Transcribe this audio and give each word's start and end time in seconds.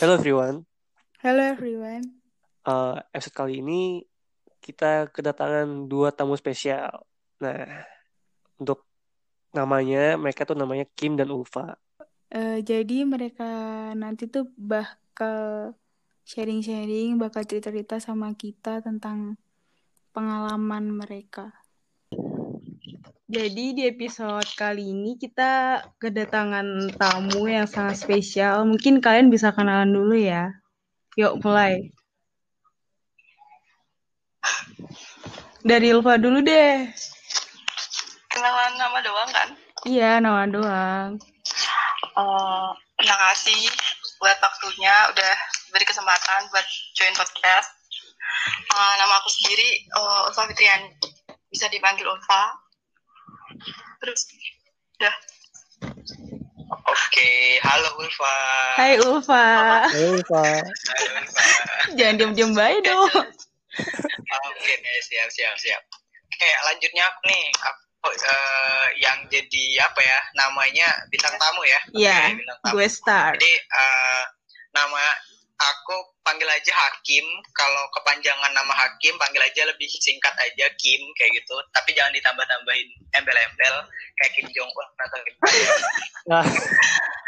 Hello 0.00 0.16
everyone. 0.16 0.64
Hello 1.20 1.44
everyone. 1.44 2.24
Uh, 2.64 2.96
episode 3.12 3.36
kali 3.36 3.60
ini 3.60 4.00
kita 4.56 5.12
kedatangan 5.12 5.92
dua 5.92 6.08
tamu 6.08 6.40
spesial. 6.40 7.04
Nah, 7.36 7.84
untuk 8.56 8.88
namanya 9.52 10.16
mereka 10.16 10.48
tuh 10.48 10.56
namanya 10.56 10.88
Kim 10.96 11.20
dan 11.20 11.28
Ulfa. 11.28 11.76
Uh, 12.32 12.64
jadi 12.64 13.04
mereka 13.04 13.52
nanti 13.92 14.24
tuh 14.24 14.48
bakal 14.56 15.76
sharing-sharing, 16.24 17.20
bakal 17.20 17.44
cerita-cerita 17.44 18.00
sama 18.00 18.32
kita 18.32 18.80
tentang 18.80 19.36
pengalaman 20.16 20.96
mereka. 20.96 21.59
Jadi 23.30 23.78
di 23.78 23.86
episode 23.86 24.42
kali 24.58 24.90
ini 24.90 25.14
kita 25.14 25.78
kedatangan 26.02 26.90
tamu 26.98 27.46
yang 27.46 27.62
sangat 27.62 28.02
spesial. 28.02 28.66
Mungkin 28.66 28.98
kalian 28.98 29.30
bisa 29.30 29.54
kenalan 29.54 29.94
dulu 29.94 30.18
ya. 30.18 30.50
Yuk 31.14 31.38
mulai. 31.38 31.94
Dari 35.62 35.94
Ulfa 35.94 36.18
dulu 36.18 36.42
deh. 36.42 36.90
Kenalan 38.34 38.74
nama 38.74 38.98
doang 38.98 39.30
kan? 39.30 39.48
Iya, 39.86 40.18
nama 40.18 40.50
doang. 40.50 41.22
Uh, 42.18 42.74
terima 42.98 43.14
kasih 43.30 43.62
buat 44.18 44.42
waktunya 44.42 45.06
udah 45.14 45.34
beri 45.70 45.86
kesempatan 45.86 46.50
buat 46.50 46.66
join 46.98 47.14
podcast. 47.14 47.70
Uh, 48.74 48.94
nama 48.98 49.22
aku 49.22 49.30
sendiri 49.30 49.86
uh, 49.94 50.26
Ulfa 50.26 50.50
Fitrian. 50.50 50.82
Bisa 51.46 51.70
dipanggil 51.70 52.10
Ulfa 52.10 52.59
terus 54.00 54.20
udah 55.00 55.16
Oke, 56.70 57.58
halo 57.66 57.90
Ulfa. 57.98 58.36
Hai 58.78 58.94
Ulfa. 58.98 59.46
Hai 59.90 60.04
Ulfa. 60.10 60.44
Halo 60.66 61.02
Ulfa. 61.18 61.42
Jangan 61.98 62.14
diam-diam 62.18 62.50
baik 62.54 62.86
dong. 62.86 63.10
Oke, 63.10 64.74
siap 65.02 65.28
siap 65.34 65.54
siap. 65.58 65.82
Oke, 66.30 66.50
lanjutnya 66.70 67.04
aku 67.10 67.20
nih, 67.26 67.44
aku 67.58 68.10
uh, 68.10 68.86
yang 69.02 69.18
jadi 69.30 69.64
apa 69.82 70.00
ya? 70.02 70.18
Namanya 70.38 70.88
bintang 71.10 71.34
tamu 71.38 71.62
ya? 71.66 71.80
Iya. 71.90 72.20
Okay, 72.38 72.70
gue 72.70 72.86
star. 72.86 73.34
Jadi 73.34 73.52
uh, 73.70 74.22
nama 74.74 75.04
aku 75.58 75.96
panggil 76.30 76.46
aja 76.46 76.70
Hakim. 76.70 77.26
Kalau 77.58 77.82
kepanjangan 77.98 78.54
nama 78.54 78.70
Hakim, 78.70 79.18
panggil 79.18 79.42
aja 79.42 79.66
lebih 79.66 79.90
singkat 79.90 80.30
aja 80.38 80.70
Kim 80.78 81.02
kayak 81.18 81.42
gitu. 81.42 81.58
Tapi 81.74 81.90
jangan 81.98 82.14
ditambah-tambahin 82.14 82.88
embel-embel 83.18 83.76
kayak 84.14 84.32
Kim 84.38 84.46
Jong 84.54 84.70
Un 84.70 84.88
atau 84.94 85.18
Kim 85.26 85.36
Nah, 86.30 86.46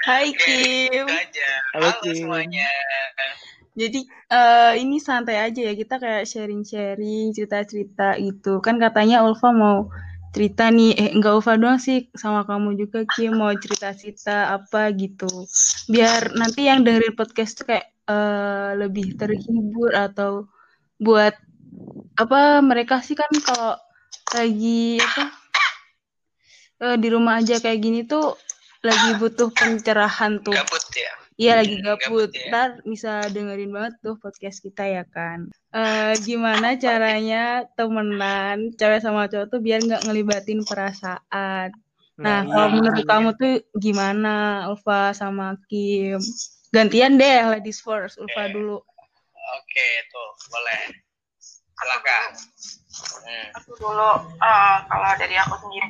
Hai 0.06 0.30
Kim. 0.30 1.02
Itu 1.02 1.10
aja. 1.10 1.50
Halo, 1.74 1.90
Halo, 1.90 2.00
Kim. 2.06 2.14
semuanya. 2.22 2.70
Jadi 3.72 4.06
eh, 4.06 4.72
ini 4.78 5.02
santai 5.02 5.42
aja 5.42 5.60
ya 5.64 5.72
kita 5.74 5.98
kayak 5.98 6.28
sharing-sharing 6.28 7.34
cerita-cerita 7.34 8.20
itu 8.20 8.60
kan 8.62 8.76
katanya 8.78 9.24
Ulfa 9.26 9.50
mau 9.50 9.88
cerita 10.32 10.72
nih. 10.72 10.96
Eh 10.96 11.08
enggak 11.12 11.38
Ulfa 11.38 11.54
doang 11.60 11.78
sih 11.78 12.08
sama 12.16 12.42
kamu 12.48 12.74
juga 12.80 13.04
Kim 13.14 13.36
mau 13.38 13.52
cerita-cerita 13.52 14.56
apa 14.56 14.90
gitu. 14.96 15.28
Biar 15.92 16.32
nanti 16.34 16.66
yang 16.66 16.82
dengerin 16.82 17.14
podcast 17.14 17.62
tuh 17.62 17.70
kayak 17.70 17.86
eh, 18.08 18.70
lebih 18.80 19.14
terhibur 19.20 19.92
atau 19.92 20.48
buat 20.98 21.36
apa 22.16 22.60
mereka 22.60 23.00
sih 23.00 23.16
kan 23.16 23.30
kalau 23.44 23.76
lagi 24.32 25.00
apa 25.00 25.24
eh, 26.82 26.96
di 26.98 27.08
rumah 27.12 27.40
aja 27.40 27.60
kayak 27.60 27.80
gini 27.80 28.00
tuh 28.08 28.34
lagi 28.82 29.14
butuh 29.20 29.54
pencerahan 29.54 30.42
tuh. 30.42 30.56
Gabut 30.56 30.86
ya. 30.98 31.21
Iya 31.42 31.52
lagi 31.58 31.74
Hmm, 31.74 31.84
gabut. 31.84 32.00
gabut 32.06 32.30
ya. 32.30 32.46
Ntar 32.54 32.68
bisa 32.86 33.12
dengerin 33.34 33.74
banget 33.74 33.94
tuh 33.98 34.14
podcast 34.22 34.62
kita 34.62 34.86
ya 34.86 35.02
kan. 35.10 35.50
Eh 35.74 36.14
gimana 36.22 36.78
caranya 36.84 37.66
temenan 37.74 38.70
cewek 38.78 39.02
sama 39.02 39.26
cowok 39.26 39.50
tuh 39.50 39.58
biar 39.58 39.82
nggak 39.82 40.06
ngelibatin 40.06 40.62
perasaan. 40.62 41.74
Nah, 42.22 42.46
kalau 42.46 42.68
iya. 42.70 42.74
menurut 42.78 43.04
kamu 43.08 43.28
tuh 43.34 43.54
gimana 43.74 44.68
Ulfa 44.70 45.10
sama 45.16 45.58
Kim? 45.66 46.22
Gantian 46.70 47.18
deh 47.18 47.42
ladies 47.50 47.82
first, 47.82 48.22
Ulfa 48.22 48.46
Oke. 48.46 48.54
dulu. 48.54 48.78
Oke, 49.58 49.88
tuh 50.14 50.28
boleh. 50.54 50.80
Silakan. 51.74 52.28
Hmm. 52.92 53.46
aku 53.56 53.72
dulu 53.80 54.12
uh, 54.20 54.76
kalau 54.84 55.10
dari 55.16 55.34
aku 55.40 55.56
sendiri 55.64 55.88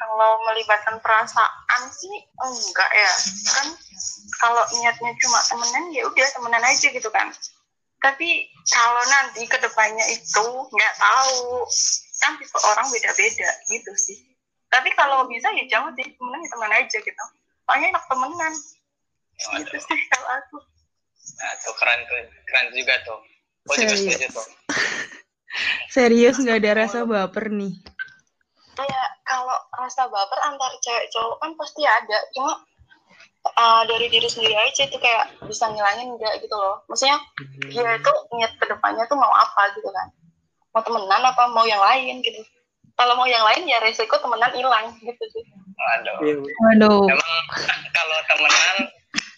kalau 0.00 0.40
melibatkan 0.48 0.96
perasaan 1.04 1.82
sih 1.92 2.14
enggak 2.40 2.90
ya 2.90 3.12
kan 3.52 3.66
kalau 4.40 4.64
niatnya 4.80 5.12
cuma 5.20 5.38
temenan 5.44 5.84
ya 5.92 6.08
udah 6.08 6.28
temenan 6.32 6.64
aja 6.64 6.88
gitu 6.88 7.10
kan 7.12 7.28
tapi 8.00 8.48
kalau 8.64 9.02
nanti 9.12 9.44
ke 9.44 9.60
depannya 9.60 10.08
itu 10.08 10.44
nggak 10.72 10.94
tahu 10.96 11.68
kan 12.24 12.32
tipe 12.40 12.58
orang 12.64 12.88
beda-beda 12.88 13.50
gitu 13.68 13.92
sih 14.00 14.18
tapi 14.72 14.88
kalau 14.96 15.28
bisa 15.28 15.52
ya 15.52 15.68
jangan 15.68 15.92
sih 16.00 16.08
temenan 16.16 16.40
ya 16.40 16.48
teman 16.48 16.72
aja 16.72 16.96
gitu 16.96 17.24
soalnya 17.68 17.86
enak 17.92 18.04
temenan 18.08 18.52
gitu 19.36 19.76
Waduh. 19.76 19.80
sih 19.84 20.00
kalau 20.08 20.30
aku 20.40 20.58
Nah, 21.30 21.52
tuh 21.62 21.74
keren 21.78 22.00
tuh. 22.08 22.16
Keren 22.48 22.66
juga 22.74 22.94
tuh. 23.06 23.18
Juga 23.70 23.92
Serius. 23.94 24.00
setuju 24.02 24.26
tuh. 24.34 24.46
Serius 25.94 26.36
nggak 26.40 26.58
ada 26.64 26.72
rasa 26.84 26.98
baper 27.06 27.52
nih. 27.52 27.76
Ya 28.78 29.04
kalau 29.26 29.56
rasa 29.76 30.06
baper 30.06 30.38
antar 30.46 30.72
cewek 30.82 31.10
cowok 31.10 31.36
kan 31.42 31.50
pasti 31.58 31.82
ada. 31.86 32.18
Cuma 32.36 32.52
uh, 33.56 33.82
dari 33.88 34.06
diri 34.12 34.28
sendiri 34.28 34.56
aja 34.56 34.86
itu 34.86 34.98
kayak 35.00 35.40
bisa 35.44 35.70
ngilangin 35.70 36.14
enggak 36.16 36.38
gitu 36.42 36.54
loh. 36.54 36.84
Maksudnya 36.86 37.18
dia 37.70 37.96
itu 37.96 38.12
niat 38.36 38.52
ke 38.56 38.64
depannya 38.68 39.04
tuh 39.10 39.18
mau 39.18 39.32
apa 39.32 39.74
gitu 39.76 39.88
kan. 39.90 40.08
Mau 40.70 40.82
temenan 40.86 41.22
apa 41.24 41.42
mau 41.50 41.66
yang 41.66 41.82
lain 41.82 42.22
gitu. 42.22 42.40
Kalau 42.94 43.16
mau 43.16 43.24
yang 43.24 43.42
lain 43.42 43.64
ya 43.64 43.80
resiko 43.80 44.20
temenan 44.20 44.52
hilang 44.52 44.92
gitu 45.00 45.24
sih. 45.32 45.44
Waduh. 45.80 46.16
Iya, 46.20 46.34
Waduh. 46.44 47.08
Emang 47.08 47.34
kalau 47.96 48.18
temenan, 48.28 48.76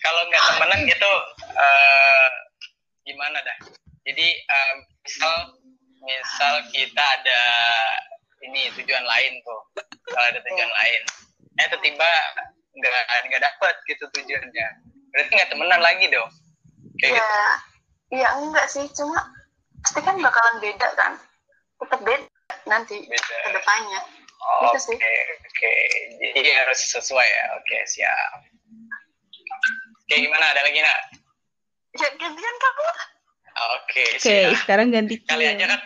kalau 0.02 0.22
nggak 0.26 0.42
temenan 0.50 0.80
gitu, 0.90 1.12
eh 1.54 2.28
gimana 3.06 3.38
dah? 3.38 3.56
Jadi 4.02 4.28
eh, 4.34 4.74
misal, 5.06 5.34
misal 6.02 6.54
kita 6.74 6.98
ada 6.98 7.42
ini 8.42 8.70
tujuan 8.78 9.04
lain 9.06 9.32
tuh, 9.46 9.60
kalau 10.10 10.26
ada 10.28 10.40
tujuan 10.42 10.70
lain, 10.70 11.02
eh 11.58 11.66
tiba-tiba 11.70 12.08
nggak 12.74 12.92
nggak 13.30 13.42
dapet 13.42 13.74
gitu 13.86 14.04
tujuannya, 14.10 14.66
berarti 15.14 15.30
nggak 15.30 15.50
temenan 15.50 15.80
lagi 15.80 16.06
dong? 16.10 16.30
Kayak 16.98 17.18
ya 17.18 17.22
gitu. 17.22 18.16
ya 18.22 18.28
enggak 18.36 18.66
sih 18.68 18.84
cuma 18.92 19.18
pasti 19.82 20.00
kan 20.04 20.16
bakalan 20.20 20.56
beda 20.60 20.88
kan 20.94 21.12
tetap 21.80 22.00
beda 22.06 22.26
nanti 22.68 23.02
Beda. 23.08 23.36
ke 23.48 23.50
depannya 23.56 24.00
Oke, 24.42 24.74
Gitu 24.74 24.78
sih. 24.90 24.96
oke. 24.98 25.74
Jadi 26.34 26.50
harus 26.50 26.78
sesuai 26.82 27.22
ya. 27.22 27.44
Oke, 27.62 27.78
siap. 27.86 28.42
Oke, 30.02 30.14
gimana? 30.18 30.50
Ada 30.50 30.66
lagi 30.66 30.82
nak? 30.82 30.98
ya 31.92 32.08
gantian 32.16 32.56
kamu 32.58 32.82
Oke, 33.78 34.02
Oke, 34.16 34.18
siap. 34.18 34.56
sekarang 34.64 34.88
ganti 34.90 35.20
Kali 35.22 35.44
aja 35.46 35.64
kan, 35.68 35.80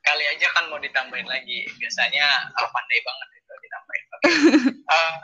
kali 0.00 0.24
aja 0.26 0.46
kan 0.52 0.64
mau 0.72 0.80
ditambahin 0.80 1.28
lagi. 1.28 1.68
Biasanya 1.76 2.26
oh, 2.56 2.68
pandai 2.72 3.00
banget 3.04 3.28
itu 3.38 3.52
ditambahin. 3.64 4.04
Eh, 4.90 5.14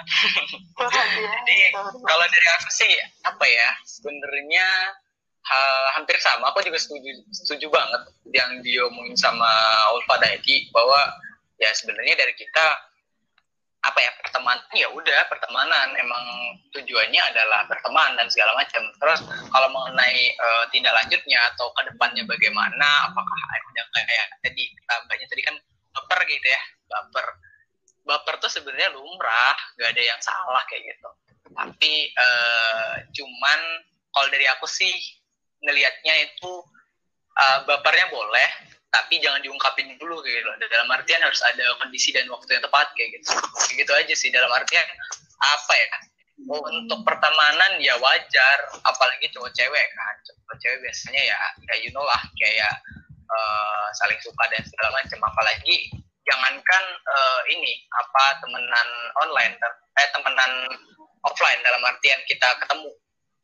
Curhat 0.78 1.08
ya. 1.18 1.26
jadi 1.42 1.74
kalau 2.06 2.26
dari 2.30 2.48
aku 2.54 2.70
sih 2.70 2.92
apa 3.26 3.44
ya? 3.44 3.68
Sebenarnya 3.82 4.66
ha- 5.42 5.88
hampir 5.98 6.14
sama. 6.22 6.54
Aku 6.54 6.62
juga 6.62 6.78
setuju, 6.78 7.10
setuju 7.34 7.66
banget 7.74 8.02
yang 8.30 8.62
diomongin 8.62 9.18
sama 9.18 9.50
Ulfa 9.90 10.22
tadi 10.22 10.70
bahwa 10.70 11.02
ya 11.58 11.74
sebenarnya 11.74 12.14
dari 12.14 12.34
kita 12.38 12.66
apa 13.86 13.98
ya 14.02 14.10
pertemanan 14.18 14.66
ya 14.74 14.88
udah 14.90 15.20
pertemanan. 15.30 15.88
Emang 15.94 16.24
tujuannya 16.74 17.22
adalah 17.32 17.64
berteman 17.70 18.18
dan 18.18 18.26
segala 18.28 18.58
macam. 18.58 18.82
Terus 18.98 19.20
kalau 19.50 19.68
mengenai 19.70 20.34
eh, 20.34 20.64
tindak 20.74 20.94
lanjutnya 20.94 21.38
atau 21.54 21.70
ke 21.74 21.86
depannya 21.92 22.26
bagaimana 22.26 23.10
apakah 23.10 23.40
ada 23.54 23.82
kayak 23.94 24.26
tadi 24.42 24.64
tambahnya 24.86 25.26
tadi 25.30 25.42
kan 25.46 25.56
baper 25.94 26.20
gitu 26.26 26.46
ya 26.46 26.62
baper. 26.90 27.26
Baper 28.06 28.34
tuh 28.38 28.50
sebenarnya 28.50 28.94
lumrah 28.94 29.58
gak 29.82 29.90
ada 29.90 30.02
yang 30.02 30.20
salah 30.22 30.62
kayak 30.70 30.94
gitu. 30.94 31.10
Tapi 31.50 31.92
eh, 32.10 32.94
cuman 33.14 33.60
kalau 34.10 34.28
dari 34.30 34.46
aku 34.50 34.66
sih 34.70 34.94
ngelihatnya 35.62 36.14
itu 36.30 36.52
eh, 37.34 37.58
bapernya 37.66 38.06
boleh 38.10 38.75
tapi 38.96 39.20
jangan 39.20 39.44
diungkapin 39.44 39.92
dulu 40.00 40.24
kayak 40.24 40.40
gitu. 40.40 40.48
Dalam 40.72 40.88
artian 40.88 41.20
harus 41.20 41.40
ada 41.44 41.64
kondisi 41.84 42.16
dan 42.16 42.24
waktu 42.32 42.56
yang 42.56 42.64
tepat 42.64 42.88
kayak 42.96 43.20
gitu. 43.20 43.28
Kayak 43.36 43.76
gitu 43.84 43.92
aja 43.92 44.14
sih 44.16 44.30
dalam 44.32 44.48
artian 44.48 44.86
apa 45.36 45.74
ya? 45.76 45.88
Untuk 46.48 47.00
pertemanan 47.04 47.76
ya 47.80 47.96
wajar 48.00 48.58
apalagi 48.88 49.28
cowok 49.36 49.52
cewek 49.52 49.86
kan. 49.92 50.14
Cowok 50.24 50.56
cewek 50.64 50.78
biasanya 50.80 51.22
ya 51.28 51.38
ya 51.68 51.74
you 51.84 51.92
know 51.92 52.04
lah 52.08 52.22
kayak 52.40 52.72
eh, 53.28 53.86
saling 54.00 54.20
suka 54.24 54.44
dan 54.48 54.64
segala 54.64 54.88
macam. 54.96 55.20
Apalagi 55.28 55.92
jangankan 56.24 56.84
eh, 56.96 57.40
ini 57.52 57.84
apa 57.92 58.40
temenan 58.40 58.88
online 59.20 59.54
eh 60.00 60.08
temenan 60.16 60.52
offline 61.28 61.60
dalam 61.60 61.84
artian 61.84 62.20
kita 62.24 62.48
ketemu. 62.64 62.88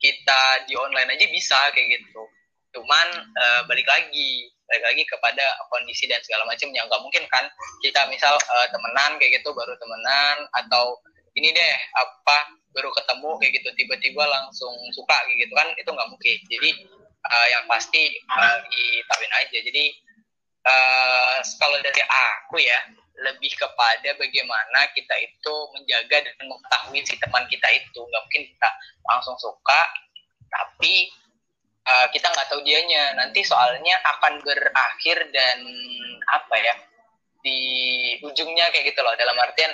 Kita 0.00 0.66
di 0.66 0.75
online 0.75 1.14
aja 1.14 1.26
bisa 1.31 1.58
kayak 1.76 2.00
gitu 2.00 2.25
cuman 2.73 3.07
uh, 3.37 3.61
balik 3.69 3.85
lagi 3.87 4.49
balik 4.69 4.85
lagi 4.89 5.05
kepada 5.05 5.45
kondisi 5.69 6.09
dan 6.09 6.21
segala 6.25 6.49
macam 6.49 6.73
yang 6.73 6.89
nggak 6.89 7.03
mungkin 7.05 7.25
kan 7.29 7.45
kita 7.85 8.09
misal 8.09 8.33
uh, 8.37 8.67
temenan 8.73 9.21
kayak 9.21 9.41
gitu 9.41 9.53
baru 9.53 9.77
temenan 9.77 10.49
atau 10.57 10.97
ini 11.37 11.49
deh 11.53 11.75
apa 11.97 12.61
baru 12.73 12.89
ketemu 12.93 13.31
kayak 13.41 13.53
gitu 13.61 13.69
tiba-tiba 13.77 14.25
langsung 14.25 14.73
suka 14.97 15.17
kayak 15.29 15.49
gitu 15.49 15.55
kan 15.57 15.69
itu 15.77 15.91
nggak 15.93 16.09
mungkin. 16.09 16.39
Jadi 16.49 16.71
uh, 17.29 17.47
yang 17.53 17.65
pasti 17.69 18.03
uh, 18.33 18.59
ditawain 18.69 19.33
aja. 19.45 19.59
Jadi 19.61 19.85
uh, 20.65 21.37
kalau 21.61 21.77
dari 21.85 22.03
aku 22.05 22.57
ya 22.61 22.81
lebih 23.13 23.53
kepada 23.55 24.17
bagaimana 24.17 24.89
kita 24.97 25.15
itu 25.21 25.55
menjaga 25.77 26.25
dan 26.25 26.35
mengetahui 26.49 27.01
si 27.05 27.15
teman 27.21 27.45
kita 27.49 27.69
itu. 27.77 28.01
Nggak 28.01 28.23
mungkin 28.29 28.43
kita 28.49 28.69
langsung 29.09 29.37
suka 29.37 29.81
tapi 30.53 31.09
uh, 31.87 32.06
kita 32.11 32.26
nggak 32.31 32.49
tahu 32.49 32.61
dianya. 32.62 33.14
Nanti 33.19 33.43
soalnya 33.43 33.99
akan 34.17 34.43
berakhir 34.43 35.31
dan 35.34 35.58
apa 36.31 36.55
ya 36.58 36.75
di 37.43 37.58
ujungnya 38.23 38.70
kayak 38.70 38.94
gitu 38.94 39.00
loh. 39.02 39.14
Dalam 39.19 39.37
artian 39.38 39.70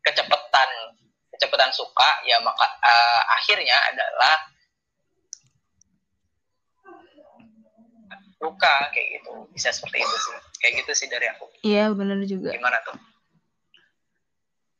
kecepatan 0.00 0.70
kecepatan 1.36 1.70
suka 1.72 2.10
ya 2.28 2.40
maka 2.40 2.66
uh, 2.66 3.22
akhirnya 3.36 3.76
adalah 3.92 4.36
luka 8.40 8.74
kayak 8.96 9.20
gitu. 9.20 9.32
Bisa 9.52 9.68
seperti 9.70 10.00
itu 10.00 10.16
sih. 10.16 10.36
Kayak 10.60 10.72
gitu 10.84 10.92
sih 10.96 11.08
dari 11.12 11.26
aku. 11.28 11.44
Iya 11.64 11.92
benar 11.92 12.20
juga. 12.24 12.56
Gimana 12.56 12.80
tuh? 12.84 12.96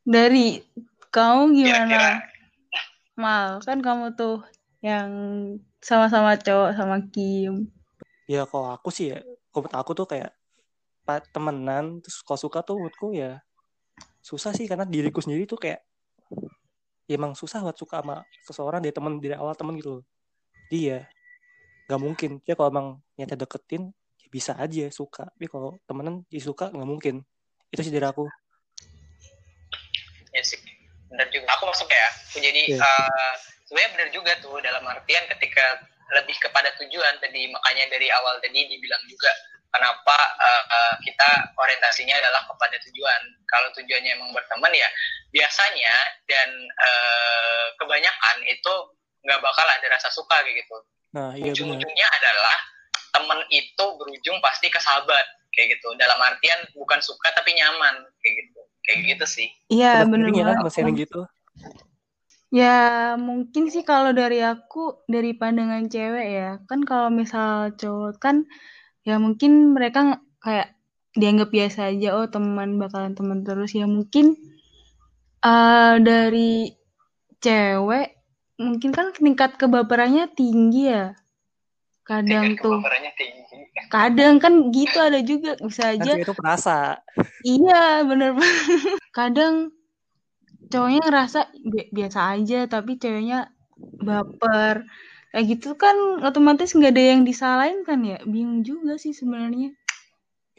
Dari 0.01 0.65
kamu 1.13 1.41
gimana? 1.53 1.85
Kira-kira. 1.85 2.11
mal 3.19 3.61
kan 3.61 3.83
kamu 3.85 4.17
tuh 4.17 4.41
yang 4.81 5.11
sama-sama 5.81 6.37
cowok 6.37 6.77
sama 6.77 6.97
Kim. 7.09 7.67
Ya 8.29 8.45
kalau 8.45 8.71
aku 8.71 8.93
sih 8.93 9.11
ya, 9.11 9.25
kalau 9.49 9.67
aku 9.73 9.91
tuh 9.97 10.07
kayak 10.07 10.31
temenan 11.33 11.99
terus 11.99 12.23
kalau 12.23 12.39
suka 12.39 12.63
tuh 12.63 12.79
menurutku 12.79 13.11
ya 13.11 13.43
susah 14.23 14.55
sih 14.55 14.69
karena 14.69 14.87
diriku 14.87 15.19
sendiri 15.19 15.43
tuh 15.49 15.59
kayak 15.59 15.83
ya 17.09 17.19
emang 17.19 17.35
susah 17.35 17.59
buat 17.59 17.75
suka 17.75 17.99
sama 17.99 18.23
seseorang 18.47 18.79
dari 18.79 18.93
temen 18.95 19.19
dari 19.19 19.35
awal 19.35 19.57
temen 19.57 19.75
gitu 19.75 19.99
loh. 19.99 20.03
Dia 20.71 20.79
ya 20.79 20.99
nggak 21.89 22.01
mungkin. 22.01 22.31
Ya 22.47 22.53
kalau 22.55 22.69
emang 22.71 22.87
nyata 23.19 23.35
deketin 23.35 23.91
ya 24.21 24.27
bisa 24.31 24.55
aja 24.55 24.87
suka. 24.93 25.27
Tapi 25.35 25.49
kalau 25.51 25.75
temenan 25.83 26.23
ya 26.31 26.39
suka 26.39 26.71
nggak 26.71 26.87
mungkin. 26.87 27.25
Itu 27.73 27.81
sih 27.83 27.91
dari 27.91 28.07
aku. 28.07 28.29
Ya 30.31 30.41
sih. 30.45 30.61
Benar 31.11 31.27
juga. 31.27 31.51
Aku 31.59 31.67
masuk 31.67 31.91
ya. 31.91 32.09
Jadi 32.39 32.61
yeah. 32.71 32.79
Iya. 32.79 32.87
uh, 32.87 33.33
sebenarnya 33.71 33.95
benar 33.95 34.09
juga 34.11 34.31
tuh 34.43 34.59
dalam 34.59 34.83
artian 34.83 35.23
ketika 35.31 35.63
lebih 36.11 36.35
kepada 36.43 36.75
tujuan 36.83 37.23
tadi 37.23 37.47
makanya 37.47 37.87
dari 37.87 38.11
awal 38.11 38.35
tadi 38.43 38.67
dibilang 38.67 38.99
juga 39.07 39.31
kenapa 39.71 40.17
uh, 40.35 40.63
uh, 40.67 40.93
kita 40.99 41.55
orientasinya 41.55 42.19
adalah 42.19 42.43
kepada 42.43 42.75
tujuan. 42.83 43.21
Kalau 43.47 43.71
tujuannya 43.79 44.19
emang 44.19 44.35
berteman 44.35 44.75
ya 44.75 44.91
biasanya 45.31 45.95
dan 46.27 46.51
uh, 46.67 47.65
kebanyakan 47.79 48.37
itu 48.51 48.73
nggak 49.23 49.39
bakal 49.39 49.63
ada 49.63 49.87
rasa 49.87 50.11
suka 50.11 50.35
kayak 50.43 50.67
gitu. 50.67 50.77
Nah, 51.15 51.31
iya 51.39 51.55
ujung-ujungnya 51.55 52.07
adalah 52.11 52.57
temen 53.15 53.39
itu 53.47 53.85
berujung 53.95 54.43
pasti 54.43 54.67
ke 54.67 54.83
sahabat 54.83 55.23
kayak 55.55 55.79
gitu. 55.79 55.95
Dalam 55.95 56.19
artian 56.19 56.59
bukan 56.75 56.99
suka 56.99 57.31
tapi 57.31 57.55
nyaman 57.55 58.03
kayak 58.19 58.35
gitu. 58.35 58.61
Kayak 58.83 58.99
gitu 59.15 59.25
sih. 59.39 59.47
Iya 59.71 60.03
benar 60.03 60.35
ya, 60.35 60.51
gitu 60.91 61.23
Ya 62.51 63.15
mungkin 63.15 63.71
sih 63.71 63.87
kalau 63.87 64.11
dari 64.11 64.43
aku 64.43 65.07
dari 65.07 65.31
pandangan 65.31 65.87
cewek 65.87 66.27
ya. 66.27 66.49
Kan 66.67 66.83
kalau 66.83 67.07
misal 67.07 67.71
cowok 67.79 68.19
kan 68.19 68.43
ya 69.07 69.15
mungkin 69.17 69.71
mereka 69.71 70.19
kayak 70.43 70.75
dianggap 71.15 71.47
biasa 71.47 71.95
aja 71.95 72.19
oh 72.19 72.27
teman 72.27 72.75
bakalan 72.75 73.15
teman 73.15 73.47
terus. 73.47 73.71
Ya 73.71 73.87
mungkin 73.87 74.35
uh, 75.47 75.95
dari 76.03 76.75
cewek 77.39 78.19
mungkin 78.59 78.91
kan 78.91 79.15
tingkat 79.15 79.55
kebaperannya 79.55 80.27
tinggi 80.35 80.91
ya. 80.91 81.15
Kadang 82.03 82.51
tingkat 82.51 82.67
tuh 82.67 82.83
tinggi. 83.15 83.57
kadang 83.87 84.43
kan 84.43 84.75
gitu 84.75 84.99
ada 84.99 85.23
juga 85.23 85.55
bisa 85.63 85.95
aja 85.95 86.19
itu 86.19 86.35
perasa. 86.35 86.99
Iya 87.47 88.03
bener 88.03 88.35
banget. 88.35 88.99
Kadang 89.17 89.71
cowoknya 90.71 91.01
ngerasa 91.03 91.39
bi 91.59 91.91
biasa 91.91 92.19
aja 92.39 92.59
tapi 92.71 92.95
ceweknya 92.95 93.51
baper. 93.99 94.87
Kayak 95.31 95.45
gitu 95.47 95.79
kan 95.79 95.95
otomatis 96.27 96.75
nggak 96.75 96.91
ada 96.91 97.03
yang 97.15 97.21
disalahin 97.23 97.83
kan 97.87 98.03
ya? 98.03 98.19
Bingung 98.27 98.63
juga 98.63 98.99
sih 98.99 99.15
sebenarnya. 99.15 99.71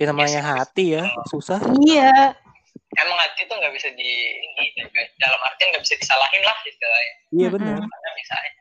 Ya 0.01 0.05
namanya 0.09 0.41
ya, 0.41 0.49
hati 0.57 0.85
ya 0.97 1.05
susah. 1.29 1.61
Iya. 1.85 2.37
Emang 2.93 3.19
hati 3.21 3.45
tuh 3.49 3.57
nggak 3.57 3.73
bisa 3.77 3.89
di 3.93 4.11
ini 4.41 4.65
dalam 5.21 5.41
artian 5.45 5.77
nggak 5.77 5.85
bisa 5.85 5.97
disalahin 6.01 6.43
lah 6.45 6.57
istilahnya. 6.65 7.15
Iya 7.33 7.49
benar. 7.53 7.77
Karena 7.85 8.11
misalnya 8.17 8.53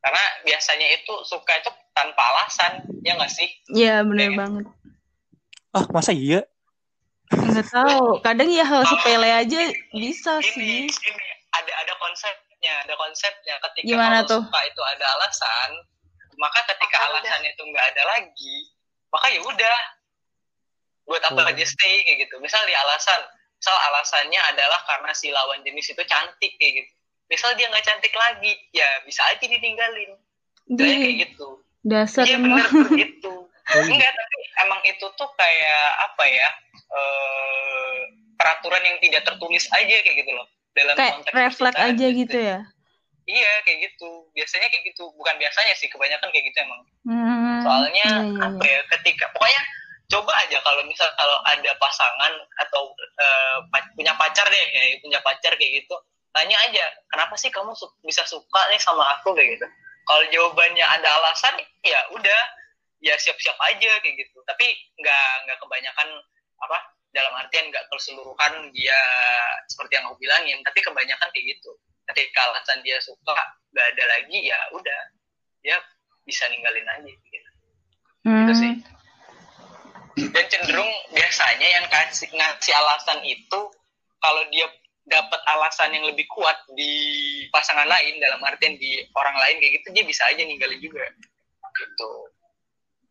karena 0.00 0.24
biasanya 0.48 0.86
itu 0.96 1.14
suka 1.28 1.52
itu 1.60 1.70
tanpa 1.94 2.22
alasan 2.34 2.72
ya 3.06 3.14
nggak 3.14 3.30
sih? 3.30 3.48
Iya 3.70 4.02
benar 4.02 4.30
banget. 4.34 4.66
Ah 5.70 5.86
masa 5.94 6.10
iya 6.10 6.42
Nggak 7.30 7.66
tahu. 7.70 8.18
Kadang 8.26 8.48
ya 8.50 8.64
hal 8.66 8.82
sepele 8.86 9.30
aja 9.30 9.60
bisa 9.94 10.42
ini, 10.42 10.50
sih. 10.50 10.76
Ini 10.90 11.26
ada 11.54 11.72
ada 11.86 11.92
konsepnya, 12.02 12.74
ada 12.86 12.94
konsepnya. 12.98 13.54
Ketika 13.62 13.86
Gimana 13.86 14.26
kalau 14.26 14.30
tuh? 14.30 14.42
suka 14.50 14.60
itu 14.66 14.82
ada 14.82 15.04
alasan, 15.18 15.70
maka 16.38 16.58
ketika 16.74 16.96
apa 16.98 17.22
alasan 17.22 17.40
udah? 17.42 17.52
itu 17.54 17.62
nggak 17.70 17.86
ada 17.94 18.02
lagi, 18.16 18.56
maka 19.14 19.26
ya 19.30 19.40
udah. 19.46 19.78
Buat 21.10 21.22
apa 21.26 21.42
aja 21.50 21.64
stay 21.66 22.06
kayak 22.06 22.26
gitu. 22.26 22.38
Misal 22.38 22.62
di 22.70 22.74
alasan, 22.74 23.20
misal 23.58 23.76
alasannya 23.90 24.40
adalah 24.54 24.78
karena 24.86 25.10
si 25.10 25.34
lawan 25.34 25.58
jenis 25.66 25.90
itu 25.90 26.02
cantik 26.06 26.54
kayak 26.58 26.72
gitu. 26.82 26.92
Misal 27.30 27.54
dia 27.54 27.66
nggak 27.70 27.86
cantik 27.86 28.14
lagi, 28.14 28.54
ya 28.74 28.86
bisa 29.06 29.22
aja 29.26 29.42
ditinggalin. 29.42 30.18
Jadi 30.70 30.94
kayak 30.98 31.16
gitu. 31.30 31.48
Dasar 31.80 32.28
Iya 32.28 32.36
bener 32.38 32.66
gitu. 32.94 33.34
Enggak, 33.70 34.12
tapi 34.12 34.36
emang 34.66 34.80
itu 34.82 35.06
tuh 35.14 35.30
kayak 35.38 35.86
apa 36.10 36.24
ya? 36.26 36.48
Uh, 36.90 37.96
peraturan 38.34 38.82
yang 38.82 38.98
tidak 38.98 39.22
tertulis 39.22 39.68
aja 39.70 39.96
kayak 40.02 40.16
gitu 40.26 40.32
loh. 40.34 40.46
Dalam 40.74 40.94
kayak 40.96 41.14
konteks 41.20 41.34
refleks 41.34 41.76
aja 41.76 42.06
gitu, 42.10 42.20
gitu 42.26 42.38
ya. 42.40 42.58
Iya 43.30 43.52
kayak 43.62 43.78
gitu. 43.90 44.10
Biasanya 44.34 44.66
kayak 44.72 44.84
gitu. 44.90 45.04
Bukan 45.14 45.34
biasanya 45.38 45.74
sih, 45.78 45.86
kebanyakan 45.92 46.28
kayak 46.34 46.44
gitu 46.50 46.58
emang. 46.64 46.82
Hmm, 47.06 47.60
Soalnya 47.62 48.06
iya, 48.10 48.26
iya. 48.26 48.42
apa 48.48 48.64
iya. 48.64 48.78
ya? 48.78 48.80
Ketika 48.96 49.24
pokoknya 49.36 49.62
coba 50.10 50.32
aja 50.42 50.58
kalau 50.66 50.82
misal 50.90 51.06
kalau 51.14 51.38
ada 51.46 51.70
pasangan 51.78 52.32
atau 52.58 52.82
uh, 52.98 53.58
punya 53.94 54.10
pacar 54.18 54.42
deh, 54.50 54.64
ya, 54.74 54.98
punya 54.98 55.22
pacar 55.22 55.54
kayak 55.54 55.86
gitu, 55.86 55.94
tanya 56.34 56.58
aja 56.66 56.82
kenapa 57.14 57.34
sih 57.38 57.50
kamu 57.54 57.70
su 57.78 57.86
bisa 58.02 58.26
suka 58.26 58.62
nih 58.74 58.80
sama 58.82 59.06
aku 59.18 59.30
kayak 59.38 59.54
gitu. 59.54 59.66
Kalau 60.10 60.24
jawabannya 60.34 60.82
ada 60.82 61.06
alasan, 61.22 61.54
ya 61.86 62.00
udah 62.10 62.40
ya 63.00 63.16
siap-siap 63.16 63.56
aja 63.56 63.90
kayak 64.04 64.14
gitu. 64.20 64.38
Tapi 64.44 64.66
nggak 65.00 65.28
nggak 65.48 65.58
kebanyakan 65.58 66.08
apa 66.60 66.78
dalam 67.10 67.32
artian 67.42 67.66
nggak 67.72 67.88
keseluruhan 67.90 68.70
dia 68.76 69.00
seperti 69.66 69.98
yang 69.98 70.06
aku 70.08 70.16
bilangin. 70.20 70.60
Tapi 70.62 70.78
kebanyakan 70.84 71.28
kayak 71.32 71.46
gitu. 71.56 71.72
Ketika 72.12 72.40
alasan 72.52 72.84
dia 72.84 73.00
suka 73.00 73.36
nggak 73.72 73.86
ada 73.96 74.04
lagi 74.16 74.38
ya 74.44 74.60
udah. 74.76 75.02
Dia 75.64 75.76
bisa 76.28 76.44
ninggalin 76.52 76.86
aja 76.86 77.10
gitu. 77.10 77.50
Hmm. 78.28 78.36
gitu 78.44 78.54
sih. 78.54 78.72
Dan 80.20 80.46
cenderung 80.52 80.92
biasanya 81.16 81.68
yang 81.80 81.86
kasih 81.88 82.28
ngasih 82.28 82.76
alasan 82.76 83.24
itu 83.24 83.60
kalau 84.20 84.42
dia 84.52 84.68
dapat 85.08 85.40
alasan 85.48 85.96
yang 85.96 86.04
lebih 86.04 86.28
kuat 86.28 86.54
di 86.76 86.92
pasangan 87.48 87.88
lain 87.88 88.20
dalam 88.20 88.38
artian 88.44 88.76
di 88.76 89.00
orang 89.16 89.32
lain 89.40 89.56
kayak 89.58 89.80
gitu 89.80 89.96
dia 89.96 90.04
bisa 90.04 90.28
aja 90.28 90.44
ninggalin 90.44 90.76
juga. 90.76 91.00
Gitu 91.72 92.10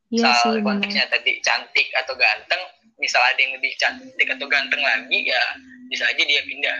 Iya 0.09 0.33
Soal 0.33 0.57
sih, 0.57 0.65
konteksnya 0.65 1.05
bener. 1.05 1.21
tadi 1.21 1.31
cantik 1.45 1.87
atau 1.93 2.13
ganteng, 2.17 2.61
misal 2.97 3.21
ada 3.21 3.37
yang 3.37 3.53
lebih 3.53 3.71
cantik 3.77 4.27
atau 4.27 4.45
ganteng 4.49 4.81
lagi, 4.81 5.17
ya 5.21 5.43
bisa 5.89 6.09
aja 6.09 6.23
dia 6.25 6.41
pindah. 6.45 6.77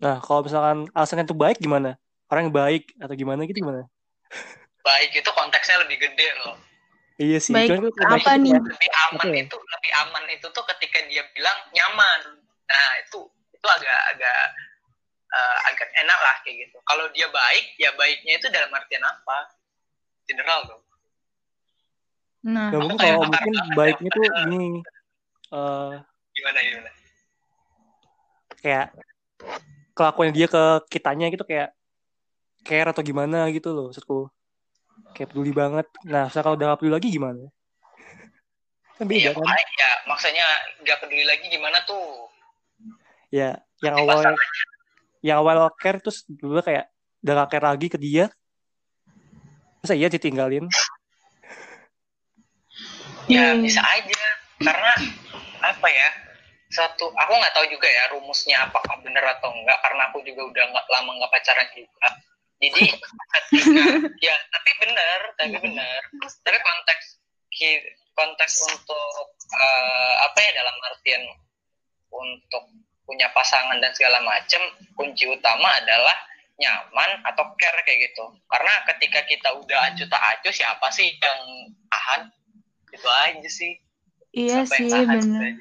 Nah, 0.00 0.16
kalau 0.24 0.40
misalkan 0.40 0.88
alasannya 0.96 1.28
itu 1.28 1.36
baik 1.36 1.60
gimana? 1.60 2.00
Orang 2.32 2.48
yang 2.48 2.56
baik 2.56 2.88
atau 2.96 3.12
gimana 3.12 3.44
gitu 3.44 3.60
gimana? 3.60 3.84
Baik 4.86 5.12
itu 5.12 5.28
konteksnya 5.36 5.76
lebih 5.84 6.00
gede 6.00 6.28
loh. 6.40 6.56
Iya 7.20 7.36
sih. 7.36 7.52
Baik, 7.52 7.68
Cuman 7.68 7.92
apa 8.16 8.32
nih? 8.40 8.56
Lebih 8.56 8.90
aman 9.12 9.28
okay. 9.28 9.44
itu, 9.44 9.56
lebih 9.60 9.92
aman 10.00 10.24
itu 10.32 10.46
tuh 10.56 10.64
ketika 10.72 11.04
dia 11.04 11.20
bilang 11.36 11.58
nyaman. 11.76 12.40
Nah 12.64 12.88
itu 13.04 13.28
itu 13.52 13.66
agak 13.68 14.00
agak 14.16 14.42
uh, 15.28 15.58
agak 15.68 15.88
enak 16.00 16.16
lah 16.16 16.36
kayak 16.40 16.64
gitu. 16.64 16.80
Kalau 16.88 17.04
dia 17.12 17.28
baik, 17.28 17.76
ya 17.76 17.92
baiknya 17.92 18.40
itu 18.40 18.48
dalam 18.48 18.72
artian 18.72 19.04
apa? 19.04 19.52
General 20.24 20.64
dong. 20.64 20.80
Nah, 22.40 22.72
ya, 22.72 22.78
mungkin 22.80 22.96
kalau 22.96 23.28
mungkin 23.28 23.52
baiknya 23.76 24.10
tuh 24.16 24.24
ini 24.48 24.80
uh, 25.52 26.00
gimana 26.32 26.58
gimana? 26.64 26.90
Kayak 28.64 28.86
kelakuan 30.00 30.32
dia 30.32 30.48
ke 30.48 30.64
kitanya 30.88 31.28
gitu 31.28 31.44
kayak 31.44 31.76
care 32.64 32.88
atau 32.88 33.04
gimana 33.04 33.48
gitu 33.52 33.72
loh 33.72 33.92
maksudku 33.92 34.32
kayak 35.12 35.28
peduli 35.32 35.52
banget 35.52 35.86
nah 36.08 36.28
misalnya 36.28 36.44
kalau 36.48 36.56
udah 36.56 36.66
gak 36.72 36.78
peduli 36.80 36.94
lagi 36.96 37.08
gimana 37.12 37.44
kan 38.96 39.04
beda 39.08 39.20
Iya, 39.20 39.30
kan 39.32 39.44
ya, 39.48 39.90
maksudnya 40.08 40.46
nggak 40.84 40.98
peduli 41.00 41.24
lagi 41.24 41.44
gimana 41.48 41.78
tuh. 41.88 42.28
ya 43.32 43.56
yang 43.80 43.96
awal 43.96 44.20
pasangannya. 44.20 44.64
yang 45.24 45.36
awal 45.40 45.58
care 45.80 46.00
terus 46.00 46.24
dulu 46.28 46.60
kayak 46.60 46.88
udah 47.24 47.32
gak 47.44 47.50
care 47.52 47.66
lagi 47.68 47.86
ke 47.88 47.98
dia 48.00 48.28
masa 49.80 49.96
iya 49.96 50.12
ditinggalin 50.12 50.68
Ya 53.30 53.54
Hmm. 53.54 53.62
bisa 53.62 53.78
aja. 53.78 54.22
Karena 54.60 54.92
apa 55.62 55.88
ya 55.88 56.08
satu 56.70 57.10
aku 57.14 57.32
nggak 57.34 57.54
tahu 57.54 57.66
juga 57.70 57.86
ya 57.86 58.14
rumusnya 58.14 58.66
apakah 58.66 58.98
benar 59.02 59.22
atau 59.38 59.50
enggak 59.50 59.78
karena 59.82 60.02
aku 60.10 60.18
juga 60.26 60.42
udah 60.50 60.64
nggak 60.70 60.86
lama 60.90 61.10
nggak 61.18 61.32
pacaran 61.32 61.68
juga. 61.74 62.08
Jadi 62.60 62.82
ketika 62.92 63.38
ya 64.26 64.34
tapi 64.52 64.70
benar 64.84 65.20
tapi 65.38 65.56
benar 65.62 66.00
tapi 66.44 66.58
konteks 66.58 67.04
konteks 68.14 68.54
untuk 68.68 69.26
eh, 69.54 70.14
apa 70.26 70.38
ya 70.38 70.50
dalam 70.60 70.76
artian 70.92 71.22
untuk 72.10 72.64
punya 73.06 73.26
pasangan 73.34 73.78
dan 73.82 73.90
segala 73.94 74.22
macam 74.22 74.62
kunci 74.94 75.26
utama 75.26 75.66
adalah 75.82 76.14
nyaman 76.60 77.24
atau 77.26 77.42
care 77.56 77.80
kayak 77.82 78.12
gitu. 78.12 78.24
Karena 78.46 78.84
ketika 78.86 79.24
kita 79.24 79.48
udah 79.56 79.90
acuh 79.90 80.06
tak 80.06 80.22
acuh 80.36 80.52
siapa 80.52 80.86
sih 80.92 81.08
yang 81.16 81.40
tahan 81.88 82.28
itu 82.90 83.08
aja 83.08 83.48
sih. 83.50 83.72
Iya 84.30 84.62
Siapa 84.62 84.74
yang 84.78 84.90
sih, 84.90 85.26
aja. 85.26 85.58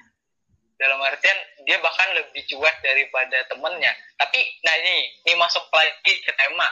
dalam 0.80 1.00
artian 1.02 1.38
dia 1.66 1.78
bahkan 1.82 2.10
lebih 2.16 2.42
cuek 2.46 2.76
daripada 2.86 3.38
temennya. 3.50 3.92
Tapi 4.16 4.40
nah 4.62 4.74
ini 4.78 4.96
ini 5.26 5.34
masuk 5.38 5.66
lagi 5.74 6.14
ke 6.22 6.32
tema. 6.38 6.70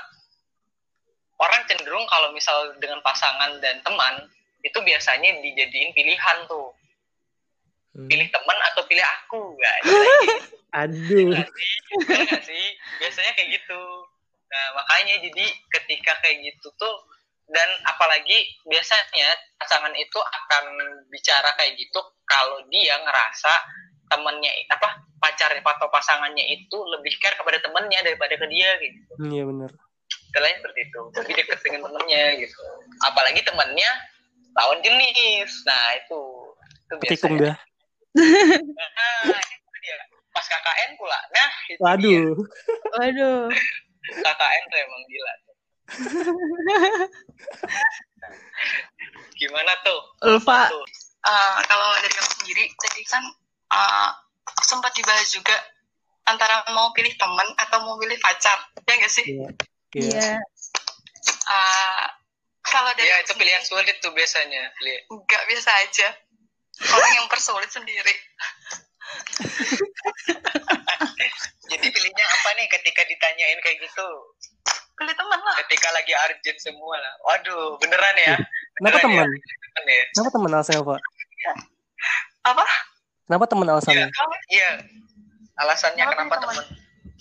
Orang 1.38 1.66
cenderung 1.70 2.06
kalau 2.10 2.34
misal 2.34 2.74
dengan 2.82 3.02
pasangan 3.06 3.62
dan 3.62 3.82
teman 3.86 4.26
itu 4.66 4.78
biasanya 4.82 5.38
dijadiin 5.42 5.94
pilihan 5.94 6.38
tuh. 6.50 6.74
Hmm. 7.98 8.06
pilih 8.06 8.30
teman 8.30 8.58
atau 8.70 8.86
pilih 8.86 9.02
aku 9.02 9.42
nggak 9.58 9.76
Biasanya 9.82 10.38
aduh 10.78 11.34
sih? 11.34 11.74
Bener 12.06 12.22
nggak 12.30 12.44
sih? 12.46 12.66
Biasanya 13.02 13.32
kayak 13.34 13.50
gitu. 13.58 13.82
Nah 14.54 14.66
makanya 14.78 15.16
jadi 15.26 15.46
ketika 15.74 16.14
kayak 16.22 16.46
gitu 16.46 16.70
tuh 16.78 16.96
dan 17.48 17.70
apalagi 17.88 18.60
biasanya 18.68 19.30
pasangan 19.56 19.94
itu 19.96 20.20
akan 20.20 20.66
bicara 21.08 21.48
kayak 21.56 21.80
gitu 21.80 22.00
kalau 22.28 22.60
dia 22.68 23.00
ngerasa 23.00 23.54
temennya 24.08 24.52
apa 24.72 25.04
pacarnya 25.20 25.64
atau 25.64 25.88
pasangannya 25.92 26.44
itu 26.48 26.78
lebih 26.96 27.12
care 27.20 27.36
kepada 27.36 27.60
temennya 27.60 28.00
daripada 28.04 28.36
ke 28.36 28.46
dia 28.48 28.72
gitu. 28.80 29.00
Hmm, 29.20 29.32
iya 29.32 29.44
bener. 29.44 29.72
Istilahnya 30.08 30.58
seperti 30.64 30.80
itu. 30.88 31.02
Lebih 31.12 31.34
dekat 31.44 31.60
dengan 31.64 31.82
temennya 31.88 32.24
gitu. 32.40 32.60
Apalagi 33.04 33.42
temennya 33.44 33.92
lawan 34.56 34.80
jenis. 34.84 35.52
Nah 35.68 35.86
itu. 36.00 36.22
Itu 36.88 36.94
biasanya. 37.04 37.40
dah 37.52 37.58
nah 38.18 39.42
itu 39.46 39.78
dia. 39.84 39.98
Pas 40.34 40.46
KKN 40.46 40.90
pula. 40.98 41.20
Nah 41.34 41.52
itu 41.70 41.74
dia. 41.78 41.84
waduh. 41.84 42.30
Waduh. 42.98 43.42
KKN 44.08 44.64
tuh 44.72 44.80
emang 44.80 45.02
gila. 45.10 45.34
Gimana 49.40 49.72
tuh? 49.86 50.00
Ulfa. 50.28 50.68
Tuh. 50.72 50.86
Eh, 51.28 51.58
kalau 51.68 51.90
dari 52.00 52.16
aku 52.16 52.32
sendiri 52.42 52.64
tadi 52.80 53.02
kan 53.08 53.24
eh, 53.74 54.10
sempat 54.64 54.92
dibahas 54.96 55.28
juga 55.32 55.56
antara 56.28 56.64
mau 56.76 56.92
pilih 56.92 57.16
teman 57.16 57.48
atau 57.56 57.84
mau 57.88 57.96
pilih 58.00 58.20
pacar 58.20 58.60
ya 58.84 58.94
nggak 59.00 59.12
sih 59.12 59.24
iya 59.24 59.48
iya 59.96 60.12
Iya. 60.20 60.36
Eh, 61.48 62.06
kalau 62.68 62.92
dari 63.00 63.08
Ya 63.08 63.16
aku 63.24 63.32
itu 63.32 63.34
pilihan 63.40 63.64
sulit 63.64 63.96
tuh 64.04 64.12
biasanya. 64.12 64.72
Nggak 65.08 65.44
biasa 65.48 65.72
aja 65.88 66.08
orang 66.86 67.12
yang 67.18 67.28
persulit 67.32 67.70
sendiri 67.74 68.14
Jadi 71.68 71.86
pilihnya 71.92 72.26
apa 72.28 72.50
nih 72.60 72.68
ketika 72.72 73.02
ditanyain 73.08 73.60
kayak 73.64 73.80
gitu? 73.84 74.08
Pilih 74.98 75.14
teman 75.14 75.40
lah 75.40 75.56
Ketika 75.62 75.88
lagi 75.92 76.12
urgent 76.12 76.58
semua 76.58 76.96
lah. 76.98 77.14
Waduh, 77.24 77.78
beneran 77.78 78.16
ya? 78.18 78.36
kenapa 78.76 78.98
Beneran 78.98 79.04
teman 79.06 79.28
Ya? 79.78 79.94
Ya? 79.94 80.04
kenapa 80.12 80.30
teman 80.32 80.50
alasannya 80.52 80.82
pak 80.84 81.00
apa 82.44 82.66
kenapa 83.28 83.46
teman 83.46 83.68
alasannya 83.68 84.08
Iya. 84.48 84.70
Alasannya 85.58 86.04
Kenapa 86.04 86.18
kenapa 86.18 86.36
teman? 86.44 86.66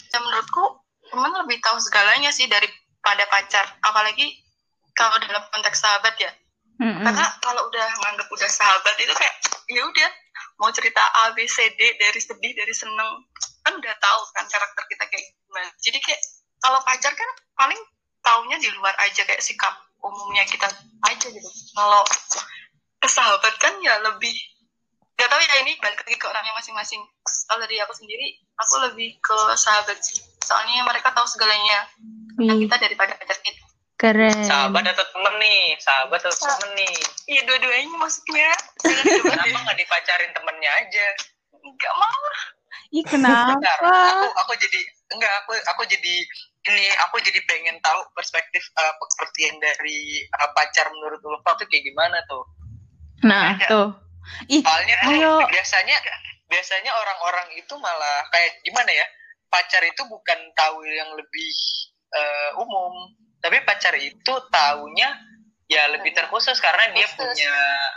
ya 0.07 0.19
menurutku 0.19 0.65
teman 1.07 1.33
lebih 1.45 1.59
tahu 1.61 1.77
segalanya 1.79 2.29
sih 2.29 2.47
daripada 2.47 3.25
pacar 3.29 3.65
apalagi 3.81 4.41
kalau 4.93 5.17
dalam 5.19 5.45
konteks 5.51 5.79
sahabat 5.79 6.17
ya 6.17 6.33
Mm-mm. 6.77 7.01
karena 7.03 7.25
kalau 7.41 7.63
udah 7.65 7.87
nganggap 7.99 8.29
udah 8.29 8.49
sahabat 8.49 8.97
itu 8.97 9.13
kayak 9.13 9.35
ya 9.67 9.83
udah 9.83 10.09
mau 10.57 10.69
cerita 10.69 11.01
A 11.01 11.33
B 11.33 11.45
C 11.45 11.69
D 11.71 11.97
dari 11.97 12.17
sedih 12.17 12.53
dari 12.53 12.73
seneng 12.73 13.09
kan 13.63 13.73
udah 13.73 13.95
tahu 13.97 14.21
kan 14.33 14.45
karakter 14.47 14.85
kita 14.87 15.05
kayak 15.07 15.25
gimana 15.43 15.69
jadi 15.79 15.99
kayak 16.01 16.21
kalau 16.61 16.81
pacar 16.85 17.13
kan 17.13 17.31
paling 17.57 17.81
taunya 18.21 18.57
di 18.59 18.69
luar 18.77 18.95
aja 19.03 19.23
kayak 19.23 19.43
sikap 19.43 19.73
umumnya 20.03 20.45
kita 20.47 20.67
aja 21.07 21.27
gitu 21.31 21.51
kalau 21.75 22.03
sahabat 23.07 23.55
kan 23.63 23.75
ya 23.83 23.97
lebih 24.03 24.35
gak 25.17 25.31
tahu 25.33 25.41
ya 25.41 25.65
ini 25.65 25.79
balik 25.81 26.03
lagi 26.05 26.17
ke 26.19 26.27
orangnya 26.29 26.53
masing-masing 26.59 27.01
kalau 27.49 27.65
dari 27.65 27.81
aku 27.81 27.95
sendiri 27.97 28.37
aku 28.61 28.75
lebih 28.91 29.17
ke 29.17 29.37
sahabat 29.57 29.97
sih 30.03 30.21
soalnya 30.45 30.85
mereka 30.85 31.15
tahu 31.17 31.25
segalanya 31.25 31.89
tentang 32.37 32.59
Wih, 32.61 32.69
kita 32.69 32.77
daripada 32.77 33.17
pacar 33.17 33.39
kita 33.41 33.65
keren. 33.97 34.45
Sahabat 34.45 34.93
atau 34.93 35.09
temen 35.09 35.41
nih? 35.41 35.73
Sahabat 35.81 36.21
atau 36.21 36.37
temen 36.37 36.85
nih? 36.85 36.97
iya 37.33 37.41
dua-duanya 37.49 37.97
maksudnya. 37.97 38.53
Kenapa 38.85 39.57
nggak 39.57 39.79
dipacarin 39.81 40.37
temennya 40.37 40.69
aja? 40.85 41.07
nggak 41.67 41.95
mau 41.99 42.23
Ih, 42.95 43.05
kenapa? 43.07 43.55
Bentar, 43.57 43.79
aku 43.83 44.27
aku 44.47 44.53
jadi 44.59 44.81
enggak 45.15 45.33
aku 45.43 45.53
aku 45.75 45.83
jadi 45.87 46.15
ini 46.67 46.87
aku 47.07 47.17
jadi 47.23 47.41
pengen 47.47 47.79
tahu 47.83 48.01
perspektif 48.15 48.63
uh, 48.75 48.93
pengertian 48.99 49.55
dari 49.63 50.27
uh, 50.35 50.51
pacar 50.55 50.87
menurut 50.91 51.23
Ulfa 51.23 51.55
tuh 51.59 51.67
kayak 51.71 51.87
gimana 51.87 52.19
tuh 52.27 52.43
Nah, 53.25 53.57
tuh. 53.65 53.91
Ih, 54.51 54.61
soalnya 54.61 54.95
tuh 55.07 55.15
ayo. 55.15 55.33
biasanya 55.49 55.97
biasanya 56.51 56.91
orang-orang 56.95 57.49
itu 57.59 57.75
malah 57.79 58.27
kayak 58.35 58.59
gimana 58.67 58.91
ya 58.91 59.07
pacar 59.51 59.83
itu 59.87 60.03
bukan 60.11 60.39
tahu 60.59 60.83
yang 60.83 61.11
lebih 61.15 61.53
uh, 62.13 62.51
umum 62.61 63.15
tapi 63.39 63.63
pacar 63.63 63.95
itu 63.95 64.33
taunya 64.51 65.15
ya 65.67 65.87
lebih 65.91 66.11
terkhusus 66.15 66.59
karena 66.63 66.91
dia 66.95 67.07
Khusus. 67.07 67.19
punya 67.19 67.53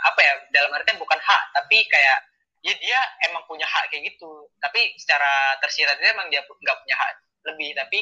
apa 0.06 0.20
ya 0.22 0.32
dalam 0.54 0.70
artian 0.74 0.98
bukan 0.98 1.18
hak 1.18 1.42
tapi 1.54 1.82
kayak 1.86 2.18
ya 2.60 2.74
dia 2.76 3.00
emang 3.30 3.44
punya 3.48 3.64
hak 3.64 3.88
kayak 3.92 4.14
gitu. 4.14 4.48
Tapi 4.60 4.94
secara 5.00 5.56
tersirat 5.60 5.96
itu 6.00 6.08
emang 6.10 6.28
dia 6.28 6.40
nggak 6.44 6.76
punya 6.80 6.96
hak 6.96 7.12
lebih. 7.52 7.70
Tapi 7.76 7.98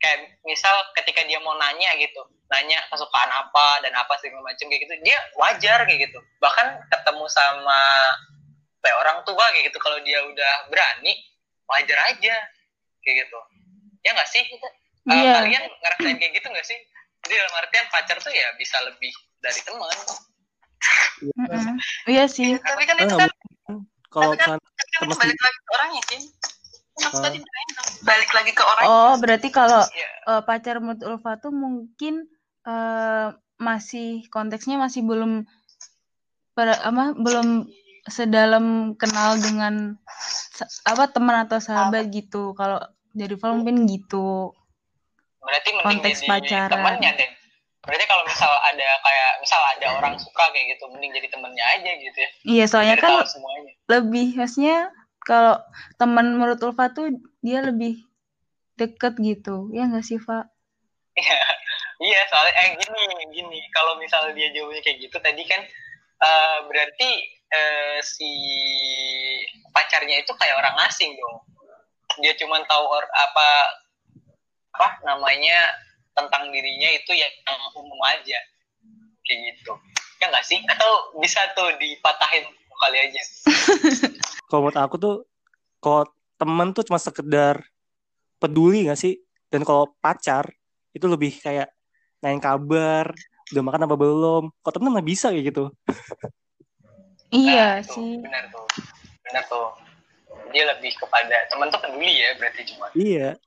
kayak 0.00 0.40
misal 0.48 0.72
ketika 0.96 1.20
dia 1.28 1.36
mau 1.44 1.52
nanya 1.60 1.92
gitu 2.00 2.24
nanya 2.50 2.82
kesukaan 2.90 3.30
apa 3.30 3.78
dan 3.86 3.94
apa 3.94 4.16
segala 4.18 4.42
macam 4.42 4.66
kayak 4.66 4.82
gitu 4.82 4.94
dia 5.06 5.18
wajar 5.38 5.86
kayak 5.86 6.10
gitu. 6.10 6.18
Bahkan 6.42 6.66
ketemu 6.90 7.24
sama 7.30 7.80
kayak 8.82 8.96
orang 8.98 9.18
tua 9.22 9.44
kayak 9.54 9.70
gitu 9.70 9.78
kalau 9.78 10.00
dia 10.02 10.18
udah 10.24 10.66
berani 10.66 11.14
wajar 11.70 11.98
aja 12.10 12.34
kayak 13.06 13.16
gitu. 13.22 13.38
Ya 14.02 14.10
nggak 14.16 14.30
sih? 14.32 14.42
Eh, 14.42 14.58
Iya. 15.10 15.32
kalian 15.44 15.64
ngerasain 15.64 16.16
kayak 16.18 16.32
gitu 16.42 16.46
nggak 16.50 16.66
sih? 16.66 16.78
Jadi 17.24 17.34
dalam 17.36 17.54
artian 17.60 17.86
pacar 17.92 18.16
tuh 18.18 18.32
ya 18.34 18.48
bisa 18.56 18.76
lebih 18.82 19.12
dari 19.40 19.60
teman. 19.62 19.96
Iya 22.08 22.24
sih. 22.26 22.56
tapi 22.58 22.82
kan 22.88 22.96
itu 22.98 23.14
kan 23.14 23.30
kalau 24.10 24.34
Tapi 24.34 24.42
kan- 24.44 24.58
misalnya 24.58 24.76
tapi 24.76 24.90
kan 24.90 25.00
teman 25.06 25.18
balik 25.22 25.40
lagi 25.40 25.58
ke 25.58 25.70
orangnya 25.70 26.02
sih 26.04 26.20
Kan 27.00 27.12
kan, 27.16 27.32
balik 28.02 28.30
lagi 28.30 28.52
ke 28.52 28.62
orang 28.62 28.84
Oh, 28.84 29.12
berarti 29.16 29.48
kalau 29.48 29.82
ya 29.88 30.08
eh, 30.28 30.42
pacar 30.42 30.76
menurut 30.78 31.00
Ulfa 31.00 31.38
tuh 31.38 31.48
mungkin 31.48 32.26
eh, 32.62 33.28
masih 33.56 34.28
konteksnya 34.28 34.76
masih 34.76 35.00
belum 35.00 35.48
per- 36.52 36.76
apa 36.76 37.14
belum 37.14 37.70
sedalam 38.04 38.92
kenal 38.94 39.36
dengan 39.36 39.96
apa 40.82 41.04
teman 41.08 41.46
atau 41.46 41.56
sahabat 41.56 42.10
gitu. 42.10 42.52
Kalau 42.52 42.80
dari 43.10 43.32
Ulfa 43.32 43.48
mungkin 43.50 43.86
gitu. 43.86 44.52
berarti 45.40 45.70
mending 45.72 45.88
Konteks 46.04 46.20
jadi 46.20 46.28
pacaran. 46.28 46.68
temannya 46.68 47.10
deh 47.16 47.30
berarti 47.80 48.04
kalau 48.04 48.22
misal 48.28 48.52
ada 48.52 48.88
kayak 49.00 49.30
misal 49.40 49.60
ada 49.76 49.86
orang 49.96 50.14
suka 50.20 50.44
kayak 50.52 50.76
gitu 50.76 50.84
mending 50.92 51.16
jadi 51.16 51.28
temennya 51.32 51.64
aja 51.64 51.90
gitu 51.96 52.18
ya 52.20 52.30
Iya, 52.44 52.64
soalnya 52.68 52.96
Biar 53.00 53.04
kan 53.04 53.12
lebih 53.88 54.36
maksudnya 54.36 54.92
kalau 55.24 55.60
teman 56.00 56.36
menurut 56.36 56.60
Ulfa 56.64 56.92
tuh 56.92 57.12
dia 57.44 57.60
lebih 57.60 58.04
deket 58.80 59.20
gitu. 59.20 59.68
Ya 59.76 59.84
nggak 59.88 60.06
sih, 60.06 60.16
Fa? 60.16 60.48
Iya, 62.00 62.16
soalnya 62.32 62.54
eh 62.64 62.68
gini, 62.80 63.04
gini. 63.28 63.60
Kalau 63.76 64.00
misal 64.00 64.32
dia 64.32 64.48
jawabnya 64.56 64.80
kayak 64.80 65.04
gitu 65.04 65.20
tadi 65.20 65.44
kan 65.44 65.60
eh, 66.24 66.58
berarti 66.64 67.10
eh, 67.52 68.00
si 68.00 68.32
pacarnya 69.68 70.24
itu 70.24 70.32
kayak 70.32 70.56
orang 70.64 70.80
asing 70.88 71.12
dong. 71.12 71.44
Dia 72.24 72.32
cuma 72.40 72.64
tahu 72.64 72.88
or, 72.88 73.04
apa 73.04 73.48
apa 74.72 74.88
namanya 75.04 75.60
tentang 76.26 76.52
dirinya 76.52 76.88
itu 76.92 77.12
yang 77.16 77.32
umum 77.76 78.00
aja. 78.04 78.38
Kayak 79.24 79.38
gitu. 79.56 79.72
Ya 80.20 80.28
nggak 80.28 80.44
sih? 80.44 80.58
Atau 80.68 81.16
bisa 81.20 81.40
tuh 81.56 81.72
dipatahin 81.80 82.44
kali 82.80 82.98
aja? 83.08 83.22
Kalau 84.48 84.66
menurut 84.66 84.80
aku 84.82 84.96
tuh 84.98 85.16
kalau 85.78 86.02
temen 86.34 86.74
tuh 86.74 86.82
cuma 86.82 86.98
sekedar 86.98 87.62
peduli 88.42 88.88
gak 88.90 88.98
sih? 88.98 89.20
Dan 89.46 89.62
kalau 89.62 89.94
pacar 90.02 90.50
itu 90.90 91.06
lebih 91.06 91.38
kayak 91.38 91.70
nanyain 92.18 92.42
kabar 92.42 93.14
udah 93.54 93.62
makan 93.62 93.86
apa 93.86 93.94
belum? 93.94 94.44
Kalau 94.58 94.74
temen 94.74 94.90
nggak 94.90 95.06
bisa 95.06 95.30
kayak 95.30 95.54
gitu. 95.54 95.64
Iya 97.30 97.78
Nah, 97.78 97.86
tuh, 97.86 97.94
sih. 97.94 98.18
benar 98.18 98.44
tuh. 98.50 98.66
Benar 99.22 99.42
tuh. 99.46 99.68
Dia 100.50 100.66
lebih 100.74 100.98
kepada 100.98 101.46
teman 101.46 101.70
tuh 101.70 101.78
peduli 101.78 102.10
ya 102.18 102.34
berarti 102.34 102.60
cuma. 102.74 102.90
Iya. 102.90 103.38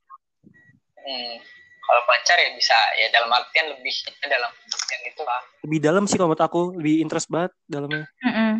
Hmm, 1.04 1.34
kalau 1.84 2.02
pacar 2.08 2.38
ya 2.40 2.50
bisa 2.56 2.78
ya 2.96 3.08
dalam 3.12 3.30
artian 3.32 3.76
lebih 3.76 3.94
dalam 4.24 4.50
artian 4.50 5.02
itu 5.04 5.22
lah 5.28 5.42
lebih 5.68 5.80
dalam 5.84 6.04
sih 6.08 6.16
kalau 6.16 6.32
menurut 6.32 6.44
aku 6.48 6.62
lebih 6.80 7.04
interest 7.04 7.28
banget 7.28 7.52
dalamnya 7.68 8.08
Mm-mm. 8.24 8.54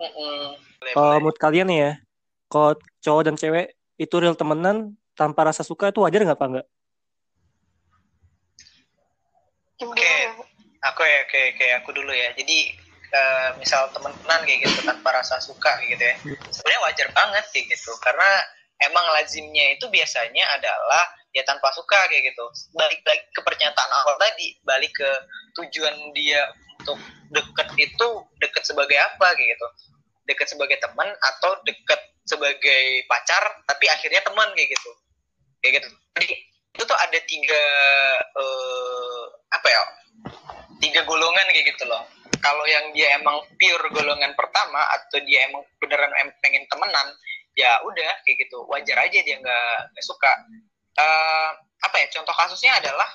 Mm-mm. 0.00 0.38
Boleh, 0.60 0.92
kalau 0.92 1.16
menurut 1.24 1.38
kalian 1.40 1.68
ya 1.72 1.90
kalau 2.52 2.76
cowok 3.00 3.22
dan 3.24 3.36
cewek 3.40 3.72
itu 3.96 4.14
real 4.20 4.36
temenan 4.36 4.92
tanpa 5.16 5.48
rasa 5.48 5.64
suka 5.64 5.88
itu 5.88 6.04
wajar 6.04 6.20
nggak 6.20 6.38
apa 6.38 6.46
enggak 6.50 6.66
Gimana 9.74 9.98
Oke. 9.98 10.06
ya? 10.06 10.30
aku 10.84 11.00
ya 11.02 11.20
kayak 11.32 11.50
kayak 11.56 11.74
aku 11.82 11.90
dulu 11.96 12.12
ya 12.12 12.28
jadi 12.36 12.58
eh, 13.14 13.48
misal 13.56 13.88
teman-teman 13.96 14.44
kayak 14.44 14.68
gitu 14.68 14.84
tanpa 14.84 15.16
rasa 15.16 15.40
suka 15.40 15.80
kayak 15.80 15.96
gitu 15.96 16.04
ya 16.04 16.14
sebenarnya 16.52 16.80
wajar 16.84 17.08
banget 17.16 17.44
kayak 17.50 17.64
gitu 17.72 17.92
karena 18.04 18.28
emang 18.84 19.06
lazimnya 19.16 19.74
itu 19.74 19.88
biasanya 19.88 20.44
adalah 20.60 21.04
ya 21.34 21.42
tanpa 21.42 21.68
suka 21.74 21.98
kayak 22.06 22.30
gitu. 22.30 22.44
Balik 22.78 23.02
lagi 23.02 23.26
ke 23.34 23.40
pernyataan 23.42 23.90
awal 23.90 24.14
tadi 24.22 24.54
balik 24.62 24.94
ke 24.94 25.10
tujuan 25.58 26.14
dia 26.14 26.46
untuk 26.78 26.96
deket 27.34 27.68
itu 27.76 28.08
deket 28.38 28.62
sebagai 28.62 28.94
apa 29.02 29.34
kayak 29.34 29.58
gitu. 29.58 29.68
Deket 30.30 30.48
sebagai 30.54 30.78
teman 30.78 31.10
atau 31.10 31.58
deket 31.66 32.00
sebagai 32.24 33.04
pacar 33.10 33.42
tapi 33.66 33.90
akhirnya 33.90 34.22
teman 34.22 34.48
kayak 34.54 34.70
gitu. 34.70 34.90
Kayak 35.60 35.82
gitu. 35.82 35.88
Jadi 36.14 36.28
itu 36.74 36.82
tuh 36.86 36.98
ada 36.98 37.18
tiga 37.26 37.62
eh, 38.38 39.22
apa 39.50 39.68
ya 39.68 39.82
tiga 40.78 41.02
golongan 41.02 41.50
kayak 41.50 41.66
gitu 41.74 41.84
loh. 41.90 42.06
Kalau 42.38 42.62
yang 42.68 42.94
dia 42.94 43.18
emang 43.18 43.42
pure 43.58 43.88
golongan 43.90 44.36
pertama 44.38 44.86
atau 44.94 45.18
dia 45.24 45.50
emang 45.50 45.64
beneran 45.82 46.12
pengen 46.44 46.62
temenan 46.70 47.08
ya 47.58 47.82
udah 47.82 48.12
kayak 48.22 48.46
gitu. 48.46 48.62
Wajar 48.70 49.02
aja 49.02 49.18
dia 49.18 49.36
nggak 49.42 50.04
suka 50.04 50.30
Eh, 50.94 51.50
apa 51.84 51.96
ya 52.00 52.06
contoh 52.14 52.32
kasusnya 52.32 52.78
adalah 52.78 53.06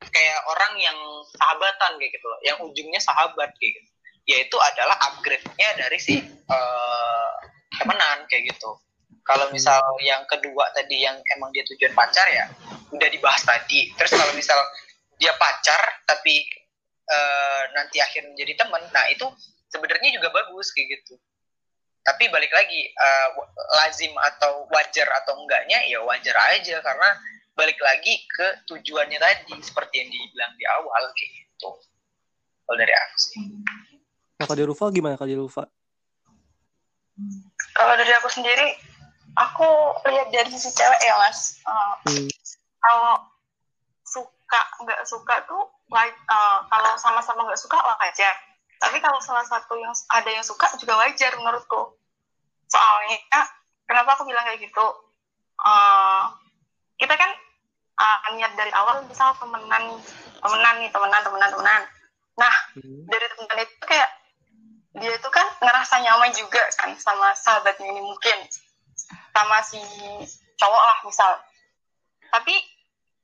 kayak 0.00 0.40
orang 0.48 0.72
yang 0.80 0.98
sahabatan 1.36 2.00
kayak 2.00 2.12
gitu 2.16 2.26
loh 2.26 2.40
yang 2.40 2.58
ujungnya 2.64 3.00
sahabat 3.00 3.52
kayak 3.60 3.72
gitu. 3.76 3.90
Yaitu 4.28 4.56
adalah 4.60 4.96
upgrade-nya 5.12 5.68
dari 5.76 5.98
si 6.00 6.20
eh, 6.24 7.32
temenan 7.76 8.24
kayak 8.28 8.52
gitu. 8.54 8.70
Kalau 9.24 9.52
misal 9.52 9.80
yang 10.00 10.24
kedua 10.24 10.72
tadi 10.72 11.04
yang 11.04 11.20
emang 11.36 11.52
dia 11.52 11.60
tujuan 11.68 11.92
pacar 11.92 12.24
ya 12.32 12.48
udah 12.92 13.08
dibahas 13.12 13.44
tadi. 13.44 13.92
Terus 13.92 14.12
kalau 14.16 14.32
misal 14.32 14.56
dia 15.20 15.34
pacar 15.36 15.80
tapi 16.08 16.48
eh, 17.08 17.62
nanti 17.76 18.00
akhirnya 18.00 18.32
menjadi 18.32 18.64
teman 18.64 18.82
nah 18.92 19.04
itu 19.12 19.26
sebenarnya 19.68 20.10
juga 20.16 20.32
bagus 20.32 20.72
kayak 20.72 21.00
gitu 21.00 21.20
tapi 22.02 22.30
balik 22.32 22.50
lagi 22.50 22.88
wa- 23.36 23.50
lazim 23.82 24.12
atau 24.16 24.64
wajar 24.72 25.08
atau 25.22 25.36
enggaknya 25.38 25.82
ya 25.86 26.00
wajar 26.02 26.36
aja 26.54 26.80
karena 26.80 27.08
balik 27.52 27.78
lagi 27.82 28.22
ke 28.30 28.46
tujuannya 28.70 29.18
tadi 29.18 29.58
seperti 29.60 30.06
yang 30.06 30.08
dibilang 30.08 30.52
di 30.54 30.64
awal 30.64 31.02
kayak 31.12 31.30
gitu 31.42 31.70
kalau 32.64 32.76
dari 32.78 32.94
aku 32.94 33.16
sih 33.18 33.42
nah 34.38 34.44
kalau 34.46 34.56
dari 34.56 34.68
Rufa 34.70 34.84
gimana 34.94 35.14
kalau 35.18 35.30
dari 35.30 35.42
Rufa 35.42 35.64
Kalau 37.74 37.94
dari 37.98 38.14
aku 38.14 38.30
sendiri, 38.30 38.78
aku 39.34 39.66
lihat 40.06 40.30
dari 40.30 40.50
sisi 40.54 40.70
cewek 40.70 41.02
ya 41.02 41.14
mas. 41.18 41.58
Eh, 41.66 41.94
Hmm. 42.06 42.28
kalau 42.78 43.14
suka 44.06 44.60
nggak 44.82 45.02
suka 45.02 45.34
tuh 45.50 45.66
like, 45.90 46.14
eh, 46.14 46.58
kalau 46.70 46.94
sama-sama 46.94 47.42
nggak 47.46 47.58
suka 47.58 47.74
wajar. 47.74 48.34
Tapi 48.78 49.02
kalau 49.02 49.18
salah 49.18 49.42
satu 49.42 49.74
yang 49.78 49.90
ada 50.14 50.30
yang 50.30 50.46
suka 50.46 50.70
juga 50.78 50.94
wajar 51.02 51.34
menurutku. 51.34 51.98
Soalnya 52.70 53.18
kenapa 53.84 54.14
aku 54.14 54.26
bilang 54.26 54.46
kayak 54.46 54.62
gitu? 54.62 54.86
Eh, 55.58 56.22
kita 57.02 57.14
kan 57.18 57.30
eh, 57.98 58.18
niat 58.38 58.54
dari 58.54 58.70
awal 58.70 59.02
misal 59.10 59.34
temenan, 59.42 59.98
temenan 60.38 60.74
nih 60.78 60.90
temenan, 60.94 61.20
temenan, 61.26 61.50
temenan. 61.50 61.82
Nah 62.38 62.54
Hmm. 62.78 63.02
dari 63.10 63.26
teman 63.34 63.58
itu 63.58 63.84
kayak 63.90 64.10
dia 64.94 65.12
itu 65.14 65.28
kan 65.34 65.46
ngerasa 65.58 65.98
nyaman 65.98 66.30
juga 66.30 66.62
kan 66.78 66.94
sama 66.96 67.34
sahabatnya 67.34 67.90
ini 67.90 68.02
mungkin 68.02 68.38
sama 69.34 69.58
si 69.66 69.82
cowok 70.58 70.82
lah 70.82 70.98
misal 71.06 71.32
tapi 72.30 72.54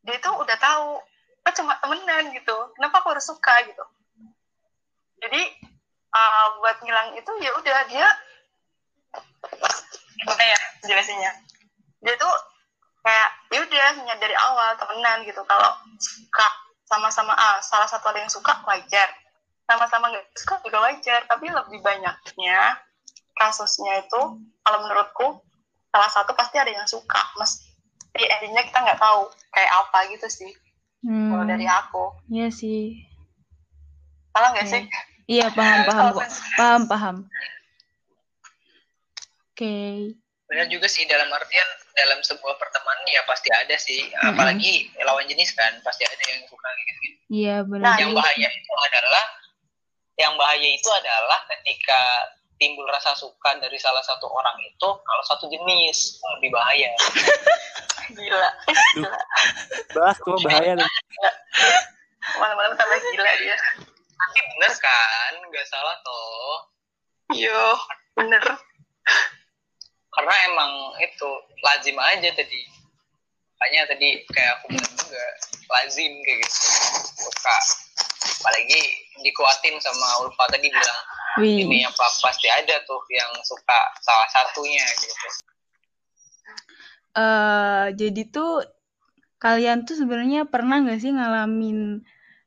dia 0.04 0.18
tuh 0.20 0.34
udah 0.38 0.56
tahu 0.58 1.00
oh 1.44 1.52
cuma 1.54 1.78
temenan 1.80 2.30
gitu 2.34 2.56
kenapa 2.78 3.00
aku 3.02 3.16
harus 3.16 3.26
suka 3.26 3.54
gitu 3.66 3.84
jadi 5.24 5.42
uh, 6.12 6.46
buat 6.60 6.76
ngilang 6.84 7.16
itu 7.16 7.30
ya 7.40 7.50
udah 7.56 7.80
dia 7.88 8.08
gimana 10.20 10.44
ya 10.44 10.58
jelasinnya. 10.84 11.32
Dia 12.04 12.14
tuh 12.20 12.34
kayak 13.04 13.30
ya 13.52 13.58
udah 13.64 14.16
dari 14.20 14.36
awal 14.36 14.76
temenan 14.76 15.24
gitu. 15.24 15.40
Kalau 15.44 15.72
suka 15.96 16.48
sama-sama 16.84 17.32
ah 17.34 17.58
salah 17.64 17.88
satu 17.88 18.12
ada 18.12 18.20
yang 18.20 18.32
suka 18.32 18.52
wajar. 18.68 19.08
Sama-sama 19.64 20.12
nggak 20.12 20.28
suka 20.36 20.60
juga 20.60 20.84
wajar 20.84 21.24
tapi 21.24 21.48
lebih 21.48 21.80
banyaknya 21.80 22.76
kasusnya 23.34 24.04
itu 24.04 24.20
kalau 24.60 24.78
menurutku 24.84 25.40
salah 25.88 26.10
satu 26.12 26.36
pasti 26.36 26.60
ada 26.60 26.68
yang 26.68 26.84
suka. 26.84 27.20
Mesti 27.40 27.64
endingnya 28.20 28.68
kita 28.68 28.78
nggak 28.84 29.00
tahu 29.00 29.32
kayak 29.56 29.72
apa 29.72 29.98
gitu 30.12 30.28
sih 30.28 30.52
kalau 31.04 31.44
Hmm, 31.44 31.50
dari 31.52 31.68
aku. 31.68 32.04
Iya 32.32 32.48
sih. 32.48 32.96
salah 34.34 34.50
nggak 34.50 34.66
Oke. 34.66 34.72
sih 34.72 34.82
Iya 35.24 35.46
paham 35.52 35.80
paham 35.88 36.06
kok. 36.16 36.28
Paham 36.58 36.82
paham. 36.88 37.16
Oke. 39.54 39.76
benar 40.44 40.68
juga 40.68 40.86
sih 40.86 41.08
dalam 41.08 41.30
artian 41.32 41.68
dalam 41.96 42.20
sebuah 42.20 42.60
pertemanan 42.60 43.06
ya 43.08 43.24
pasti 43.24 43.48
ada 43.48 43.74
sih 43.80 44.12
apalagi 44.22 44.92
lawan 45.02 45.24
jenis 45.24 45.56
kan 45.56 45.72
pasti 45.80 46.04
ada 46.04 46.20
yang 46.20 46.44
suka 46.46 46.68
gitu, 46.78 46.90
-gitu. 47.00 47.18
Iya 47.32 47.56
Nah, 47.64 47.96
benar. 47.96 47.96
yang 47.96 48.12
bahaya 48.12 48.48
itu 48.52 48.72
adalah 48.76 49.24
yang 50.20 50.34
bahaya 50.36 50.68
itu 50.68 50.88
adalah 50.94 51.40
ketika 51.48 52.28
timbul 52.60 52.86
rasa 52.86 53.16
suka 53.18 53.56
dari 53.58 53.80
salah 53.80 54.04
satu 54.04 54.30
orang 54.30 54.54
itu 54.62 54.88
kalau 55.00 55.22
satu 55.26 55.48
jenis 55.50 56.20
lebih 56.38 56.54
bahaya 56.54 56.92
gila 58.14 58.50
gila 58.94 59.18
bahas 59.96 60.16
tuh 60.22 60.38
bahaya 60.44 60.72
nih 60.78 60.90
malam-malam 62.40 62.74
tambah 62.78 62.98
gila 63.00 63.32
dia 63.42 63.56
tapi 64.14 64.40
bener 64.54 64.72
kan? 64.78 65.32
Nggak 65.50 65.66
salah 65.68 65.96
toh. 66.02 66.56
Yo 67.34 67.64
bener. 68.14 68.44
Karena 70.14 70.34
emang 70.46 70.72
itu 71.02 71.28
lazim 71.66 71.98
aja 71.98 72.30
tadi. 72.32 72.60
Makanya 73.58 73.96
tadi 73.96 74.22
kayak 74.30 74.60
aku 74.60 74.76
bilang 74.76 74.94
juga 74.94 75.24
lazim 75.72 76.12
kayak 76.22 76.38
gitu. 76.44 76.58
Suka. 77.28 77.56
Apalagi 78.44 78.80
dikuatin 79.24 79.76
sama 79.80 80.24
Ulfa 80.24 80.44
tadi 80.52 80.68
bilang 80.68 81.00
Wih. 81.40 81.66
ini 81.66 81.82
apa 81.82 82.06
pasti 82.22 82.46
ada 82.46 82.78
tuh 82.86 83.02
yang 83.10 83.30
suka 83.42 83.78
salah 84.04 84.28
satunya 84.30 84.86
gitu. 85.02 85.26
Eh 87.14 87.86
jadi 87.94 88.22
tuh 88.30 88.62
kalian 89.42 89.84
tuh 89.84 89.98
sebenarnya 89.98 90.46
pernah 90.48 90.80
nggak 90.80 91.00
sih 91.02 91.12
ngalamin 91.12 92.00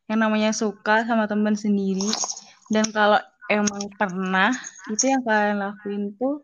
yang 0.08 0.20
namanya 0.24 0.52
suka 0.56 1.04
sama 1.04 1.28
teman 1.28 1.56
sendiri? 1.56 2.08
Dan 2.72 2.91
kalau 2.91 3.20
emang 3.48 3.91
pernah, 3.96 4.52
itu 4.91 5.12
yang 5.12 5.24
kalian 5.24 5.60
lakuin 5.60 6.04
tuh 6.20 6.43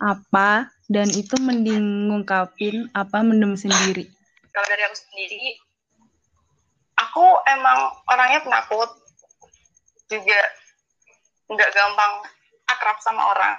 apa? 0.00 0.68
Dan 0.90 1.06
itu 1.12 1.38
mending 1.38 2.10
ngungkapin 2.10 2.90
apa 2.96 3.22
mendem 3.22 3.54
sendiri? 3.54 4.10
kalau 4.50 4.66
dari 4.66 4.82
aku 4.86 4.96
sendiri 4.98 5.44
aku 6.98 7.26
emang 7.48 7.78
orangnya 8.10 8.40
penakut 8.42 8.90
juga 10.10 10.40
nggak 11.50 11.70
gampang 11.70 12.12
akrab 12.70 12.98
sama 13.02 13.34
orang 13.34 13.56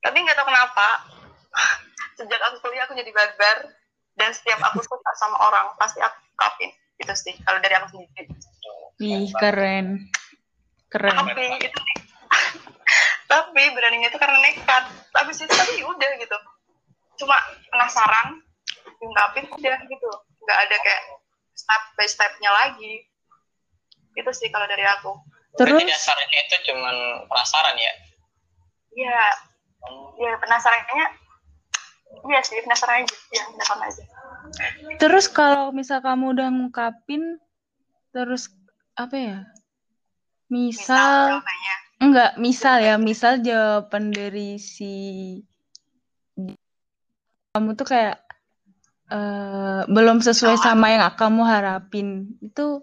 tapi 0.00 0.16
nggak 0.20 0.36
tahu 0.36 0.48
kenapa 0.48 0.88
sejak 2.18 2.40
aku 2.50 2.56
kuliah 2.64 2.84
aku 2.88 2.96
jadi 2.96 3.10
barbar 3.12 3.72
dan 4.16 4.30
setiap 4.32 4.60
aku 4.72 4.80
suka 4.80 5.10
sama 5.16 5.36
orang 5.44 5.66
pasti 5.76 6.00
aku 6.00 6.16
ungkapin 6.34 6.72
itu 7.00 7.14
sih 7.18 7.34
kalau 7.42 7.58
dari 7.58 7.74
aku 7.78 7.86
sendiri. 7.90 8.30
Wih, 9.02 9.30
keren. 9.34 10.08
Keren. 10.88 11.10
tapi 11.10 11.44
itu 11.58 11.80
tapi 13.32 13.62
beraninya 13.74 14.08
itu 14.10 14.18
karena 14.18 14.38
nekat. 14.38 14.84
Habis 15.14 15.42
itu 15.42 15.52
tapi 15.52 15.82
udah 15.82 16.10
gitu. 16.18 16.36
Cuma 17.18 17.36
penasaran 17.70 18.38
diungkapin 19.02 19.50
udah 19.50 19.78
gitu. 19.90 20.10
Nggak 20.44 20.58
ada 20.70 20.76
kayak 20.78 21.02
step 21.58 21.82
by 21.98 22.06
stepnya 22.06 22.50
lagi. 22.50 23.06
Itu 24.14 24.30
sih 24.30 24.50
kalau 24.54 24.70
dari 24.70 24.86
aku. 24.86 25.18
Terus? 25.58 25.82
Berarti 25.82 25.90
dasarnya 25.90 26.38
itu 26.46 26.56
cuman 26.70 27.26
penasaran 27.30 27.78
ya? 27.78 27.94
ya 28.94 29.20
ya 30.22 30.32
penasarannya 30.38 31.06
iya 32.30 32.40
sih 32.46 32.62
penasaran 32.62 33.02
aja 33.02 33.16
ya 33.34 33.42
penasaran 33.50 33.82
aja 33.90 34.02
terus 34.98 35.26
kalau 35.30 35.74
misal 35.74 35.98
kamu 36.00 36.34
udah 36.38 36.48
ngungkapin 36.50 37.38
terus 38.14 38.50
apa 38.94 39.16
ya? 39.18 39.38
Misal 40.48 41.40
jawabannya 41.40 41.74
enggak, 42.04 42.32
misal 42.36 42.76
ya, 42.78 42.94
misal 43.00 43.40
jawaban 43.40 44.12
dari 44.14 44.60
si 44.60 44.92
kamu 47.54 47.78
tuh 47.78 47.86
kayak 47.86 48.18
eh, 49.10 49.82
belum 49.86 50.18
sesuai 50.22 50.58
sama 50.58 50.94
yang 50.94 51.06
kamu 51.14 51.42
harapin. 51.46 52.34
Itu 52.42 52.82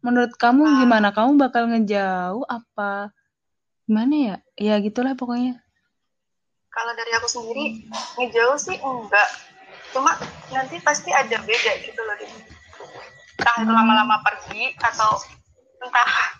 menurut 0.00 0.36
kamu 0.36 0.84
gimana? 0.84 1.12
Kamu 1.12 1.36
bakal 1.40 1.68
ngejauh 1.72 2.44
apa 2.48 3.12
gimana 3.88 4.14
ya? 4.14 4.36
Ya 4.56 4.74
gitulah 4.80 5.16
pokoknya. 5.16 5.62
kalau 6.76 6.92
dari 6.92 7.08
aku 7.16 7.24
sendiri 7.24 7.88
ngejauh 8.20 8.60
sih 8.60 8.76
enggak 8.76 9.28
cuma 9.96 10.12
nanti 10.52 10.76
pasti 10.84 11.08
ada 11.08 11.40
beda 11.40 11.72
gitu 11.80 12.00
loh. 12.04 12.16
Entah 13.40 13.56
itu 13.64 13.72
lama-lama 13.72 14.20
pergi 14.20 14.76
atau 14.76 15.16
entah. 15.80 16.36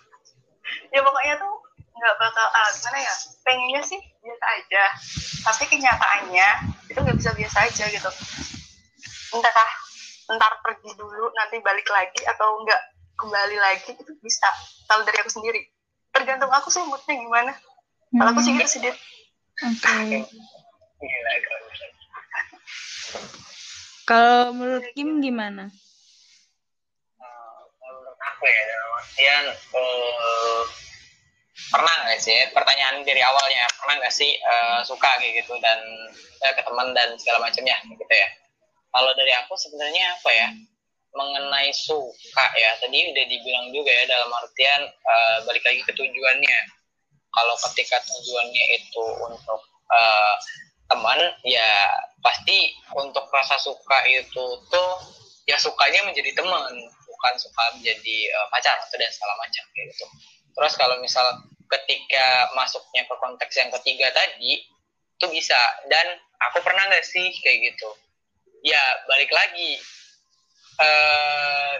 Ya 0.93 1.01
pokoknya 1.01 1.41
tuh 1.41 1.53
nggak 1.97 2.15
bakal 2.21 2.45
ah, 2.53 2.69
gimana 2.77 2.99
ya 3.01 3.13
pengennya 3.41 3.81
sih 3.81 3.97
biasa 4.21 4.45
aja. 4.61 4.83
Tapi 5.49 5.63
kenyataannya 5.73 6.49
itu 6.85 6.99
nggak 7.01 7.17
bisa 7.17 7.31
biasa 7.33 7.57
aja 7.65 7.85
gitu. 7.89 8.09
Entah 9.33 9.69
ntar 10.37 10.53
pergi 10.61 10.91
dulu 10.99 11.33
nanti 11.33 11.57
balik 11.63 11.87
lagi 11.89 12.21
atau 12.29 12.61
enggak 12.61 12.81
kembali 13.17 13.57
lagi 13.57 13.97
itu 13.97 14.13
bisa. 14.21 14.49
Kalau 14.85 15.01
dari 15.01 15.17
aku 15.17 15.33
sendiri. 15.33 15.65
Tergantung 16.13 16.53
aku 16.53 16.69
sih 16.69 16.85
moodnya 16.85 17.17
gimana. 17.17 17.51
Kalau 18.13 18.29
aku 18.31 18.41
sih 18.45 18.53
gitu 18.53 18.69
sih 18.69 18.79
Din. 18.85 18.95
Oke. 19.65 20.19
Gila, 20.97 21.31
kalau 24.07 24.55
menurut 24.55 24.87
Kim 24.95 25.19
gimana? 25.19 25.67
Eh, 27.19 27.59
menurut 27.83 28.19
aku 28.19 28.43
ya 28.47 28.61
dalam 28.71 28.91
artian 28.95 29.43
eh, 29.51 30.61
pernah 31.67 31.95
nggak 32.07 32.19
sih 32.23 32.37
pertanyaan 32.55 33.03
dari 33.03 33.19
awalnya 33.19 33.67
pernah 33.75 33.99
nggak 33.99 34.15
sih 34.15 34.31
eh, 34.39 34.79
suka 34.87 35.11
gitu 35.19 35.59
dan 35.59 35.79
eh, 36.45 36.53
ke 36.55 36.61
teman 36.63 36.95
dan 36.95 37.19
segala 37.19 37.43
macamnya 37.43 37.75
gitu 37.83 38.13
ya 38.13 38.29
kalau 38.95 39.11
dari 39.19 39.33
aku 39.35 39.53
sebenarnya 39.59 40.15
apa 40.15 40.31
ya 40.31 40.49
mengenai 41.11 41.73
suka 41.73 42.45
ya 42.55 42.77
tadi 42.79 43.11
udah 43.11 43.25
dibilang 43.25 43.67
juga 43.73 43.91
ya 43.91 44.05
dalam 44.07 44.31
artian 44.31 44.81
eh, 44.87 45.37
balik 45.43 45.63
lagi 45.67 45.81
ke 45.83 45.91
tujuannya 45.91 46.59
kalau 47.35 47.55
ketika 47.69 47.99
tujuannya 48.07 48.65
itu 48.79 49.05
untuk 49.27 49.61
eh, 49.91 50.35
teman 50.87 51.19
ya 51.43 51.69
pasti 52.23 52.71
untuk 52.95 53.27
rasa 53.31 53.59
suka 53.59 53.97
itu 54.07 54.45
tuh 54.71 54.91
ya 55.47 55.55
sukanya 55.59 56.03
menjadi 56.07 56.35
teman 56.35 56.73
bukan 57.07 57.33
suka 57.39 57.63
menjadi 57.79 58.17
eh, 58.31 58.47
pacar 58.51 58.75
atau 58.77 58.97
dan 58.99 59.11
segala 59.11 59.33
macam 59.39 59.63
kayak 59.73 59.87
gitu. 59.95 60.05
Terus 60.57 60.73
kalau 60.75 60.95
misal 60.99 61.25
ketika 61.67 62.51
masuknya 62.55 63.03
ke 63.03 63.15
konteks 63.19 63.53
yang 63.59 63.69
ketiga 63.79 64.07
tadi 64.15 64.63
itu 65.17 65.25
bisa. 65.33 65.57
Dan 65.89 66.19
aku 66.51 66.61
pernah 66.61 66.87
nggak 66.87 67.05
sih 67.05 67.33
kayak 67.41 67.73
gitu? 67.73 67.89
Ya 68.63 68.79
balik 69.09 69.31
lagi 69.33 69.81
eh 70.77 71.73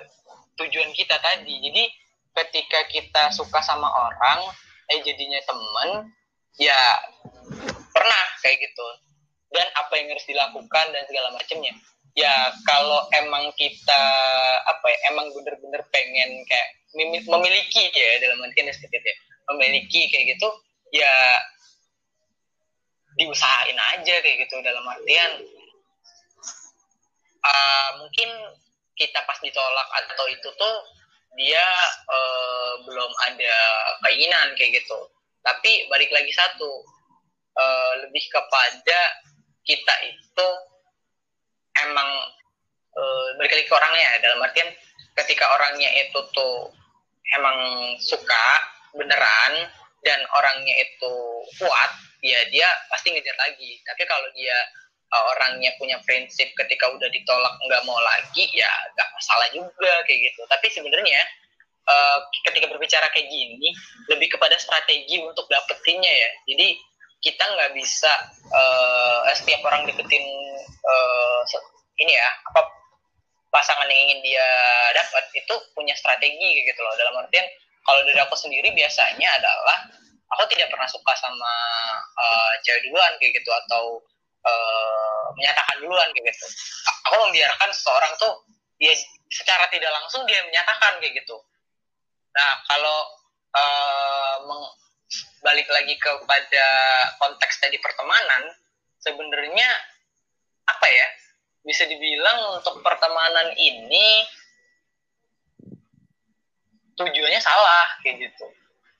tujuan 0.57 0.89
kita 0.97 1.21
tadi. 1.21 1.53
Jadi 1.69 1.83
ketika 2.33 2.79
kita 2.89 3.23
suka 3.33 3.61
sama 3.61 3.87
orang 3.87 4.51
eh 4.89 4.99
jadinya 5.05 5.41
temen 5.45 5.89
ya 6.57 6.77
pernah 7.97 8.23
kayak 8.45 8.61
gitu. 8.61 8.87
Dan 9.49 9.65
apa 9.73 9.93
yang 9.97 10.13
harus 10.13 10.27
dilakukan 10.29 10.85
dan 10.93 11.03
segala 11.09 11.33
macamnya 11.33 11.73
ya 12.17 12.49
kalau 12.65 13.05
emang 13.13 13.53
kita 13.53 14.03
apa 14.65 14.85
ya 14.89 14.97
emang 15.13 15.29
bener-bener 15.37 15.85
pengen 15.93 16.41
kayak 16.49 16.69
memiliki 17.29 17.93
ya 17.93 18.17
dalam 18.25 18.41
artian 18.41 18.73
seperti 18.73 19.05
ya 19.05 19.15
memiliki 19.53 20.09
kayak 20.09 20.33
gitu 20.33 20.49
ya 20.97 21.13
diusahain 23.21 23.77
aja 23.77 24.15
kayak 24.25 24.49
gitu 24.49 24.57
dalam 24.65 24.81
artian 24.81 25.45
uh, 27.45 27.89
mungkin 28.01 28.29
kita 28.97 29.21
pas 29.29 29.37
ditolak 29.45 29.87
atau 30.01 30.25
itu 30.25 30.49
tuh 30.57 30.75
dia 31.37 31.65
uh, 32.09 32.81
belum 32.81 33.11
ada 33.29 33.55
keinginan 34.09 34.57
kayak 34.57 34.81
gitu. 34.81 34.97
Tapi 35.45 35.85
balik 35.93 36.09
lagi 36.09 36.33
satu 36.33 36.81
uh, 37.57 37.91
lebih 38.05 38.23
kepada 38.29 38.99
kita 39.67 39.93
itu 40.07 40.47
emang 41.83 42.09
uh, 42.95 43.27
balik 43.37 43.51
lagi 43.53 43.67
ke 43.67 43.75
orangnya 43.75 44.05
ya, 44.05 44.13
dalam 44.23 44.39
artian 44.45 44.69
ketika 45.17 45.45
orangnya 45.57 45.89
itu 45.97 46.19
tuh 46.31 46.71
emang 47.35 47.57
suka 47.99 48.45
beneran 48.95 49.53
dan 50.05 50.19
orangnya 50.31 50.75
itu 50.79 51.13
kuat 51.59 51.91
ya 52.23 52.39
dia 52.53 52.69
pasti 52.89 53.11
ngejar 53.11 53.35
lagi. 53.35 53.81
Tapi 53.83 54.03
kalau 54.07 54.29
dia 54.37 54.55
uh, 55.11 55.23
orangnya 55.35 55.73
punya 55.75 55.99
prinsip 56.05 56.47
ketika 56.55 56.87
udah 56.89 57.09
ditolak 57.11 57.53
nggak 57.65 57.83
mau 57.83 57.97
lagi 57.99 58.47
ya 58.55 58.71
nggak 58.95 59.09
masalah 59.13 59.47
juga 59.51 59.93
kayak 60.07 60.31
gitu. 60.31 60.41
Tapi 60.47 60.67
sebenarnya 60.71 61.21
uh, 61.89 62.19
ketika 62.47 62.71
berbicara 62.71 63.07
kayak 63.11 63.27
gini 63.27 63.73
lebih 64.09 64.31
kepada 64.31 64.55
strategi 64.61 65.19
untuk 65.21 65.45
dapetinnya 65.51 66.13
ya. 66.13 66.31
Jadi 66.53 66.67
kita 67.27 67.43
nggak 67.43 67.75
bisa 67.75 68.11
uh, 68.55 69.27
setiap 69.35 69.59
orang 69.67 69.83
deketin 69.83 70.23
uh, 70.87 71.43
ini 71.99 72.15
ya 72.15 72.29
apa 72.47 72.63
pasangan 73.51 73.83
yang 73.91 73.99
ingin 74.07 74.19
dia 74.23 74.47
dapat 74.95 75.27
itu 75.35 75.55
punya 75.75 75.91
strategi 75.99 76.63
gitu 76.63 76.79
loh. 76.79 76.95
Dalam 76.95 77.19
artian 77.19 77.43
kalau 77.83 77.99
dari 78.07 78.15
aku 78.23 78.35
sendiri 78.39 78.71
biasanya 78.71 79.27
adalah 79.35 79.91
aku 80.31 80.47
tidak 80.55 80.71
pernah 80.71 80.87
suka 80.87 81.13
sama 81.19 81.53
uh, 82.15 82.51
cewek 82.63 82.79
duluan 82.87 83.11
kayak 83.19 83.35
gitu 83.35 83.51
atau 83.51 83.99
uh, 84.47 85.23
menyatakan 85.35 85.83
duluan 85.83 86.07
kayak 86.15 86.31
gitu. 86.31 86.47
Aku 87.11 87.15
membiarkan 87.27 87.69
seseorang 87.75 88.15
tuh 88.15 88.33
dia 88.79 88.95
secara 89.27 89.67
tidak 89.67 89.91
langsung 89.91 90.23
dia 90.23 90.39
menyatakan 90.47 90.95
kayak 91.03 91.19
gitu. 91.19 91.35
Nah 92.35 92.51
kalau 92.71 92.99
uh, 93.51 94.35
meng- 94.47 94.75
balik 95.39 95.67
lagi 95.71 95.95
kepada 95.95 96.67
konteks 97.23 97.63
tadi 97.63 97.79
pertemanan 97.79 98.51
sebenarnya 98.99 99.69
apa 100.67 100.87
ya? 100.87 101.07
Bisa 101.63 101.83
dibilang 101.87 102.59
untuk 102.59 102.79
pertemanan 102.79 103.51
ini 103.59 104.23
tujuannya 106.97 107.41
salah 107.43 107.87
kayak 108.03 108.27
gitu. 108.27 108.45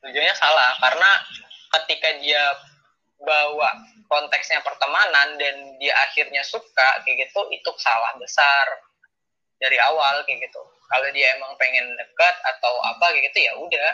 Tujuannya 0.04 0.36
salah 0.38 0.78
karena 0.80 1.12
ketika 1.82 2.10
dia 2.22 2.44
bawa 3.18 3.74
konteksnya 4.08 4.62
pertemanan 4.62 5.36
dan 5.42 5.56
dia 5.82 5.92
akhirnya 6.06 6.46
suka 6.46 7.02
kayak 7.04 7.28
gitu 7.28 7.42
itu 7.50 7.70
salah 7.82 8.14
besar 8.22 8.66
dari 9.58 9.76
awal 9.82 10.22
kayak 10.24 10.48
gitu. 10.48 10.62
Kalau 10.88 11.08
dia 11.12 11.36
emang 11.36 11.52
pengen 11.60 11.98
dekat 11.98 12.36
atau 12.56 12.74
apa 12.80 13.12
kayak 13.12 13.34
gitu 13.34 13.40
ya 13.44 13.54
udah 13.58 13.92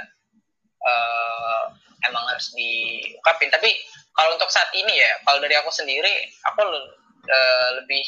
eh, 0.83 1.63
emang 2.07 2.23
harus 2.27 2.51
diungkapin. 2.53 3.49
Tapi 3.49 3.71
kalau 4.13 4.35
untuk 4.35 4.51
saat 4.51 4.69
ini 4.75 4.93
ya 4.93 5.11
kalau 5.25 5.41
dari 5.41 5.55
aku 5.57 5.71
sendiri 5.73 6.29
aku 6.51 6.61
eh, 7.27 7.69
lebih 7.81 8.03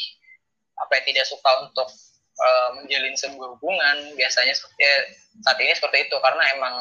apa 0.76 0.92
ya 1.00 1.02
tidak 1.08 1.26
suka 1.26 1.50
untuk 1.64 1.88
eh, 2.36 2.68
menjalin 2.80 3.16
sebuah 3.16 3.48
hubungan. 3.56 3.96
Biasanya 4.14 4.54
ya, 4.54 4.94
saat 5.42 5.58
ini 5.60 5.72
seperti 5.72 6.08
itu. 6.08 6.16
Karena 6.20 6.44
emang 6.56 6.74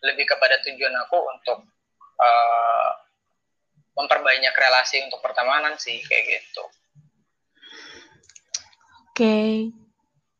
lebih 0.00 0.24
kepada 0.24 0.56
tujuan 0.64 0.96
aku 1.06 1.18
untuk 1.36 1.58
eh, 2.20 2.90
memperbanyak 4.00 4.54
relasi 4.56 5.04
untuk 5.04 5.20
pertemanan 5.20 5.76
sih 5.76 6.00
kayak 6.08 6.40
gitu. 6.40 6.64
Oke, 9.12 9.68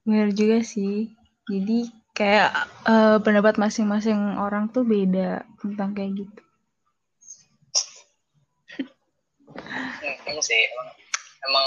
benar 0.09 0.33
juga 0.33 0.65
sih. 0.65 1.13
Jadi 1.45 2.00
kayak 2.21 2.53
eh, 2.85 3.17
pendapat 3.25 3.57
masing-masing 3.57 4.37
orang 4.37 4.69
tuh 4.69 4.85
beda 4.85 5.49
tentang 5.57 5.97
kayak 5.97 6.13
gitu. 6.21 6.43
Hmm, 9.51 10.41
sih. 10.45 10.61
Emang, 10.69 10.89
emang 11.49 11.67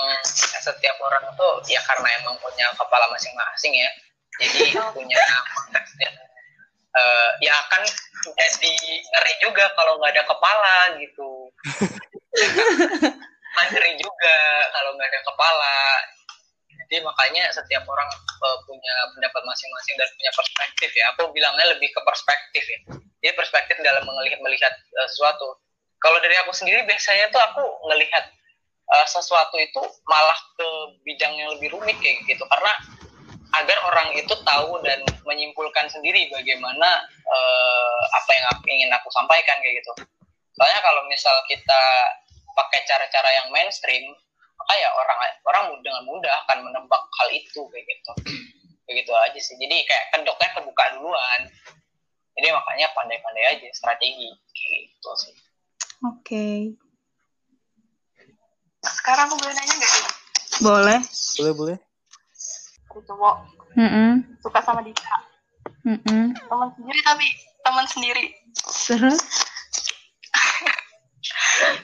setiap 0.62 0.98
orang 1.02 1.26
tuh 1.34 1.66
ya 1.66 1.82
karena 1.89 2.08
emang 2.22 2.38
punya 2.38 2.70
kepala 2.78 3.10
masing-masing 3.10 3.74
ya 3.74 3.89
jadi 4.42 4.78
punya 4.94 5.18
konteksnya 5.58 6.10
Eh, 6.94 7.30
ya 7.42 7.58
kan 7.74 7.82
jadi 8.38 8.74
ngeri 8.86 9.34
juga 9.42 9.66
kalau 9.74 9.98
nggak 9.98 10.13
ada 10.13 10.24
kepala 10.30 10.78
gitu. 11.02 11.50
Kan 13.58 13.66
ngeri 13.74 13.98
juga 13.98 14.36
kalau 14.70 14.94
nggak 14.94 15.10
ada 15.10 15.22
kepala 15.26 15.74
jadi 16.93 17.01
makanya 17.10 17.49
setiap 17.49 17.82
orang 17.89 18.06
uh, 18.45 18.58
punya 18.69 18.93
pendapat 19.17 19.41
masing-masing 19.49 19.97
dan 19.97 20.06
punya 20.13 20.29
perspektif 20.38 20.93
ya. 20.93 21.10
Aku 21.17 21.34
bilangnya 21.34 21.73
lebih 21.73 21.89
ke 21.89 21.97
perspektif 22.06 22.62
ya. 22.69 22.79
Jadi 23.17 23.34
perspektif 23.34 23.82
dalam 23.82 24.06
melihat 24.06 24.38
melihat 24.45 24.69
uh, 25.01 25.10
sesuatu. 25.10 25.58
Kalau 25.97 26.21
dari 26.21 26.38
aku 26.45 26.53
sendiri 26.53 26.86
biasanya 26.86 27.34
tuh 27.34 27.41
aku 27.41 27.65
ngelihat 27.89 28.29
uh, 28.93 29.08
sesuatu 29.10 29.58
itu 29.58 29.82
malah 30.06 30.38
ke 30.53 30.67
bidang 31.01 31.34
yang 31.34 31.49
lebih 31.58 31.73
rumit 31.73 31.97
kayak 31.97 32.21
gitu. 32.29 32.45
Karena 32.45 32.77
agar 33.58 33.77
orang 33.89 34.13
itu 34.13 34.34
tahu 34.45 34.77
dan 34.86 35.01
menyimpulkan 35.25 35.89
sendiri 35.89 36.29
bagaimana 36.29 37.10
uh, 37.10 38.01
apa 38.21 38.29
yang 38.38 38.45
aku, 38.53 38.62
ingin 38.69 38.93
aku 38.93 39.10
sampaikan 39.10 39.58
kayak 39.65 39.82
gitu. 39.82 40.06
Soalnya 40.53 40.77
kalau 40.86 41.01
misal 41.10 41.34
kita 41.49 41.82
pakai 42.53 42.86
cara-cara 42.86 43.29
yang 43.41 43.49
mainstream, 43.49 44.13
maka 44.58 44.74
ya 44.80 44.89
orang 44.96 45.20
orang 45.44 45.66
dengan 45.84 46.04
mudah 46.08 46.34
akan 46.46 46.58
menebak 46.66 47.04
hal 47.20 47.28
itu 47.34 47.62
kayak 47.70 47.86
gitu. 47.88 48.12
Begitu 48.88 49.12
aja 49.12 49.39
sih. 49.39 49.56
Jadi 49.60 49.76
kayak 49.88 50.06
kedoknya 50.16 50.50
kebuka 50.56 50.84
duluan. 50.98 51.42
Jadi 52.34 52.48
makanya 52.50 52.88
pandai-pandai 52.98 53.46
aja 53.58 53.68
strategi 53.78 54.30
gitu 54.58 55.12
sih. 55.22 55.36
Oke. 56.04 56.18
Okay. 56.26 56.58
Sekarang 58.84 59.32
aku 59.32 59.39
boleh 59.39 59.54
nanya 59.56 59.76
nggak? 59.80 59.94
Boleh. 60.60 61.00
Boleh, 61.39 61.54
boleh. 61.56 61.78
Aku 62.92 63.00
cowok. 63.08 63.36
Mm 63.74 63.89
-mm. 63.89 64.12
Suka 64.44 64.60
sama 64.62 64.82
Dita. 64.84 65.16
Mm 65.88 65.98
-mm. 66.04 66.24
Teman 66.36 66.70
sendiri 66.76 67.00
tapi 67.02 67.28
teman 67.63 67.86
sendiri. 67.88 68.26
Terus? 68.86 69.22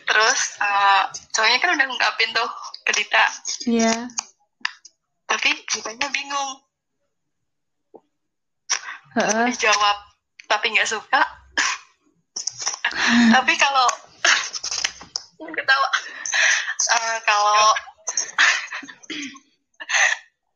Terus 0.09 0.41
uh, 0.57 1.05
cowoknya 1.37 1.61
kan 1.61 1.77
udah 1.77 1.85
ngungkapin 1.85 2.33
tuh 2.33 2.49
ke 2.81 2.91
Dita. 2.97 3.25
Iya. 3.69 3.85
Yeah. 3.85 3.99
Tapi 5.29 5.49
Ditanya 5.69 6.09
bingung. 6.09 6.51
Uh. 9.13 9.45
Dijawab 9.53 9.97
tapi 10.49 10.73
nggak 10.73 10.89
suka. 10.89 11.21
tapi 13.37 13.53
kalau 13.61 13.85
ketawa 15.57 15.89
uh, 16.89 17.17
kalau 17.21 17.61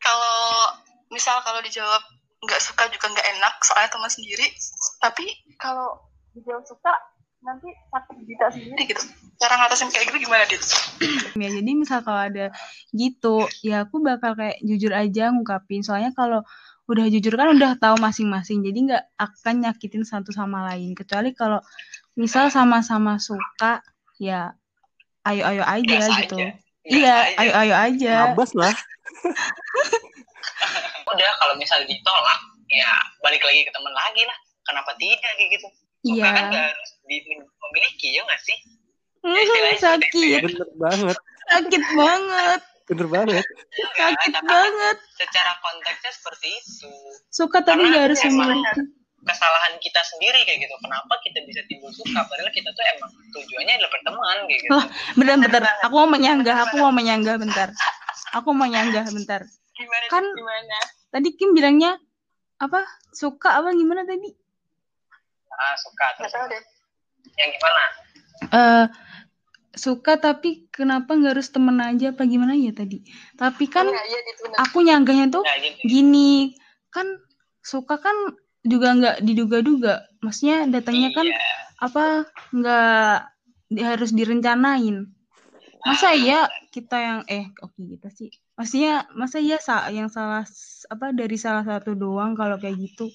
kalau 0.06 0.38
misal 1.14 1.38
kalau 1.46 1.62
dijawab 1.62 2.02
nggak 2.44 2.62
suka 2.62 2.90
juga 2.92 3.08
nggak 3.14 3.30
enak 3.40 3.54
soalnya 3.64 3.94
teman 3.94 4.12
sendiri 4.12 4.48
tapi 5.00 5.26
kalau 5.62 5.96
dijawab 6.36 6.66
suka 6.68 6.92
nanti 7.44 7.70
sakit 7.92 8.18
kita 8.24 8.46
sendiri. 8.56 8.84
Gitu. 8.90 9.04
Cara 9.38 9.54
ngatasin 9.60 9.92
kayak 9.92 10.06
gitu 10.10 10.18
gimana 10.28 10.44
dit? 10.48 10.64
Ya 11.44 11.50
jadi 11.52 11.72
misal 11.76 12.00
kalau 12.06 12.22
ada 12.24 12.56
gitu 12.96 13.44
ya 13.60 13.84
aku 13.84 14.00
bakal 14.00 14.40
kayak 14.40 14.64
jujur 14.64 14.96
aja 14.96 15.30
ngungkapin. 15.36 15.84
Soalnya 15.84 16.16
kalau 16.16 16.48
udah 16.88 17.08
jujur 17.08 17.36
kan 17.36 17.56
udah 17.56 17.80
tahu 17.80 17.96
masing-masing 18.00 18.60
jadi 18.60 18.80
nggak 18.92 19.04
akan 19.20 19.56
nyakitin 19.68 20.08
satu 20.08 20.32
sama 20.32 20.72
lain. 20.72 20.96
Kecuali 20.96 21.36
kalau 21.36 21.60
misal 22.16 22.48
sama-sama 22.48 23.20
suka 23.20 23.84
ya 24.20 24.56
ayo-ayo 25.28 25.64
aja 25.64 25.96
Biasa 26.00 26.12
gitu. 26.24 26.36
aja. 26.40 26.48
iya 26.88 27.16
ayo-ayo 27.40 27.76
aja. 27.76 28.14
Abas 28.32 28.56
lah. 28.56 28.72
Udah 31.12 31.30
kalau 31.44 31.60
misal 31.60 31.84
ditolak 31.84 32.40
ya 32.72 32.92
balik 33.20 33.44
lagi 33.44 33.68
ke 33.68 33.72
teman 33.76 33.92
lagi 33.92 34.24
lah. 34.24 34.38
Kenapa 34.64 34.96
tidak 34.96 35.36
kayak 35.36 35.60
gitu 35.60 35.68
iya. 36.04 36.30
kan 36.32 36.46
gak 36.52 36.66
harus 36.72 36.90
memiliki 37.04 38.08
ya 38.14 38.22
nggak 38.28 38.42
sih? 38.44 38.58
Ya, 39.24 39.74
sakit. 39.88 40.42
Bener 40.52 40.70
banget. 40.76 41.18
Sakit 41.48 41.84
banget. 41.96 42.62
Bener 42.84 43.08
banget. 43.08 43.46
Sakit 43.96 44.36
banget. 44.44 44.98
secara 45.16 45.52
konteksnya 45.64 46.12
seperti 46.12 46.48
itu. 46.60 46.92
Suka 47.32 47.64
tapi 47.64 47.88
nggak 47.88 48.12
harus 48.12 48.20
memiliki. 48.28 48.82
Kesalahan 49.24 49.80
kita 49.80 50.04
sendiri 50.04 50.44
kayak 50.44 50.68
gitu. 50.68 50.76
Kenapa 50.84 51.16
kita 51.24 51.40
bisa 51.48 51.64
timbul 51.72 51.88
suka? 51.96 52.28
Padahal 52.28 52.52
kita 52.52 52.68
tuh 52.76 52.84
emang 53.00 53.12
tujuannya 53.32 53.74
adalah 53.80 53.92
berteman 53.96 54.38
kayak 54.52 54.60
gitu. 54.68 54.72
Oh, 54.76 54.86
bentar 55.16 55.36
bentar. 55.40 55.62
Aku 55.88 55.96
mau 55.96 56.10
menyanggah 56.12 56.56
aku 56.68 56.76
mau 56.84 56.92
menyanggah 56.92 57.36
bentar. 57.40 57.72
Aku 58.42 58.50
mau 58.50 58.66
menyanggah 58.66 59.06
bentar. 59.14 59.46
Gimana, 59.78 60.06
kan 60.10 60.26
gimana? 60.26 60.80
tadi 61.14 61.30
Kim 61.38 61.54
bilangnya 61.54 62.02
apa? 62.58 62.82
Suka 63.14 63.62
apa 63.62 63.70
gimana 63.78 64.10
tadi 64.10 64.34
ah 65.60 65.76
suka 65.78 66.06
terus 66.18 66.34
yang 67.38 67.50
gimana? 67.56 67.84
Uh, 68.52 68.86
suka 69.74 70.22
tapi 70.22 70.70
kenapa 70.70 71.18
nggak 71.18 71.34
harus 71.38 71.50
temen 71.50 71.78
aja? 71.82 72.14
Apa 72.14 72.30
gimana 72.30 72.54
ya 72.54 72.72
tadi? 72.76 73.02
Tapi 73.40 73.66
kan 73.70 73.90
ya, 73.90 74.04
ya, 74.06 74.20
aku 74.62 74.86
nyanggahnya 74.86 75.34
tuh 75.34 75.44
ya, 75.46 75.56
gitu. 75.62 75.82
gini. 75.90 76.54
Kan 76.94 77.22
suka 77.66 77.98
kan 77.98 78.38
juga 78.64 78.94
nggak 78.96 79.18
diduga-duga. 79.26 80.06
Maksudnya 80.22 80.70
datangnya 80.70 81.10
kan 81.16 81.26
iya. 81.26 81.40
apa 81.82 82.06
nggak 82.54 83.16
harus 83.82 84.12
direncanain. 84.14 85.10
Masa 85.84 86.16
iya 86.16 86.48
kita 86.72 86.96
yang 86.96 87.20
eh 87.28 87.52
oke 87.60 87.76
okay, 87.76 87.84
kita 87.98 88.10
sih? 88.14 88.30
Maksudnya 88.56 89.10
masa 89.18 89.42
iya 89.42 89.60
yang 89.92 90.08
salah 90.08 90.46
apa 90.88 91.06
dari 91.12 91.36
salah 91.36 91.66
satu 91.66 91.98
doang 91.98 92.38
kalau 92.38 92.56
kayak 92.62 92.78
gitu? 92.78 93.10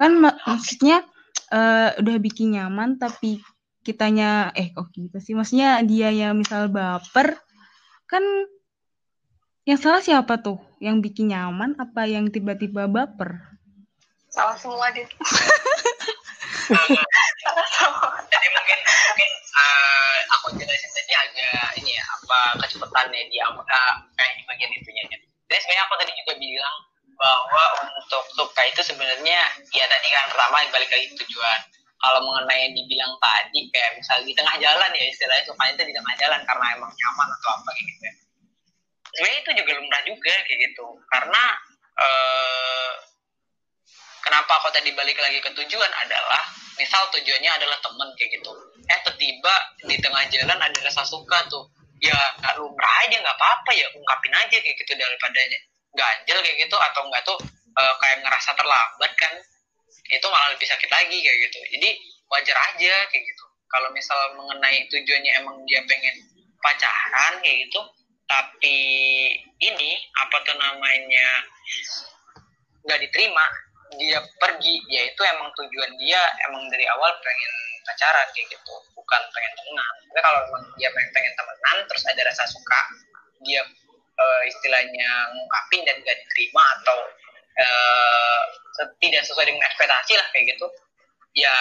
Kan 0.00 0.18
mak 0.18 0.40
maksudnya 0.48 1.04
uh, 1.52 1.94
udah 2.00 2.16
bikin 2.20 2.56
nyaman 2.56 2.96
tapi 3.00 3.40
kitanya 3.82 4.52
eh 4.52 4.72
kok 4.72 4.92
gitu 4.92 5.18
sih? 5.20 5.32
Maksudnya 5.32 5.80
dia 5.84 6.12
yang 6.12 6.36
misal 6.36 6.68
baper 6.68 7.36
kan 8.08 8.24
yang 9.68 9.78
salah 9.80 10.00
siapa 10.00 10.40
tuh? 10.40 10.60
Yang 10.80 11.12
bikin 11.12 11.32
nyaman 11.32 11.76
apa 11.76 12.08
yang 12.08 12.28
tiba-tiba 12.32 12.88
baper? 12.88 13.40
Salah 14.28 14.56
semua 14.60 14.92
dit 14.92 15.08
jadi 18.28 18.46
mungkin 18.52 18.78
mungkin 18.84 19.30
uh, 19.56 20.18
aku 20.36 20.46
jelasin 20.60 20.90
tadi 20.92 21.12
agak 21.16 21.80
ini 21.80 21.96
ya 21.96 22.04
apa 22.04 22.60
kecepatannya 22.60 23.22
dia 23.32 23.48
uh, 23.48 23.94
kayak 24.20 24.32
di 24.36 24.42
bagian 24.44 24.72
itunya 24.76 25.02
ya. 25.08 25.16
jadi 25.48 25.60
sebenarnya 25.64 25.84
aku 25.88 25.94
tadi 25.96 26.12
juga 26.12 26.32
bilang 26.36 26.76
bahwa 27.18 27.64
untuk 27.98 28.22
suka 28.38 28.62
itu 28.70 28.80
sebenarnya 28.86 29.40
ya 29.74 29.84
tadi 29.90 30.08
kan 30.14 30.30
pertama 30.30 30.62
balik 30.70 30.88
lagi 30.88 31.10
tujuan. 31.18 31.60
Kalau 31.98 32.22
mengenai 32.22 32.70
yang 32.70 32.74
dibilang 32.78 33.10
tadi 33.18 33.66
kayak 33.74 33.98
misal 33.98 34.22
di 34.22 34.30
tengah 34.30 34.54
jalan 34.62 34.90
ya 34.94 35.04
istilahnya 35.10 35.42
suka 35.42 35.66
itu 35.66 35.82
di 35.82 35.90
tengah 35.90 36.14
jalan 36.14 36.40
karena 36.46 36.66
emang 36.78 36.92
nyaman 36.94 37.28
atau 37.34 37.50
apa 37.58 37.70
gitu 37.74 38.02
ya. 38.06 38.12
Sebenarnya 39.18 39.38
itu 39.42 39.50
juga 39.58 39.70
lumrah 39.82 40.02
juga 40.06 40.34
kayak 40.46 40.58
gitu 40.62 40.86
karena 41.10 41.42
uh, 41.98 42.92
kenapa 44.22 44.52
aku 44.62 44.70
tadi 44.70 44.94
balik 44.94 45.18
lagi 45.18 45.42
ke 45.42 45.50
tujuan 45.58 45.90
adalah 46.06 46.42
misal 46.78 47.02
tujuannya 47.10 47.50
adalah 47.50 47.82
temen 47.82 48.08
kayak 48.14 48.30
gitu. 48.38 48.52
Eh 48.86 49.00
tiba 49.18 49.54
di 49.82 49.98
tengah 49.98 50.22
jalan 50.30 50.58
ada 50.62 50.78
rasa 50.86 51.02
suka 51.02 51.50
tuh. 51.50 51.66
Ya 51.98 52.14
lumrah 52.62 52.94
aja 53.02 53.18
nggak 53.18 53.36
apa-apa 53.42 53.74
ya 53.74 53.90
ungkapin 53.90 54.30
aja 54.38 54.54
kayak 54.62 54.76
gitu 54.78 54.94
daripada 54.94 55.42
ganjel 55.96 56.38
kayak 56.44 56.58
gitu 56.60 56.76
atau 56.76 57.00
enggak 57.08 57.22
tuh 57.24 57.38
uh, 57.76 57.94
kayak 58.02 58.20
ngerasa 58.24 58.50
terlambat 58.56 59.12
kan 59.16 59.32
itu 60.08 60.26
malah 60.32 60.48
lebih 60.56 60.64
sakit 60.68 60.88
lagi 60.88 61.16
kayak 61.20 61.38
gitu. 61.48 61.58
Jadi 61.78 61.90
wajar 62.32 62.56
aja 62.72 62.94
kayak 63.12 63.24
gitu. 63.24 63.44
Kalau 63.68 63.88
misal 63.92 64.16
mengenai 64.36 64.88
tujuannya 64.88 65.32
emang 65.44 65.56
dia 65.68 65.84
pengen 65.84 66.16
pacaran 66.64 67.38
kayak 67.44 67.68
gitu 67.68 67.80
tapi 68.28 68.76
ini 69.56 69.90
apa 70.20 70.36
tuh 70.44 70.56
namanya 70.60 71.28
nggak 72.84 73.00
diterima 73.00 73.44
dia 73.96 74.20
pergi 74.36 74.84
ya 74.92 75.08
itu 75.08 75.22
emang 75.24 75.48
tujuan 75.56 75.96
dia 75.96 76.20
emang 76.44 76.60
dari 76.68 76.84
awal 76.92 77.08
pengen 77.24 77.52
pacaran 77.88 78.28
kayak 78.36 78.48
gitu. 78.52 78.74
Bukan 78.92 79.22
pengen 79.32 79.52
temenan 79.56 79.94
tapi 80.08 80.20
kalau 80.24 80.40
emang 80.44 80.64
dia 80.76 80.88
pengen 80.92 81.10
pengen 81.12 81.32
temenan 81.36 81.76
terus 81.88 82.02
ada 82.04 82.22
rasa 82.28 82.44
suka 82.48 82.80
dia 83.44 83.62
uh, 84.18 84.42
istilahnya 84.50 85.10
ngungkapin 85.34 85.82
dan 85.86 85.96
gak 86.02 86.18
diterima 86.26 86.64
atau 86.82 86.98
uh, 87.62 88.42
tidak 89.02 89.22
sesuai 89.26 89.46
dengan 89.46 89.64
ekspektasi 89.66 90.12
lah 90.18 90.26
kayak 90.34 90.54
gitu. 90.54 90.66
Ya 91.34 91.54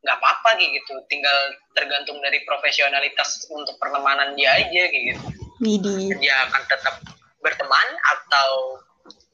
nggak 0.00 0.16
apa-apa 0.16 0.56
kayak 0.56 0.80
gitu. 0.82 0.94
Tinggal 1.10 1.38
tergantung 1.76 2.18
dari 2.24 2.42
profesionalitas 2.46 3.46
untuk 3.50 3.76
pertemanan 3.76 4.34
dia 4.34 4.56
aja 4.56 4.82
kayak 4.90 5.04
gitu. 5.14 5.26
Widi. 5.60 6.16
dia 6.16 6.34
akan 6.48 6.62
tetap 6.72 7.04
berteman 7.44 7.88
atau 8.16 8.80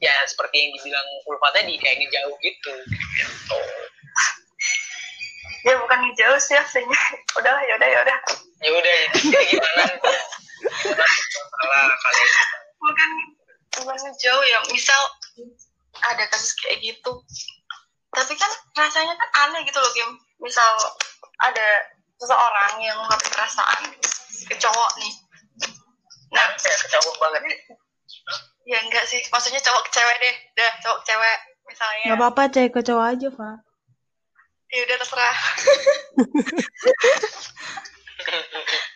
ya 0.03 0.11
seperti 0.27 0.59
yang 0.59 0.71
dibilang 0.75 1.09
Ulfa 1.31 1.55
tadi 1.55 1.79
kayak 1.79 2.03
ngejauh 2.03 2.35
gitu. 2.43 2.73
Gitu. 2.91 3.61
Ya 5.67 5.75
bukan 5.83 5.99
ngejauh 5.99 6.39
sih 6.43 6.59
aslinya. 6.59 7.01
Udah 7.39 7.55
ya 7.63 7.75
udah 7.79 7.89
ya 7.89 7.99
udah. 8.07 8.19
Ya 8.63 8.71
udah 8.75 8.95
ya. 8.95 9.09
Gimana 9.51 9.83
salah 10.65 11.85
bukan 12.77 13.11
bukan 13.77 13.97
ngejauh 14.09 14.45
ya 14.47 14.59
misal 14.73 15.01
ada 16.05 16.25
kasus 16.29 16.53
kayak 16.61 16.85
gitu. 16.85 17.13
Tapi 18.13 18.33
kan 18.37 18.51
rasanya 18.77 19.17
kan 19.17 19.29
aneh 19.49 19.65
gitu 19.69 19.81
loh 19.81 19.93
Kim. 19.93 20.11
Misal 20.41 20.77
ada 21.41 21.69
seseorang 22.17 22.81
yang 22.81 22.97
ngelakuin 22.97 23.33
perasaan 23.33 23.81
ke 24.49 24.57
cowok 24.57 24.91
nih. 25.01 25.13
Nah 26.33 26.47
ya, 26.57 26.77
ke 26.81 26.89
cowok 26.93 27.15
banget. 27.21 27.43
Ya 28.65 28.81
enggak 28.81 29.05
sih. 29.09 29.21
Maksudnya 29.29 29.61
cowok 29.61 29.83
ke 29.89 29.91
cewek 30.01 30.17
deh. 30.21 30.37
Dah 30.57 30.73
cowok 30.85 30.99
ke 31.05 31.13
cewek 31.13 31.39
misalnya. 31.69 32.09
Gak 32.13 32.19
apa-apa 32.21 32.43
cewek 32.53 32.73
ke 32.73 32.81
cowok 32.85 33.07
aja, 33.17 33.29
Pak. 33.33 33.57
ya 34.67 34.83
udah 34.83 34.99
terserah 34.99 35.31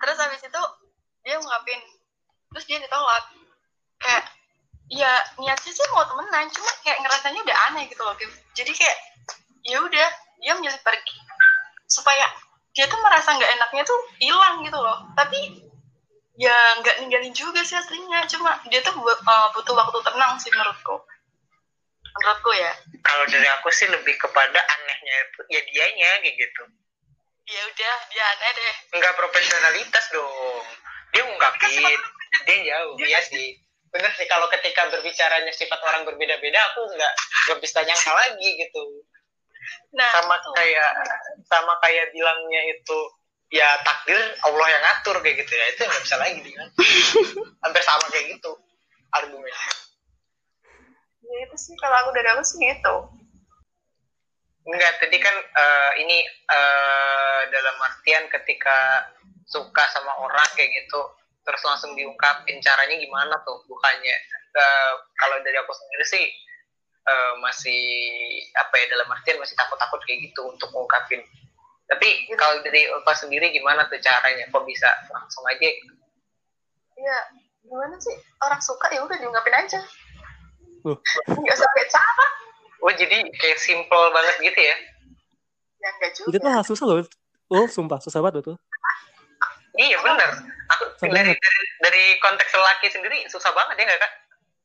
terus 0.00 0.16
habis 0.20 0.42
itu 0.44 0.62
dia 1.24 1.36
ngungkapin. 1.36 1.80
Terus 2.52 2.64
dia 2.66 2.78
ditolak. 2.82 3.24
Kayak 4.00 4.24
ya 4.90 5.12
niatnya 5.38 5.70
sih 5.70 5.86
mau 5.94 6.02
temenan 6.02 6.50
cuma 6.50 6.70
kayak 6.82 6.98
ngerasanya 6.98 7.40
udah 7.46 7.56
aneh 7.70 7.86
gitu 7.86 8.02
loh 8.02 8.10
jadi 8.58 8.74
kayak 8.74 8.96
ya 9.62 9.78
udah 9.78 10.08
dia 10.40 10.52
milih 10.56 10.80
pergi. 10.82 11.16
Supaya 11.86 12.26
dia 12.72 12.88
tuh 12.88 12.98
merasa 13.02 13.36
nggak 13.36 13.52
enaknya 13.60 13.82
tuh 13.84 14.00
hilang 14.18 14.64
gitu 14.64 14.78
loh. 14.80 15.04
Tapi 15.14 15.68
ya 16.40 16.56
nggak 16.80 17.04
ninggalin 17.04 17.34
juga 17.36 17.60
sih 17.62 17.76
aslinya. 17.76 18.24
Cuma 18.26 18.56
dia 18.72 18.80
tuh 18.80 18.96
uh, 18.96 19.48
butuh 19.52 19.74
waktu 19.76 19.98
tenang 20.00 20.40
sih 20.40 20.50
menurutku. 20.50 20.96
Menurutku 22.10 22.50
ya. 22.56 22.72
Kalau 23.04 23.24
dari 23.28 23.48
aku 23.60 23.68
sih 23.70 23.86
lebih 23.86 24.16
kepada 24.16 24.58
anehnya 24.58 25.14
itu 25.28 25.40
ya 25.54 25.60
dianya 25.68 26.10
kayak 26.24 26.36
gitu 26.40 26.62
ya 27.50 27.62
udah 27.66 27.96
dia 28.14 28.24
aneh 28.24 28.50
deh. 28.54 28.74
Nggak 28.98 29.14
profesionalitas 29.18 30.04
dong. 30.14 30.64
Dia 31.10 31.22
ngungkapin 31.26 31.98
dia 32.46 32.56
jauh 32.70 32.94
iya 33.02 33.20
sih. 33.26 33.58
Bener 33.90 34.10
sih 34.14 34.26
kalau 34.30 34.46
ketika 34.54 34.86
berbicaranya 34.86 35.50
sifat 35.50 35.82
orang 35.82 36.06
berbeda-beda 36.06 36.60
aku 36.70 36.86
nggak 36.94 37.12
nggak 37.50 37.58
bisa 37.58 37.82
nyangka 37.82 38.12
lagi 38.14 38.50
gitu. 38.54 38.82
Nah 39.98 40.10
sama 40.14 40.38
itu. 40.38 40.50
kayak 40.54 40.90
sama 41.50 41.74
kayak 41.82 42.14
bilangnya 42.14 42.62
itu 42.70 42.98
ya 43.50 43.66
takdir 43.82 44.18
Allah 44.46 44.66
yang 44.70 44.82
ngatur 44.86 45.16
kayak 45.18 45.36
gitu 45.42 45.52
ya. 45.58 45.64
Itu 45.74 45.80
nggak 45.90 46.02
bisa 46.06 46.16
lagi 46.22 46.38
dia 46.46 46.62
hampir 47.66 47.82
sama 47.82 48.06
kayak 48.14 48.38
gitu 48.38 48.52
argumennya. 49.10 49.58
Ya 51.26 51.38
itu 51.50 51.56
sih 51.58 51.74
kalau 51.82 51.98
aku 52.06 52.10
dari 52.14 52.30
aku 52.30 52.42
sih 52.46 52.62
gitu 52.62 53.19
Enggak, 54.66 54.92
tadi 55.00 55.16
kan 55.16 55.36
eh, 55.40 55.92
ini 56.04 56.18
eh, 56.28 57.40
dalam 57.48 57.76
artian 57.80 58.28
ketika 58.28 59.08
suka 59.48 59.84
sama 59.90 60.14
orang 60.20 60.46
kayak 60.54 60.70
gitu, 60.84 61.00
terus 61.42 61.62
langsung 61.64 61.96
diungkapin 61.96 62.60
caranya 62.60 62.96
gimana 63.00 63.34
tuh? 63.44 63.64
Bukannya 63.64 64.16
eh, 64.56 64.92
kalau 65.16 65.36
dari 65.40 65.56
aku 65.56 65.72
sendiri 65.72 66.04
sih 66.06 66.24
eh, 67.08 67.32
masih 67.40 67.82
apa 68.60 68.74
ya 68.76 68.86
dalam 68.92 69.08
artian 69.08 69.40
masih 69.40 69.56
takut-takut 69.56 70.00
kayak 70.04 70.28
gitu 70.28 70.44
untuk 70.44 70.68
ngungkapin. 70.76 71.24
Tapi 71.90 72.30
kalau 72.38 72.62
dari 72.62 72.86
Ulfa 72.86 73.18
sendiri 73.18 73.50
gimana 73.50 73.88
tuh 73.90 73.98
caranya? 73.98 74.46
Kok 74.52 74.62
bisa 74.62 74.86
langsung 75.10 75.42
aja 75.48 75.66
gitu? 75.66 76.00
ya 77.00 77.18
gimana 77.64 77.96
sih 77.96 78.16
orang 78.44 78.60
suka 78.60 78.92
ya 78.92 79.00
udah 79.04 79.16
diungkapin 79.16 79.56
aja 79.56 79.80
Loh. 80.84 80.96
nggak 81.28 81.58
sampai 81.60 81.84
cara 81.88 82.26
Oh 82.80 82.92
jadi 82.96 83.18
kayak 83.36 83.58
simple 83.60 84.04
banget 84.12 84.36
gitu 84.40 84.60
ya? 84.60 84.76
ya 85.80 85.88
enggak 85.96 86.10
juga 86.16 86.28
Itu 86.32 86.38
tuh 86.40 86.50
hal 86.52 86.64
susah 86.64 86.84
loh. 86.88 86.96
Oh, 87.50 87.66
sumpah 87.66 87.98
susah 88.00 88.20
banget 88.24 88.46
tuh. 88.46 88.56
Iya 89.76 89.96
bener. 90.00 90.30
Aku 90.70 90.84
Susah 90.96 91.10
dari, 91.10 91.34
banget. 91.34 91.38
dari 91.40 91.62
dari 91.82 92.04
konteks 92.22 92.52
lelaki 92.54 92.86
sendiri 92.92 93.16
susah 93.26 93.50
banget 93.50 93.74
ya 93.80 93.84
nggak 93.88 94.00
kak? 94.00 94.12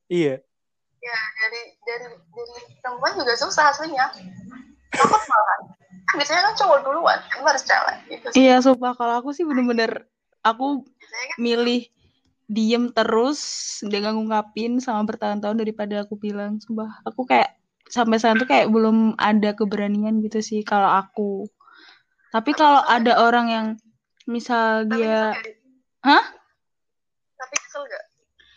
Iya. 0.06 0.36
ya 1.06 1.18
dari 1.38 1.62
dari 1.86 2.06
dari 2.34 2.54
perempuan 2.82 3.14
juga 3.14 3.38
susah 3.38 3.70
aslinya 3.70 4.10
takut 4.90 5.22
malah 5.22 5.46
kan 6.10 6.16
biasanya 6.18 6.42
kan 6.50 6.54
cowok 6.58 6.80
duluan 6.82 7.20
kan 7.30 7.46
harus 7.46 7.62
cewek 7.62 7.98
gitu 8.10 8.26
sih 8.34 8.38
Iya, 8.42 8.56
sumpah 8.66 8.98
kalau 8.98 9.22
aku 9.22 9.30
sih 9.30 9.46
bener-bener 9.46 10.10
aku 10.42 10.82
kan 10.82 11.38
milih 11.38 11.86
diem 12.50 12.90
terus 12.90 13.42
dia 13.86 14.02
nggak 14.02 14.16
ngungkapin 14.18 14.82
sama 14.82 15.06
bertahun-tahun 15.06 15.58
daripada 15.62 16.06
aku 16.06 16.18
bilang 16.18 16.58
sumpah 16.58 17.02
aku 17.06 17.26
kayak 17.30 17.54
sampai 17.90 18.18
sekarang 18.18 18.42
tuh 18.42 18.50
kayak 18.50 18.68
belum 18.74 19.14
ada 19.18 19.54
keberanian 19.54 20.22
gitu 20.26 20.42
sih 20.42 20.62
kalau 20.66 20.90
aku 20.90 21.46
tapi 22.34 22.52
kalau 22.58 22.82
ada 22.84 23.22
orang 23.22 23.48
yang 23.48 23.68
misal 24.26 24.84
tapi 24.84 25.00
dia 25.00 25.32
gak, 25.32 25.44
Di? 25.46 25.52
Hah? 26.06 26.26
tapi 27.36 27.56
kesel 27.62 27.84
gak 27.86 28.06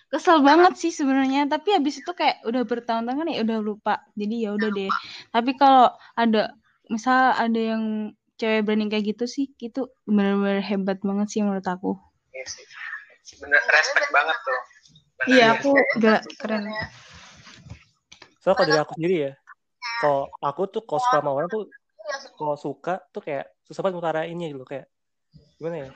kesel 0.09 0.38
banget 0.41 0.75
sih 0.81 0.93
sebenarnya 0.93 1.45
tapi 1.47 1.77
habis 1.77 2.01
itu 2.01 2.12
kayak 2.17 2.41
udah 2.49 2.64
bertahun-tahun 2.64 3.19
kan 3.21 3.29
ya 3.29 3.45
udah 3.45 3.59
lupa 3.61 3.95
jadi 4.17 4.49
ya 4.49 4.51
udah 4.57 4.71
deh 4.73 4.91
tapi 5.29 5.53
kalau 5.61 5.93
ada 6.17 6.57
misal 6.88 7.37
ada 7.37 7.61
yang 7.61 8.17
cewek 8.41 8.64
berani 8.64 8.88
kayak 8.88 9.12
gitu 9.12 9.29
sih 9.29 9.53
itu 9.61 9.93
bener-bener 10.09 10.64
hebat 10.64 10.97
banget 11.05 11.29
sih 11.29 11.45
menurut 11.45 11.67
aku 11.69 12.01
Iya 12.38 12.47
sih. 12.47 12.64
Bener 13.43 13.61
respect 13.67 14.11
banget 14.14 14.38
tuh. 14.47 14.61
Bener. 15.19 15.29
iya 15.35 15.47
aku 15.59 15.75
sih 16.23 16.37
keren. 16.38 16.64
Soalnya 18.49 18.65
kalau 18.65 18.73
dari 18.73 18.81
aku 18.81 18.93
sendiri 18.97 19.17
ya, 19.29 19.33
kalau 20.01 20.23
aku 20.41 20.63
tuh 20.73 20.83
kalau 20.89 21.01
suka 21.05 21.17
sama 21.21 21.31
orang 21.37 21.49
tuh, 21.53 21.63
kalau 22.41 22.57
suka 22.57 22.95
tuh 23.13 23.21
kayak 23.21 23.45
susah 23.69 23.85
banget 23.85 24.01
ngutarainnya 24.01 24.47
gitu 24.49 24.65
kayak 24.65 24.89
gimana 25.61 25.77
ya? 25.85 25.91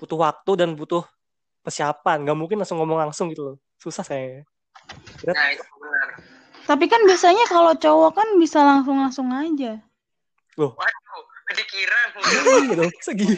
Butuh 0.00 0.16
waktu 0.16 0.50
dan 0.56 0.72
butuh 0.72 1.04
persiapan. 1.60 2.24
Gak 2.24 2.38
mungkin 2.38 2.56
langsung 2.64 2.80
ngomong 2.80 2.96
langsung 2.96 3.28
gitu 3.28 3.44
loh. 3.44 3.56
Susah 3.76 4.00
saya. 4.00 4.40
Nah 5.20 5.48
itu 5.52 5.68
benar. 5.76 6.08
Tapi 6.64 6.84
kan 6.88 7.04
biasanya 7.04 7.44
kalau 7.44 7.76
cowok 7.76 8.16
kan 8.16 8.28
bisa 8.40 8.64
langsung-langsung 8.64 9.28
aja. 9.28 9.84
Waduh, 10.56 10.72
kepikiran. 11.52 12.06
Iya 12.64 12.72
dong, 12.72 12.92
segi. 13.04 13.28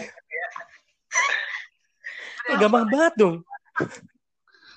Eh, 2.46 2.54
gampang 2.54 2.86
banget 2.86 3.14
dong. 3.18 3.34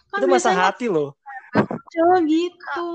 Kan 0.10 0.18
Itu 0.18 0.26
masa 0.26 0.50
hati 0.50 0.90
loh. 0.90 1.14
cowok 1.94 2.20
gitu. 2.26 2.90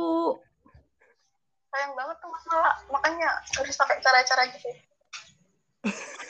Sayang 1.68 1.92
banget 1.92 2.16
tuh 2.18 2.30
masalah 2.30 2.72
makanya 2.88 3.28
harus 3.54 3.76
pakai 3.76 3.96
cara-cara 4.00 4.42
gitu 4.50 4.70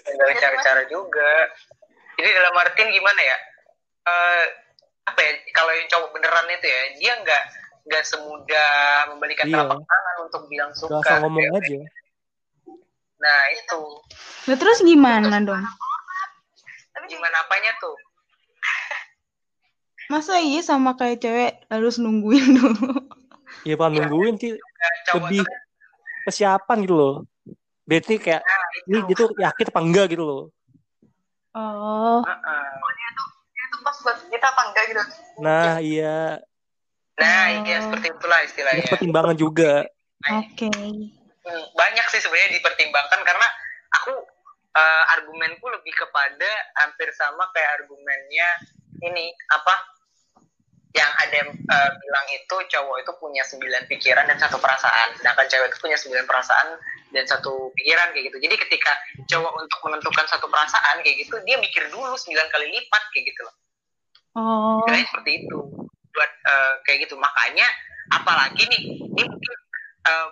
Dari 0.08 0.34
cara-cara 0.36 0.82
juga. 0.88 1.30
Jadi 2.16 2.28
dalam 2.32 2.54
artian 2.56 2.88
gimana 2.88 3.20
ya? 3.20 3.36
Eh 4.04 4.44
apa 5.04 5.20
ya? 5.20 5.32
Kalau 5.52 5.70
yang 5.70 5.86
cowok 5.86 6.08
beneran 6.10 6.48
itu 6.48 6.66
ya, 6.66 6.80
dia 6.96 7.12
nggak 7.22 7.42
nggak 7.86 8.04
semudah 8.04 8.72
membalikan 9.08 9.46
Iya. 9.46 9.54
telapak 9.54 9.78
tangan 9.78 10.16
untuk 10.24 10.42
bilang 10.48 10.70
Gak 10.70 10.80
suka. 10.80 10.96
asal 10.98 11.16
ngomong 11.22 11.44
Ya, 11.44 11.50
aja. 11.54 11.78
Nah 13.18 13.38
itu 13.52 13.80
Nah, 14.46 14.56
terus 14.56 14.78
gimana 14.80 15.36
dong? 15.38 15.64
tapi 16.88 17.04
juga 17.06 17.20
gimana 17.20 17.36
apanya 17.42 17.72
tuh? 17.78 17.96
Masa 20.08 20.40
iya 20.40 20.64
sama 20.64 20.96
kayak 20.96 21.20
cewek 21.20 21.52
harus 21.68 22.00
nungguin 22.00 22.56
dulu? 22.56 22.96
Iya 23.66 23.74
pak 23.74 23.88
nungguin 23.90 24.36
sih 24.38 24.54
Nah, 24.54 24.94
lebih 25.18 25.42
persiapan 26.22 26.76
gitu 26.86 26.94
loh. 26.94 27.14
Berarti 27.88 28.14
kayak 28.20 28.42
nah, 28.44 28.66
ini 28.86 28.98
itu. 29.00 29.06
dia 29.08 29.16
tuh 29.16 29.28
yakin 29.34 29.66
apa 29.72 29.80
enggak 29.80 30.06
gitu 30.12 30.24
loh. 30.24 30.42
Oh, 31.56 32.20
Heeh. 32.22 32.66
itu 33.58 33.76
pas 33.84 33.96
buat 34.04 34.16
kita 34.30 34.46
apa 34.48 34.62
enggak 34.70 34.84
gitu 34.88 35.02
Nah 35.42 35.76
iya, 35.82 36.38
Nah, 37.18 37.44
Oh. 37.50 37.66
iya 37.66 37.78
seperti 37.82 38.06
itulah 38.14 38.40
istilahnya. 38.46 38.86
pertimbangan 38.94 39.34
juga. 39.34 39.82
oke. 40.22 40.70
Hmm, 41.48 41.64
banyak 41.74 42.06
sih 42.14 42.20
sebenarnya 42.22 42.60
dipertimbangkan 42.60 43.20
karena 43.26 43.46
aku 43.98 44.12
eh, 44.78 45.04
argumenku 45.18 45.66
lebih 45.66 45.90
kepada 45.96 46.50
hampir 46.78 47.10
sama 47.18 47.50
kayak 47.50 47.82
argumennya 47.82 48.48
ini 49.02 49.34
apa 49.50 49.74
yang 50.98 51.12
ada 51.14 51.40
eh, 51.54 51.90
bilang 52.02 52.26
itu 52.34 52.56
cowok 52.58 52.96
itu 52.98 53.12
punya 53.22 53.42
sembilan 53.46 53.86
pikiran 53.86 54.26
dan 54.26 54.38
satu 54.42 54.58
perasaan. 54.58 55.14
Sedangkan 55.14 55.46
cewek 55.46 55.70
itu 55.70 55.78
punya 55.78 55.94
sembilan 55.94 56.26
perasaan 56.26 56.68
dan 57.14 57.24
satu 57.24 57.70
pikiran 57.78 58.10
kayak 58.10 58.24
gitu. 58.34 58.38
Jadi 58.42 58.54
ketika 58.66 58.92
cowok 59.30 59.52
untuk 59.62 59.78
menentukan 59.86 60.26
satu 60.26 60.50
perasaan 60.50 61.00
kayak 61.06 61.22
gitu 61.22 61.38
dia 61.46 61.56
mikir 61.62 61.86
dulu 61.94 62.18
sembilan 62.18 62.46
kali 62.50 62.66
lipat 62.74 63.02
kayak 63.14 63.24
gitu 63.30 63.40
loh. 63.46 63.54
Oh, 64.38 64.82
Kirain 64.90 65.06
seperti 65.06 65.46
itu. 65.46 65.58
Buat 66.10 66.32
eh, 66.34 66.74
kayak 66.82 66.98
gitu. 67.06 67.14
Makanya 67.14 67.68
apalagi 68.10 68.66
nih 68.66 68.82
ini 68.98 69.22
mungkin 69.22 69.58
eh, 70.10 70.28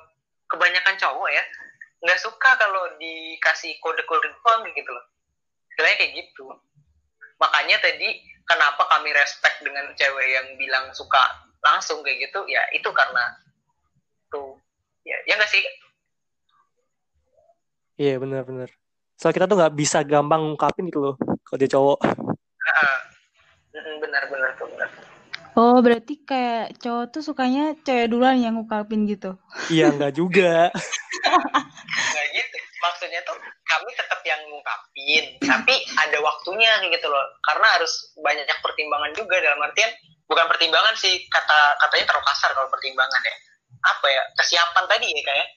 kebanyakan 0.51 0.95
cowok 0.99 1.31
ya 1.31 1.45
nggak 1.97 2.23
suka 2.23 2.51
kalau 2.61 2.93
dikasih 3.01 3.79
kode-kode 3.81 4.29
doang 4.43 4.67
gitu 4.75 4.91
loh. 4.91 5.05
Istilahnya 5.73 5.97
kayak 6.03 6.13
gitu. 6.23 6.45
Makanya 7.39 7.77
tadi 7.81 8.36
kenapa 8.47 8.87
kami 8.89 9.11
respect 9.13 9.61
dengan 9.61 9.91
cewek 9.99 10.27
yang 10.31 10.47
bilang 10.57 10.89
suka 10.95 11.21
langsung 11.61 12.01
kayak 12.07 12.31
gitu 12.31 12.47
ya 12.47 12.63
itu 12.73 12.87
karena 12.95 13.25
tuh 14.31 14.57
ya 15.03 15.19
ya 15.27 15.35
nggak 15.37 15.51
sih 15.51 15.65
Iya 17.97 18.21
benar-benar. 18.21 18.69
Soalnya 19.17 19.37
kita 19.41 19.47
tuh 19.49 19.57
nggak 19.57 19.73
bisa 19.73 20.05
gampang 20.05 20.45
ngungkapin 20.45 20.93
gitu 20.93 21.01
loh 21.01 21.17
kalau 21.17 21.57
dia 21.57 21.73
cowok. 21.73 21.99
Heeh. 22.05 22.97
Benar-benar 24.05 24.53
tuh 24.61 24.69
benar 24.69 24.89
oh 25.57 25.81
berarti 25.81 26.21
kayak 26.23 26.77
cowok 26.79 27.05
tuh 27.17 27.23
sukanya 27.25 27.73
cewek 27.81 28.13
duluan 28.13 28.37
yang 28.39 28.61
ngungkapin 28.61 29.09
gitu. 29.09 29.41
Iya 29.73 29.91
nggak 29.97 30.13
juga. 30.15 30.69
Nggak 32.13 32.27
gitu. 32.37 32.56
Maksudnya 32.87 33.21
tuh 33.27 33.37
kami 33.67 33.91
tetap 33.99 34.21
yang 34.23 34.41
ngungkapin, 34.47 35.25
tapi 35.43 35.75
ada 35.99 36.19
waktunya 36.23 36.71
kayak 36.79 37.03
gitu 37.03 37.11
loh. 37.11 37.27
Karena 37.43 37.67
harus 37.75 38.15
banyak 38.23 38.47
pertimbangan 38.63 39.11
juga 39.19 39.37
dalam 39.43 39.61
artian 39.67 39.91
bukan 40.27 40.47
pertimbangan 40.51 40.95
sih 40.99 41.23
kata 41.31 41.79
katanya 41.87 42.05
terlalu 42.11 42.27
kasar 42.31 42.51
kalau 42.55 42.69
pertimbangan 42.71 43.21
ya. 43.27 43.37
Apa 43.87 44.07
ya 44.07 44.23
kesiapan 44.39 44.85
tadi 44.87 45.07
ya 45.11 45.23
kayak. 45.27 45.49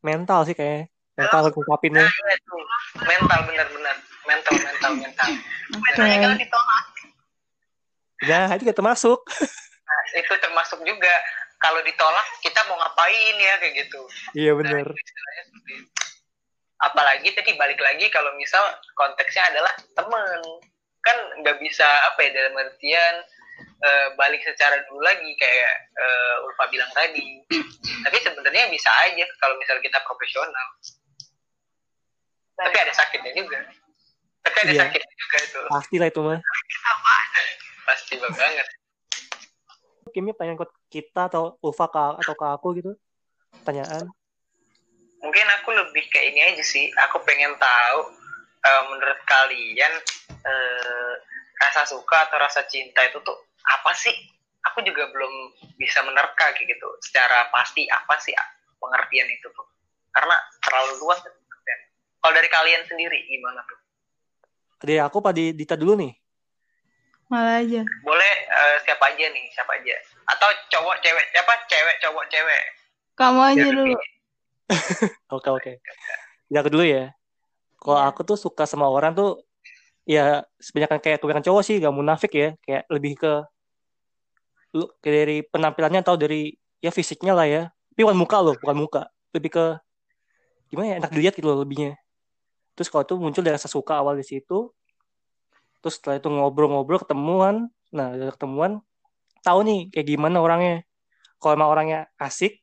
Mental 0.00 0.40
sih 0.46 0.54
kayaknya. 0.54 0.86
Mental 1.18 1.40
ngungkapinnya. 1.52 2.06
Nah, 2.06 2.14
iya 2.14 2.36
tuh. 2.46 2.62
mental 3.04 3.38
benar-benar 3.44 3.96
mental 4.24 4.54
mental 4.56 4.92
mental. 4.96 5.28
Oke. 5.74 5.88
Bedanya 5.92 6.16
kalau 6.22 6.36
ditolak. 6.38 6.84
ya 8.20 8.40
itu 8.52 8.62
kita 8.68 8.76
termasuk. 8.76 9.18
Nah, 9.90 10.02
itu 10.16 10.32
termasuk 10.38 10.78
juga. 10.86 11.14
Kalau 11.60 11.84
ditolak 11.84 12.26
kita 12.40 12.56
mau 12.72 12.80
ngapain 12.80 13.36
ya 13.36 13.54
kayak 13.60 13.74
gitu. 13.84 14.00
Iya 14.32 14.52
bener. 14.56 14.86
Nah, 14.88 14.96
itu. 14.96 15.99
Apalagi 16.80 17.28
tadi 17.36 17.52
balik 17.60 17.78
lagi 17.78 18.08
kalau 18.08 18.32
misal 18.36 18.60
konteksnya 18.96 19.44
adalah 19.52 19.72
temen. 19.94 20.40
Kan 21.00 21.16
nggak 21.40 21.56
bisa 21.60 21.84
apa 21.84 22.18
ya 22.24 22.30
dalam 22.32 22.60
artian 22.60 23.14
eh, 23.80 24.06
balik 24.16 24.44
secara 24.44 24.80
dulu 24.88 25.00
lagi 25.00 25.30
kayak 25.36 25.72
eh, 25.96 26.44
Ulfa 26.44 26.68
bilang 26.68 26.90
tadi. 26.92 27.40
Tapi 28.04 28.16
sebenarnya 28.20 28.68
bisa 28.68 28.90
aja 29.08 29.24
kalau 29.40 29.56
misal 29.60 29.80
kita 29.80 30.00
profesional. 30.04 30.68
Tapi 32.60 32.76
ada 32.76 32.92
sakitnya 32.92 33.32
juga. 33.32 33.60
Tapi 34.44 34.56
ada 34.68 34.72
Iya. 34.72 34.80
sakitnya 34.88 35.14
juga 35.16 35.36
itu. 35.40 35.60
Pasti 35.68 35.96
lah 35.96 36.08
itu 36.08 36.20
mah 36.20 36.38
pasti 37.88 38.14
banget. 38.20 38.68
Kimnya 40.10 40.34
pengen 40.34 40.58
ikut 40.58 40.70
kita 40.90 41.30
atau 41.30 41.56
Ulfa 41.62 41.86
ke, 41.88 42.04
atau 42.24 42.34
ke 42.34 42.46
aku 42.50 42.68
gitu. 42.76 42.92
Pertanyaan 43.62 44.10
mungkin 45.20 45.46
aku 45.60 45.70
lebih 45.72 46.04
ke 46.08 46.20
ini 46.32 46.40
aja 46.52 46.64
sih. 46.64 46.88
Aku 47.08 47.20
pengen 47.24 47.54
tahu 47.60 48.00
eh, 48.64 48.82
menurut 48.88 49.20
kalian 49.28 49.92
eh, 50.44 51.12
rasa 51.60 51.84
suka 51.88 52.28
atau 52.28 52.40
rasa 52.40 52.64
cinta 52.66 53.04
itu 53.04 53.20
tuh 53.20 53.36
apa 53.64 53.92
sih? 53.96 54.12
Aku 54.72 54.84
juga 54.84 55.08
belum 55.08 55.56
bisa 55.80 56.04
menerka 56.04 56.52
kayak 56.52 56.68
gitu. 56.68 56.88
Secara 57.00 57.48
pasti 57.48 57.88
apa 57.88 58.16
sih 58.20 58.36
pengertian 58.76 59.28
itu 59.28 59.48
tuh? 59.52 59.66
Karena 60.12 60.36
terlalu 60.60 61.00
luas 61.00 61.20
ya 61.22 61.30
pengertian. 61.32 61.80
kalau 62.20 62.34
dari 62.36 62.48
kalian 62.52 62.82
sendiri 62.84 63.18
gimana 63.28 63.60
tuh? 63.64 63.78
Dari 64.80 64.96
aku 65.00 65.20
di 65.32 65.52
Dita 65.56 65.76
dulu 65.76 65.96
nih. 65.96 66.12
Malah 67.30 67.62
aja. 67.62 67.86
boleh 68.02 68.34
eh, 68.50 68.76
siapa 68.82 69.06
aja 69.06 69.24
nih? 69.30 69.44
Siapa 69.54 69.72
aja? 69.78 69.94
Atau 70.34 70.48
cowok 70.74 70.98
cewek 70.98 71.24
siapa 71.30 71.52
cewek 71.70 71.96
cowok 72.02 72.24
cewek. 72.26 72.64
Kamu 73.14 73.40
aja 73.54 73.64
dulu. 73.70 73.94
Oke 75.36 75.48
oke. 75.50 75.72
Jadi 76.50 76.56
aku 76.58 76.70
dulu 76.70 76.84
ya. 76.86 77.14
Kalau 77.80 77.98
Iya. 77.98 78.08
aku 78.10 78.20
tuh 78.26 78.36
suka 78.38 78.66
sama 78.66 78.86
orang 78.86 79.14
tuh 79.14 79.40
ya 80.04 80.42
sebanyak 80.58 81.00
kayak 81.00 81.18
kebanyakan 81.22 81.44
cowok 81.46 81.62
sih 81.62 81.76
gak 81.78 81.94
munafik 81.94 82.32
ya. 82.34 82.48
Kayak 82.62 82.84
lebih 82.90 83.12
ke 83.18 83.32
lu 84.70 84.86
dari 85.02 85.42
penampilannya 85.42 86.00
atau 86.06 86.14
dari 86.14 86.54
ya 86.78 86.90
fisiknya 86.94 87.34
lah 87.34 87.46
ya. 87.46 87.62
Tapi 87.94 88.00
bukan 88.06 88.18
muka 88.18 88.36
loh, 88.38 88.54
bukan 88.58 88.76
muka. 88.78 89.02
Lebih 89.34 89.50
ke 89.50 89.64
gimana 90.70 90.94
ya 90.94 90.96
enak 91.02 91.10
dilihat 91.10 91.34
gitu 91.34 91.50
loh 91.50 91.62
lebihnya. 91.66 91.98
Terus 92.78 92.86
kalau 92.86 93.02
itu 93.02 93.14
muncul 93.18 93.42
dari 93.42 93.58
rasa 93.58 93.66
suka 93.66 93.98
awal 93.98 94.14
di 94.14 94.26
situ. 94.26 94.70
Terus 95.82 95.98
setelah 95.98 96.20
itu 96.22 96.28
ngobrol-ngobrol 96.30 97.02
ketemuan. 97.02 97.66
Nah, 97.90 98.14
dari 98.14 98.30
ketemuan 98.30 98.78
tahu 99.42 99.66
nih 99.66 99.90
kayak 99.90 100.06
gimana 100.06 100.38
orangnya. 100.38 100.86
Kalau 101.40 101.56
emang 101.56 101.72
orangnya 101.72 101.98
asik, 102.20 102.59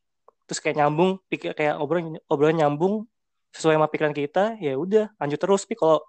terus 0.48 0.64
kayak 0.64 0.80
nyambung 0.80 1.20
pikir 1.28 1.52
kayak 1.52 1.76
obrolan 1.78 2.16
obrolan 2.32 2.58
nyambung 2.58 3.04
sesuai 3.52 3.76
sama 3.76 3.88
pikiran 3.92 4.16
kita 4.16 4.56
ya 4.64 4.80
udah 4.80 5.12
lanjut 5.20 5.40
terus. 5.40 5.68
Tapi 5.68 5.76
kalau 5.76 6.00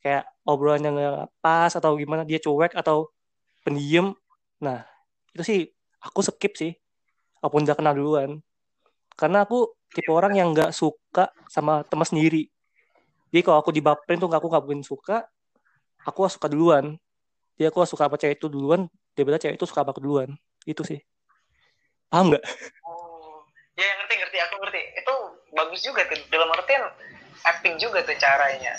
kayak 0.00 0.24
obrolannya 0.46 0.90
nggak 0.94 1.28
pas 1.42 1.72
atau 1.74 1.98
gimana 1.98 2.22
dia 2.22 2.38
cuek 2.38 2.72
atau 2.76 3.10
pendiam 3.64 4.12
nah 4.62 4.86
itu 5.34 5.42
sih 5.42 5.60
aku 5.98 6.22
skip 6.22 6.54
sih. 6.54 6.72
Apa 7.42 7.52
pun 7.52 7.66
udah 7.66 7.76
kenal 7.76 7.92
duluan. 7.92 8.40
Karena 9.18 9.44
aku 9.44 9.76
tipe 9.92 10.08
orang 10.08 10.32
yang 10.38 10.54
nggak 10.54 10.72
suka 10.72 11.28
sama 11.50 11.84
teman 11.84 12.06
sendiri. 12.08 12.48
Jadi 13.34 13.42
kalau 13.42 13.58
aku 13.60 13.74
dibaperin 13.74 14.22
tuh 14.22 14.30
aku 14.30 14.46
nggak 14.48 14.62
mungkin 14.64 14.80
suka 14.86 15.26
aku 16.06 16.28
suka 16.30 16.46
duluan. 16.46 16.94
Jadi 17.58 17.66
aku 17.70 17.82
suka 17.84 18.06
apa 18.06 18.16
cewek 18.20 18.38
itu 18.38 18.46
duluan 18.46 18.86
daripada 19.16 19.42
cewek 19.42 19.58
itu 19.58 19.66
suka 19.66 19.82
apa 19.82 19.96
duluan. 19.98 20.30
Itu 20.62 20.86
sih. 20.86 21.02
Paham 22.12 22.30
nggak? 22.30 22.44
Oh, 22.86 23.03
ya 23.74 23.88
ngerti 23.98 24.14
ngerti 24.16 24.38
aku 24.40 24.54
ngerti. 24.60 24.80
Itu 24.96 25.14
bagus 25.52 25.80
juga 25.82 26.02
tuh 26.06 26.18
dalam 26.28 26.50
artian 26.50 26.84
epic 27.44 27.74
juga 27.76 28.02
tuh 28.02 28.16
caranya. 28.16 28.74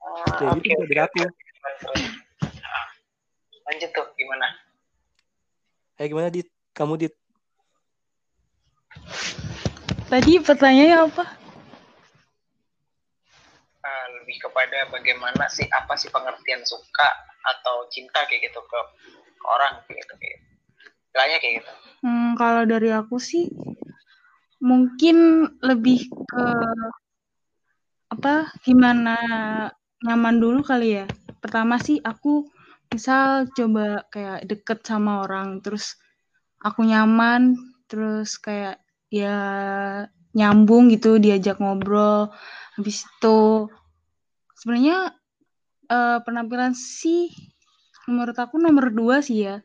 Ah, 0.00 0.36
Ya, 0.40 0.50
oke, 0.52 0.70
dari 0.86 1.00
aku. 1.00 1.20
oke. 1.20 1.42
Terus. 1.80 2.02
Ah, 2.60 2.86
Lanjut 3.64 3.90
tuh 3.90 4.06
gimana? 4.14 4.46
kayak 5.94 6.10
gimana 6.10 6.26
dit 6.28 6.48
kamu 6.74 6.98
dit 6.98 7.14
Tadi 10.04 10.38
pertanyaannya 10.38 10.98
apa? 11.06 11.24
Ah, 13.80 14.06
lebih 14.20 14.36
kepada 14.40 14.88
bagaimana 14.88 15.46
sih 15.46 15.66
apa 15.68 15.94
sih 15.94 16.08
pengertian 16.08 16.62
suka 16.64 17.08
atau 17.44 17.84
cinta 17.88 18.24
kayak 18.24 18.48
gitu 18.48 18.58
ke, 18.58 18.80
ke 19.36 19.46
orang 19.46 19.80
kayak 19.86 20.02
gitu 20.02 20.14
kayak. 20.16 20.38
Istilahnya 21.04 21.36
kayak 21.38 21.54
gitu. 21.62 21.72
Hmm, 22.02 22.30
kalau 22.34 22.62
dari 22.64 22.90
aku 22.90 23.16
sih 23.16 23.48
mungkin 24.64 25.44
lebih 25.60 26.08
ke 26.08 26.46
apa 28.08 28.48
gimana 28.64 29.16
nyaman 30.00 30.36
dulu 30.40 30.64
kali 30.64 31.04
ya. 31.04 31.06
Pertama 31.44 31.76
sih 31.76 32.00
aku 32.00 32.48
misal 32.88 33.50
coba 33.52 34.06
kayak 34.08 34.48
deket 34.48 34.86
sama 34.86 35.26
orang 35.26 35.60
terus 35.60 35.98
aku 36.62 36.86
nyaman 36.86 37.58
terus 37.90 38.40
kayak 38.40 38.80
ya 39.12 39.36
nyambung 40.34 40.90
gitu 40.90 41.18
diajak 41.18 41.58
ngobrol 41.58 42.30
habis 42.74 43.06
itu 43.06 43.70
sebenarnya 44.58 45.14
eh, 45.90 46.18
penampilan 46.22 46.74
sih 46.74 47.30
menurut 48.06 48.36
aku 48.38 48.62
nomor 48.62 48.90
dua 48.94 49.22
sih 49.22 49.46
ya 49.46 49.56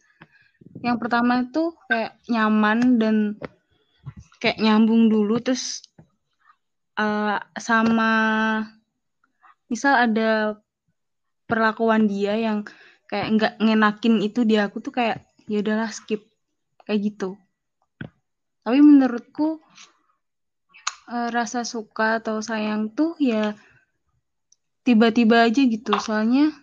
yang 0.86 0.97
pertama 1.02 1.43
itu 1.43 1.74
kayak 1.89 2.18
nyaman 2.30 3.02
dan 3.02 3.16
kayak 4.40 4.58
nyambung 4.64 5.12
dulu 5.12 5.38
terus 5.44 5.84
eh, 6.96 7.38
sama 7.60 8.12
misal 9.70 9.94
ada 10.10 10.58
perlakuan 11.46 12.10
dia 12.10 12.34
yang 12.40 12.66
kayak 13.10 13.28
nggak 13.36 13.54
ngenakin 13.62 14.22
itu 14.22 14.46
di 14.46 14.56
aku 14.58 14.82
tuh 14.82 14.94
kayak 14.94 15.26
ya 15.50 15.62
udahlah 15.62 15.90
skip 15.90 16.22
kayak 16.86 17.14
gitu. 17.14 17.38
Tapi 18.64 18.80
menurutku 18.80 19.58
eh, 21.10 21.30
rasa 21.34 21.66
suka 21.66 22.22
atau 22.22 22.38
sayang 22.40 22.94
tuh 22.94 23.18
ya 23.18 23.58
tiba-tiba 24.86 25.46
aja 25.50 25.62
gitu. 25.66 25.98
Soalnya 25.98 26.54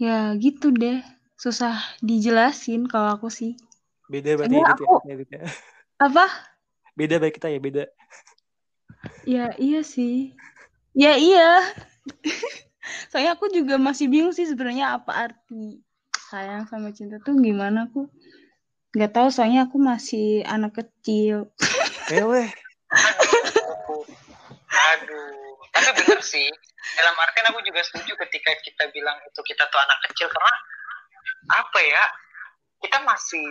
ya 0.00 0.32
gitu 0.40 0.72
deh. 0.72 1.04
Susah 1.34 1.76
dijelasin 2.00 2.88
kalau 2.88 3.20
aku 3.20 3.28
sih. 3.28 3.52
Beda 4.08 4.36
berarti 4.38 4.56
ya, 4.56 4.72
aku- 4.72 5.00
ya. 5.28 5.44
apa 6.04 6.28
beda 6.92 7.16
baik 7.16 7.40
kita 7.40 7.48
ya 7.48 7.60
beda 7.60 7.84
ya 9.24 9.46
iya 9.56 9.80
sih 9.80 10.36
ya 10.92 11.16
iya 11.16 11.64
soalnya 13.08 13.40
aku 13.40 13.48
juga 13.48 13.80
masih 13.80 14.12
bingung 14.12 14.36
sih 14.36 14.44
sebenarnya 14.44 15.00
apa 15.00 15.32
arti 15.32 15.80
sayang 16.28 16.68
sama 16.68 16.92
cinta 16.92 17.16
tuh 17.24 17.40
gimana 17.40 17.88
aku 17.88 18.12
nggak 18.92 19.16
tahu 19.16 19.32
soalnya 19.32 19.64
aku 19.64 19.80
masih 19.80 20.44
anak 20.44 20.76
kecil 20.76 21.48
eh 22.14 22.20
weh 22.20 22.48
Aduh. 22.94 24.04
Aduh. 24.70 25.58
Tapi 25.74 25.90
bener 25.98 26.20
sih. 26.22 26.46
Dalam 26.94 27.16
artian 27.18 27.50
aku 27.50 27.60
juga 27.66 27.82
setuju 27.82 28.14
ketika 28.26 28.54
kita 28.62 28.86
bilang 28.94 29.18
itu 29.26 29.40
kita 29.42 29.66
tuh 29.66 29.80
anak 29.82 29.98
kecil 30.10 30.30
karena 30.30 30.54
apa 31.50 31.78
ya? 31.82 32.04
Kita 32.78 33.02
masih 33.02 33.48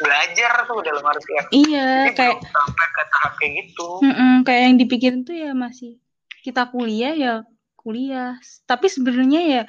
belajar 0.00 0.52
tuh 0.64 0.78
dalam 0.80 1.04
artian. 1.04 1.44
iya 1.52 2.08
Jadi 2.08 2.12
kayak 2.16 2.38
sampai 2.40 2.86
ke 2.88 3.02
tahap 3.12 3.32
kayak 3.36 3.52
gitu. 3.66 3.88
Mm-mm, 4.00 4.32
kayak 4.46 4.62
yang 4.70 4.76
dipikirin 4.80 5.20
tuh 5.26 5.36
ya 5.36 5.52
masih 5.52 6.00
kita 6.42 6.66
kuliah 6.70 7.14
ya 7.14 7.34
kuliah 7.78 8.38
tapi 8.64 8.86
sebenarnya 8.90 9.40
ya 9.42 9.62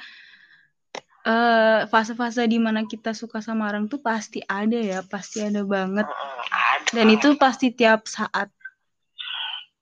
eh, 1.24 1.80
fase-fase 1.90 2.44
di 2.46 2.58
mana 2.62 2.86
kita 2.86 3.10
suka 3.14 3.42
sama 3.42 3.70
orang 3.70 3.86
tuh 3.90 3.98
pasti 3.98 4.42
ada 4.44 4.76
ya 4.78 5.00
pasti 5.02 5.42
ada 5.42 5.62
banget 5.66 6.06
Mm, 6.06 6.40
ada. 6.52 6.90
dan 6.94 7.06
itu 7.10 7.28
pasti 7.40 7.72
tiap 7.74 8.06
saat 8.06 8.50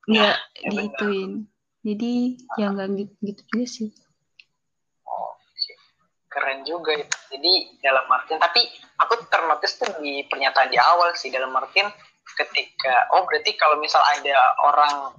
nggak 0.03 0.35
ya 0.35 0.35
benar. 0.67 0.71
diituin 0.71 1.31
jadi 1.83 2.13
ya 2.59 2.67
nggak 2.75 2.89
gitu, 2.95 3.15
gitu 3.23 3.43
juga 3.51 3.67
sih. 3.67 3.91
Keren 6.33 6.65
juga 6.65 6.97
itu. 6.97 7.17
Jadi 7.31 7.53
dalam 7.79 8.09
artian 8.09 8.41
tapi 8.41 8.65
aku 8.97 9.21
ternotis 9.29 9.77
tuh 9.77 9.93
di 10.01 10.25
pernyataan 10.27 10.69
di 10.69 10.81
awal 10.81 11.13
sih 11.13 11.29
dalam 11.29 11.53
artian 11.53 11.93
ketika 12.33 13.13
oh 13.13 13.23
berarti 13.25 13.53
kalau 13.55 13.77
misal 13.77 14.01
ada 14.01 14.33
orang 14.65 15.13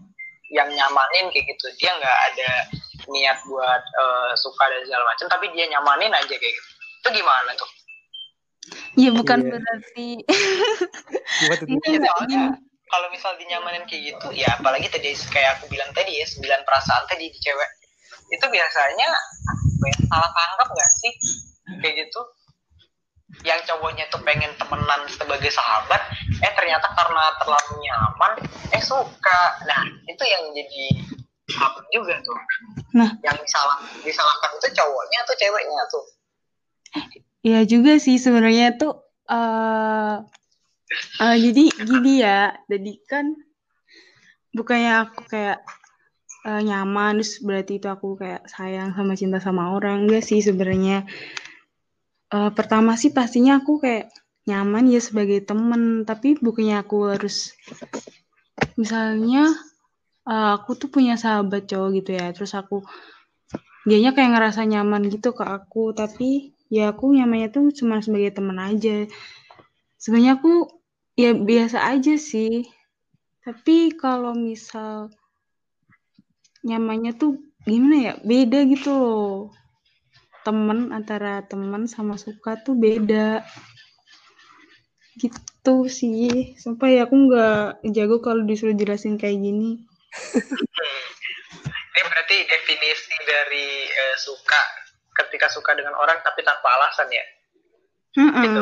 yang 0.50 0.66
nyamanin 0.68 1.30
kayak 1.30 1.46
gitu 1.48 1.66
dia 1.78 1.94
nggak 1.94 2.20
ada 2.32 2.50
niat 3.08 3.38
buat 3.44 3.82
eh, 3.84 4.32
suka 4.34 4.64
dan 4.66 4.82
segala 4.84 5.04
macam 5.06 5.26
tapi 5.28 5.46
dia 5.52 5.66
nyamanin 5.68 6.10
aja 6.10 6.30
kayak 6.32 6.54
gitu 6.54 6.70
itu 7.00 7.10
gimana 7.14 7.52
tuh 7.54 7.70
Ya 8.96 9.12
bukan 9.12 9.44
Iya. 9.44 9.50
berarti 9.52 10.08
Ya, 11.44 11.54
enggak, 11.68 12.00
soalnya 12.08 12.42
gini. 12.56 12.60
kalau 12.88 13.08
misal 13.12 13.36
dinyamanin 13.36 13.84
kayak 13.84 14.04
gitu 14.14 14.28
ya 14.32 14.48
apalagi 14.56 14.88
tadi 14.88 15.12
kayak 15.30 15.60
aku 15.60 15.68
bilang 15.68 15.92
tadi 15.92 16.16
ya 16.16 16.26
sembilan 16.26 16.62
perasaan 16.64 17.04
tadi 17.06 17.28
di 17.28 17.40
cewek 17.40 17.70
itu 18.34 18.46
biasanya 18.50 19.10
ya, 19.86 19.96
salah 20.10 20.32
tangkap 20.34 20.68
nggak 20.74 20.92
sih 20.98 21.14
kayak 21.86 22.08
gitu 22.08 22.22
yang 23.46 23.58
cowoknya 23.66 24.06
tuh 24.14 24.22
pengen 24.22 24.50
temenan 24.58 25.02
sebagai 25.10 25.50
sahabat 25.50 26.02
eh 26.42 26.54
ternyata 26.54 26.86
karena 26.94 27.24
terlalu 27.42 27.74
nyaman 27.82 28.34
eh 28.74 28.82
suka 28.82 29.42
nah 29.70 29.86
itu 30.10 30.24
yang 30.26 30.44
jadi 30.54 30.86
apa 31.62 31.80
juga 31.94 32.18
tuh 32.26 32.38
Nah. 32.94 33.10
yang 33.26 33.34
disalah 33.42 33.82
disalahkan 34.06 34.54
itu 34.54 34.70
cowoknya 34.70 35.18
atau 35.26 35.34
ceweknya 35.34 35.82
tuh 35.90 36.06
ya 37.42 37.60
juga 37.66 37.98
sih 37.98 38.22
sebenarnya 38.22 38.78
tuh 38.78 39.02
eh 39.26 40.18
eh, 41.22 41.36
jadi 41.40 41.64
gini 41.74 42.14
ya. 42.22 42.54
Jadi 42.70 42.94
kan 43.10 43.34
bukannya 44.54 44.92
aku 45.08 45.26
kayak 45.26 45.60
eh, 46.48 46.62
nyaman 46.64 47.20
terus 47.20 47.40
berarti 47.44 47.80
itu 47.80 47.88
aku 47.88 48.20
kayak 48.22 48.48
sayang 48.52 48.90
sama 48.98 49.14
cinta 49.20 49.40
sama 49.40 49.64
orang. 49.76 50.08
Enggak 50.08 50.24
sih 50.28 50.40
sebenarnya. 50.44 51.08
Eh, 52.34 52.52
pertama 52.58 52.98
sih 53.02 53.12
pastinya 53.14 53.62
aku 53.62 53.78
kayak 53.84 54.10
nyaman 54.50 54.92
ya 54.92 55.00
sebagai 55.00 55.40
temen 55.48 56.04
tapi 56.04 56.36
bukannya 56.36 56.84
aku 56.84 56.98
harus 57.16 57.56
misalnya 58.76 59.54
eh, 60.28 60.50
aku 60.58 60.76
tuh 60.82 60.90
punya 60.92 61.16
sahabat 61.16 61.70
cowok 61.70 61.90
gitu 62.02 62.12
ya 62.20 62.28
terus 62.36 62.52
aku 62.58 62.84
dianya 63.88 64.12
kayak 64.16 64.32
ngerasa 64.34 64.62
nyaman 64.68 65.08
gitu 65.14 65.36
ke 65.36 65.44
aku 65.44 65.92
tapi 65.96 66.56
ya 66.74 66.90
aku 66.90 67.14
nyamannya 67.14 67.54
tuh 67.54 67.70
cuma 67.70 68.02
sebagai 68.02 68.34
teman 68.34 68.58
aja. 68.58 69.06
Sebenarnya 70.02 70.42
aku 70.42 70.82
ya 71.14 71.38
biasa 71.38 71.78
aja 71.94 72.18
sih. 72.18 72.66
Tapi 73.46 73.94
kalau 73.94 74.34
misal 74.34 75.14
nyamannya 76.64 77.14
tuh 77.20 77.40
gimana 77.68 77.98
ya? 78.00 78.14
Beda 78.24 78.64
gitu 78.68 78.90
loh. 78.92 79.36
Temen 80.44 80.92
antara 80.92 81.44
temen 81.48 81.88
sama 81.88 82.20
suka 82.20 82.60
tuh 82.60 82.76
beda. 82.76 83.44
Gitu 85.20 85.76
sih. 85.88 86.56
Sampai 86.60 87.00
aku 87.00 87.16
nggak 87.30 87.86
jago 87.94 88.20
kalau 88.24 88.44
disuruh 88.44 88.76
jelasin 88.76 89.16
kayak 89.16 89.40
gini. 89.40 89.84
Ini 91.94 92.02
berarti 92.10 92.38
definisi 92.50 93.16
dari 93.22 93.86
eh, 93.86 94.18
suka 94.18 94.62
ketika 95.14 95.46
suka 95.46 95.78
dengan 95.78 95.94
orang 95.94 96.18
tapi 96.26 96.42
tanpa 96.42 96.66
alasan 96.82 97.08
ya? 97.14 97.26
Mm-mm. 98.18 98.44
Gitu. 98.44 98.62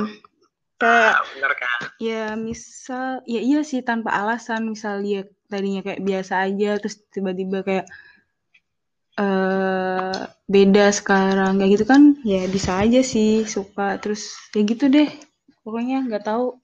Kayak 0.81 1.13
ah, 1.21 1.25
bener 1.37 1.53
kan 1.53 1.79
Ya 2.01 2.33
misal, 2.33 3.21
ya 3.29 3.37
iya 3.45 3.61
sih 3.61 3.85
tanpa 3.85 4.09
alasan. 4.09 4.65
Misal 4.73 5.05
dia 5.05 5.21
tadinya 5.53 5.85
kayak 5.85 6.01
biasa 6.01 6.49
aja, 6.49 6.81
terus 6.81 6.97
tiba-tiba 7.13 7.61
kayak 7.61 7.85
eh 9.21 10.17
beda 10.49 10.89
sekarang, 10.89 11.61
kayak 11.61 11.71
gitu 11.77 11.85
kan? 11.85 12.17
Ya 12.25 12.49
bisa 12.49 12.81
aja 12.81 13.05
sih 13.05 13.45
suka. 13.45 14.01
Terus 14.01 14.33
ya 14.57 14.61
gitu 14.65 14.89
deh. 14.89 15.09
Pokoknya 15.61 16.01
nggak 16.09 16.25
tahu. 16.25 16.57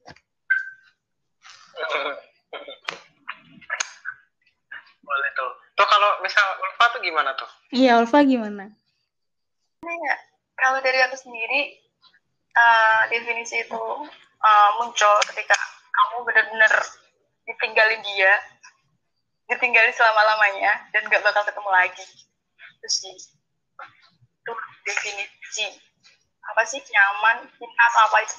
boleh 5.07 5.31
tuh 5.39 5.49
tuh 5.79 5.87
kalau 5.87 6.19
misal 6.19 6.43
Ulfa 6.59 6.85
tuh 6.91 6.99
gimana 6.99 7.31
tuh 7.39 7.47
Iya, 7.71 7.95
Alfa 8.01 8.27
gimana? 8.27 8.67
kalau 10.57 10.83
dari 10.83 10.99
aku 10.99 11.15
sendiri 11.15 11.86
eh, 12.57 13.01
definisi 13.13 13.61
itu 13.61 13.81
eh, 14.41 14.69
muncul 14.81 15.13
ketika 15.33 15.55
kamu 15.93 16.25
benar-benar 16.25 16.73
ditinggalin 17.47 18.01
dia 18.03 18.33
ditinggalin 19.47 19.95
selama 19.95 20.21
lamanya 20.35 20.91
dan 20.91 21.07
nggak 21.07 21.23
bakal 21.23 21.43
ketemu 21.47 21.69
lagi. 21.71 22.05
Itu 22.77 22.87
sih 22.91 23.15
itu 24.43 24.53
definisi 24.83 25.67
apa 26.47 26.61
sih? 26.67 26.79
Nyaman 26.83 27.47
cinta 27.55 27.83
atau 27.93 28.01
apa 28.11 28.17
itu? 28.23 28.35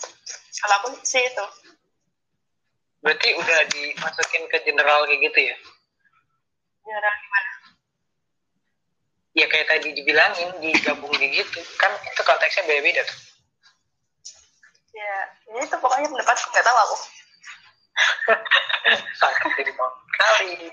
Kalau 0.59 0.75
aku 0.85 0.89
sih 1.05 1.25
itu. 1.25 1.47
Berarti 2.99 3.29
udah 3.39 3.61
dimasukin 3.71 4.43
ke 4.51 4.59
general 4.67 5.07
kayak 5.07 5.23
gitu 5.31 5.39
ya? 5.55 5.57
General 6.83 7.15
gimana? 7.15 7.51
Ya 9.39 9.47
kayak 9.47 9.71
tadi 9.71 9.95
dibilangin 9.95 10.51
digabung 10.59 11.15
kayak 11.15 11.47
gitu. 11.47 11.61
Kan 11.79 11.95
itu 12.05 12.23
konteksnya 12.27 12.67
beda-beda 12.67 13.07
tuh 13.07 13.28
ya 14.99 15.17
ya 15.55 15.61
itu 15.63 15.77
pokoknya 15.79 16.09
pendapatku 16.11 16.47
nggak 16.51 16.67
tahu 16.67 16.79
aku. 16.83 16.97
Sakit 19.21 19.51
jadi 19.59 19.73
mau 19.79 19.91
kali. 20.19 20.71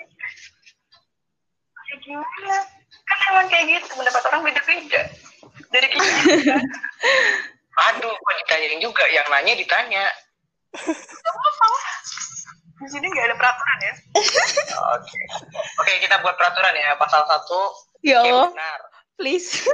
Ya 1.85 1.95
gimana? 2.01 2.57
Kan 3.05 3.17
emang 3.29 3.47
kayak 3.53 3.65
gitu 3.69 3.93
pendapat 3.93 4.23
orang 4.33 4.41
beda-beda. 4.45 5.01
Dari 5.69 5.87
kita 5.93 6.05
aduh 7.91 8.13
kok 8.13 8.35
ditanyain 8.41 8.81
juga? 8.81 9.03
Yang 9.11 9.27
nanya 9.29 9.53
ditanya. 9.53 10.05
Lah. 10.75 11.93
di 12.75 12.91
sini 12.91 13.07
nggak 13.07 13.25
ada 13.31 13.35
peraturan 13.39 13.79
ya? 13.79 13.93
Oke. 14.99 15.19
Oke 15.79 15.91
kita 16.03 16.19
buat 16.19 16.35
peraturan 16.35 16.75
ya. 16.75 16.97
Pasal 16.99 17.23
satu 17.29 17.61
Ya 18.05 18.21
Allah, 18.21 18.53
benar. 18.53 18.79
Please. 19.17 19.65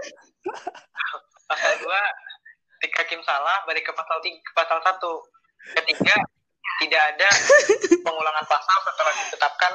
pasal 1.52 1.72
dua 1.84 2.00
ketika 2.82 3.06
Kim 3.06 3.22
salah 3.22 3.62
balik 3.70 3.86
ke 3.86 3.94
pasal 3.94 4.18
tiga 4.26 4.42
pasal 4.58 4.82
satu 4.82 5.22
ketiga 5.78 6.18
tidak 6.82 7.02
ada 7.14 7.30
pengulangan 8.06 8.46
pasal 8.50 8.78
setelah 8.90 9.14
ditetapkan 9.22 9.74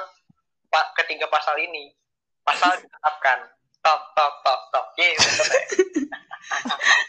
ketiga 0.99 1.31
pasal 1.31 1.55
ini 1.55 1.95
pasal 2.43 2.75
ditetapkan 2.83 3.47
stop 3.79 4.11
stop 4.11 4.33
stop 4.43 4.61
stop 4.75 4.87
yes 4.99 5.15
selesai. 5.23 5.63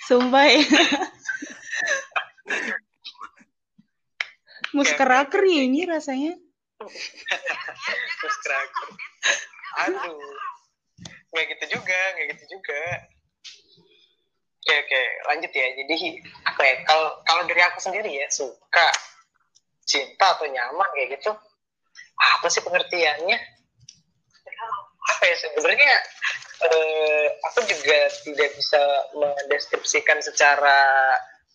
Sumpah 0.05 0.45
ya. 0.49 0.61
Muskeraker 4.73 5.43
ya 5.45 5.61
ini 5.65 5.83
rasanya. 5.89 6.33
Terus 8.21 8.37
terakhir. 8.45 8.89
aduh 9.77 10.17
nggak 11.29 11.45
gitu 11.53 11.77
juga 11.77 11.99
nggak 12.17 12.27
gitu 12.33 12.57
juga 12.57 12.81
oke 14.67 14.83
oke. 14.83 15.01
Lanjut 15.31 15.51
ya. 15.55 15.67
Jadi 15.79 15.95
apa 16.43 16.61
ya 16.67 16.75
kalau 16.83 17.07
kalau 17.23 17.41
dari 17.47 17.61
aku 17.63 17.79
sendiri 17.79 18.11
ya 18.11 18.27
suka 18.27 18.91
cinta 19.87 20.35
atau 20.35 20.43
nyaman 20.43 20.91
kayak 20.91 21.15
gitu 21.15 21.31
apa 22.19 22.47
sih 22.51 22.59
pengertiannya? 22.59 23.39
Apa 25.07 25.23
ya 25.23 25.35
sebenarnya 25.39 25.95
eh, 26.67 27.25
aku 27.47 27.63
juga 27.63 28.11
tidak 28.27 28.49
bisa 28.59 28.83
mendeskripsikan 29.15 30.19
secara 30.19 30.75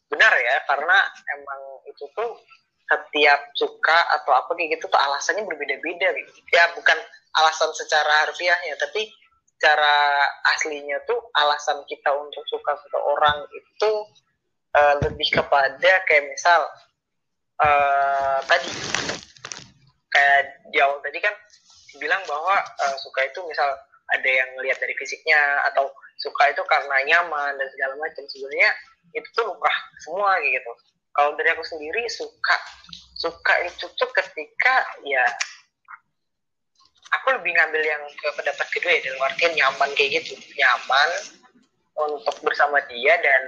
benar 0.08 0.32
ya 0.32 0.56
karena 0.64 0.98
emang 1.36 1.60
itu 1.88 2.04
tuh 2.16 2.40
setiap 2.88 3.40
suka 3.56 3.98
atau 4.20 4.32
apa 4.36 4.52
kayak 4.52 4.76
gitu 4.76 4.88
tuh 4.88 5.00
alasannya 5.00 5.48
berbeda-beda 5.48 6.12
gitu. 6.12 6.40
ya 6.52 6.68
bukan 6.76 6.96
alasan 7.32 7.72
secara 7.72 8.28
harfiahnya 8.28 8.76
tapi 8.76 9.08
secara 9.62 10.26
aslinya 10.58 10.98
tuh 11.06 11.22
alasan 11.38 11.86
kita 11.86 12.10
untuk 12.18 12.42
suka 12.50 12.74
seseorang 12.82 13.46
itu 13.54 13.90
eh, 14.74 14.94
lebih 15.06 15.38
kepada 15.38 16.02
kayak 16.02 16.26
misal 16.26 16.66
eh, 17.62 18.42
tadi. 18.42 18.74
Kayak 20.10 20.66
di 20.74 20.82
awal 20.82 20.98
tadi 21.06 21.22
kan 21.22 21.30
bilang 22.02 22.18
bahwa 22.26 22.58
eh, 22.58 22.96
suka 23.06 23.22
itu 23.22 23.38
misal 23.46 23.70
ada 24.10 24.26
yang 24.26 24.50
ngelihat 24.58 24.82
dari 24.82 24.98
fisiknya 24.98 25.38
atau 25.70 25.94
suka 26.18 26.50
itu 26.50 26.66
karena 26.66 26.98
nyaman 27.06 27.54
dan 27.54 27.68
segala 27.70 27.94
macam. 28.02 28.26
Sebenarnya 28.26 28.74
itu 29.14 29.30
tuh 29.30 29.46
lumrah 29.46 29.78
semua 30.02 30.42
gitu. 30.42 30.72
Kalau 31.14 31.38
dari 31.38 31.54
aku 31.54 31.62
sendiri 31.62 32.02
suka 32.10 32.58
suka 33.14 33.62
itu 33.62 33.86
tuh 33.94 34.10
ketika 34.10 34.82
ya 35.06 35.22
aku 37.20 37.26
lebih 37.38 37.52
ngambil 37.54 37.82
yang 37.84 38.02
ke 38.16 38.28
pendapat 38.34 38.66
kedua 38.72 38.92
ya 38.96 39.00
dalam 39.04 39.22
artian 39.28 39.52
nyaman 39.52 39.90
kayak 39.94 40.10
gitu. 40.22 40.34
Nyaman 40.56 41.08
untuk 41.92 42.36
bersama 42.40 42.80
dia 42.88 43.14
dan 43.20 43.42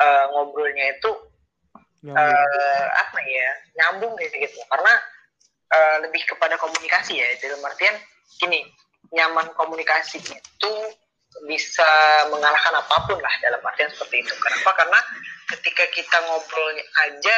eh, 0.00 0.24
ngobrolnya 0.32 0.96
itu 0.96 1.10
Nyambung. 2.02 2.18
eh, 2.18 2.86
apa 2.98 3.18
ya 3.22 3.48
nyambung 3.78 4.12
kayak 4.16 4.48
gitu. 4.48 4.58
Karena 4.66 4.94
eh, 5.70 5.96
lebih 6.08 6.22
kepada 6.24 6.56
komunikasi 6.56 7.20
ya 7.20 7.28
dalam 7.44 7.60
artian 7.68 7.96
gini 8.40 8.64
nyaman 9.12 9.52
komunikasi 9.54 10.18
itu 10.24 10.72
bisa 11.48 11.88
mengalahkan 12.28 12.76
apa 12.76 12.96
pun 13.08 13.16
lah 13.20 13.34
dalam 13.44 13.60
artian 13.60 13.92
seperti 13.92 14.24
itu. 14.24 14.32
Kenapa? 14.40 14.72
Karena 14.76 15.00
ketika 15.52 15.84
kita 15.92 16.16
ngobrolnya 16.28 16.84
aja 17.08 17.36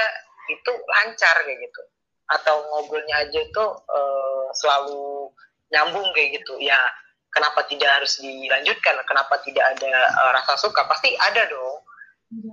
itu 0.51 0.71
lancar 0.71 1.35
kayak 1.43 1.59
gitu. 1.59 1.83
Atau 2.31 2.57
ngobrolnya 2.71 3.27
aja 3.27 3.39
itu 3.43 3.65
eh, 3.91 4.47
selalu 4.55 5.35
nyambung 5.75 6.07
kayak 6.15 6.41
gitu. 6.41 6.55
Ya 6.63 6.79
kenapa 7.35 7.67
tidak 7.67 7.91
harus 8.01 8.23
dilanjutkan? 8.23 8.95
Kenapa 9.05 9.35
tidak 9.43 9.75
ada 9.75 9.91
eh, 9.91 10.31
rasa 10.39 10.55
suka? 10.57 10.87
Pasti 10.87 11.13
ada 11.19 11.45
dong. 11.51 11.83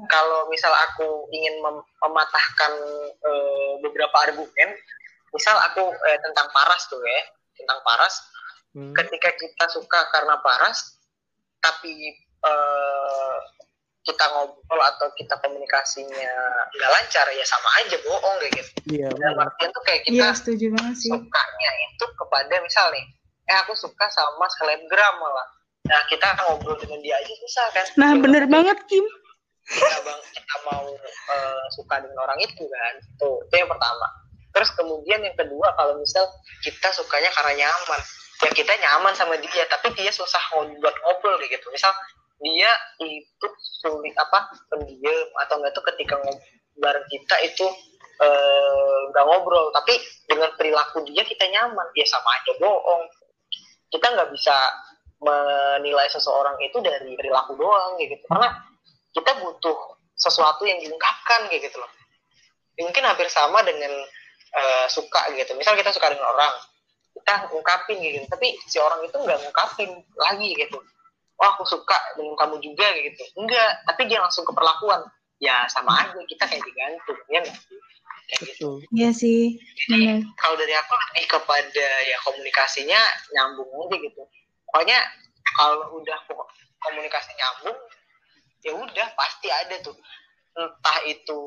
Kalau 0.10 0.46
misal 0.54 0.70
aku 0.90 1.26
ingin 1.34 1.58
mem- 1.62 1.88
mematahkan 2.02 2.74
eh, 3.18 3.72
beberapa 3.82 4.14
argumen, 4.30 4.70
misal 5.34 5.58
aku 5.70 5.90
eh, 5.90 6.20
tentang 6.22 6.50
paras 6.54 6.86
tuh 6.90 7.02
ya, 7.02 7.22
tentang 7.62 7.80
paras, 7.86 8.18
Hmm. 8.72 8.96
ketika 8.96 9.36
kita 9.36 9.68
suka 9.68 10.08
karena 10.16 10.40
paras, 10.40 10.96
tapi 11.60 11.92
eh, 12.40 13.38
kita 14.02 14.26
ngobrol 14.34 14.82
atau 14.82 15.08
kita 15.14 15.38
komunikasinya 15.40 16.34
nggak 16.74 16.90
lancar, 16.90 17.26
ya 17.34 17.46
sama 17.46 17.70
aja 17.82 17.98
bohong 18.02 18.36
kayak 18.42 18.54
gitu. 18.58 18.70
Iya, 18.98 19.08
benar. 19.14 19.46
artian 19.46 19.70
tuh 19.70 19.84
kayak 19.86 20.02
kita 20.10 20.16
Iya 20.18 20.28
setuju 20.34 20.66
banget 20.74 20.96
sih. 20.98 21.12
sukanya 21.14 21.72
itu 21.86 22.06
kepada 22.18 22.56
misal 22.66 22.86
nih, 22.90 23.06
eh 23.46 23.58
aku 23.62 23.74
suka 23.78 24.06
sama 24.10 24.46
selebgram 24.58 25.16
malah. 25.22 25.48
Nah 25.86 26.02
kita 26.10 26.28
ngobrol 26.46 26.78
dengan 26.82 26.98
dia 27.06 27.18
aja 27.18 27.34
susah 27.46 27.66
kan? 27.74 27.86
Nah 27.98 28.12
Gimana 28.18 28.24
bener 28.26 28.44
banget 28.50 28.78
Kim. 28.90 29.06
kita 29.72 29.98
bang 30.04 30.20
kita 30.34 30.56
mau 30.68 30.84
eh, 31.32 31.66
suka 31.78 31.96
dengan 32.02 32.18
orang 32.26 32.40
itu 32.42 32.66
kan 32.66 32.94
tuh 33.22 33.40
itu 33.46 33.56
yang 33.62 33.70
pertama 33.70 34.08
terus 34.52 34.70
kemudian 34.76 35.22
yang 35.24 35.38
kedua 35.38 35.72
kalau 35.80 35.96
misal 35.96 36.28
kita 36.60 36.92
sukanya 36.92 37.32
karena 37.32 37.64
nyaman 37.66 38.02
ya 38.42 38.50
kita 38.52 38.74
nyaman 38.74 39.14
sama 39.16 39.38
dia 39.40 39.64
tapi 39.70 39.94
dia 39.96 40.12
susah 40.12 40.42
buat 40.82 40.96
ngobrol 41.06 41.40
kayak 41.40 41.62
gitu 41.62 41.72
misal 41.72 41.94
dia 42.42 42.72
itu 43.06 43.48
sulit 43.82 44.18
apa 44.18 44.50
pendiam 44.74 45.30
atau 45.46 45.62
enggak 45.62 45.74
tuh 45.78 45.86
ketika 45.94 46.18
ngobrol 46.18 47.06
kita 47.06 47.36
itu 47.46 47.66
eh, 48.18 49.00
nggak 49.14 49.26
ngobrol. 49.30 49.70
Tapi 49.70 49.94
dengan 50.26 50.50
perilaku 50.58 51.06
dia 51.06 51.22
kita 51.22 51.46
nyaman. 51.46 51.88
Ya 51.94 52.06
sama 52.10 52.34
aja 52.34 52.52
bohong. 52.58 53.04
Kita 53.94 54.06
nggak 54.18 54.30
bisa 54.34 54.58
menilai 55.22 56.10
seseorang 56.10 56.58
itu 56.66 56.82
dari 56.82 57.14
perilaku 57.14 57.54
doang 57.54 58.02
gitu. 58.02 58.18
Karena 58.26 58.50
kita 59.14 59.32
butuh 59.46 59.78
sesuatu 60.18 60.66
yang 60.66 60.82
diungkapkan 60.82 61.46
kayak 61.46 61.70
gitu 61.70 61.78
loh. 61.78 61.92
Ya, 62.78 62.90
mungkin 62.90 63.06
hampir 63.06 63.30
sama 63.30 63.62
dengan 63.62 63.94
eh, 64.58 64.86
suka 64.90 65.30
gitu. 65.38 65.54
Misal 65.54 65.78
kita 65.78 65.94
suka 65.94 66.10
dengan 66.10 66.26
orang 66.26 66.54
kita 67.14 67.54
ungkapin 67.54 68.02
gitu. 68.02 68.26
Tapi 68.26 68.58
si 68.66 68.82
orang 68.82 69.06
itu 69.06 69.14
nggak 69.14 69.38
ngungkapin 69.46 69.94
lagi 70.18 70.58
gitu 70.58 70.82
wah 71.42 71.58
aku 71.58 71.66
suka 71.66 71.98
dengan 72.14 72.38
kamu 72.38 72.62
juga 72.62 72.86
kayak 72.94 73.18
gitu 73.18 73.24
enggak 73.42 73.82
tapi 73.90 74.06
dia 74.06 74.22
langsung 74.22 74.46
ke 74.46 74.54
perlakuan 74.54 75.02
ya 75.42 75.66
sama 75.66 76.06
aja 76.06 76.22
kita 76.30 76.46
kayak 76.46 76.62
digantung 76.62 77.18
ya 77.34 77.42
nggak 77.42 77.58
sih 77.58 77.80
kayak 78.30 78.42
gitu. 78.54 78.70
Iya 78.94 79.10
sih. 79.12 79.58
Bener. 79.90 80.22
kalau 80.38 80.56
dari 80.56 80.72
aku 80.78 80.94
lebih 80.94 81.26
kepada 81.26 81.88
ya 82.06 82.18
komunikasinya 82.22 83.02
nyambung 83.34 83.68
aja 83.90 83.98
gitu 83.98 84.22
pokoknya 84.70 85.00
kalau 85.58 85.98
udah 85.98 86.18
ko- 86.30 86.50
komunikasi 86.86 87.34
nyambung 87.34 87.78
ya 88.62 88.72
udah 88.78 89.08
pasti 89.18 89.50
ada 89.50 89.82
tuh 89.82 89.98
entah 90.54 90.98
itu 91.10 91.40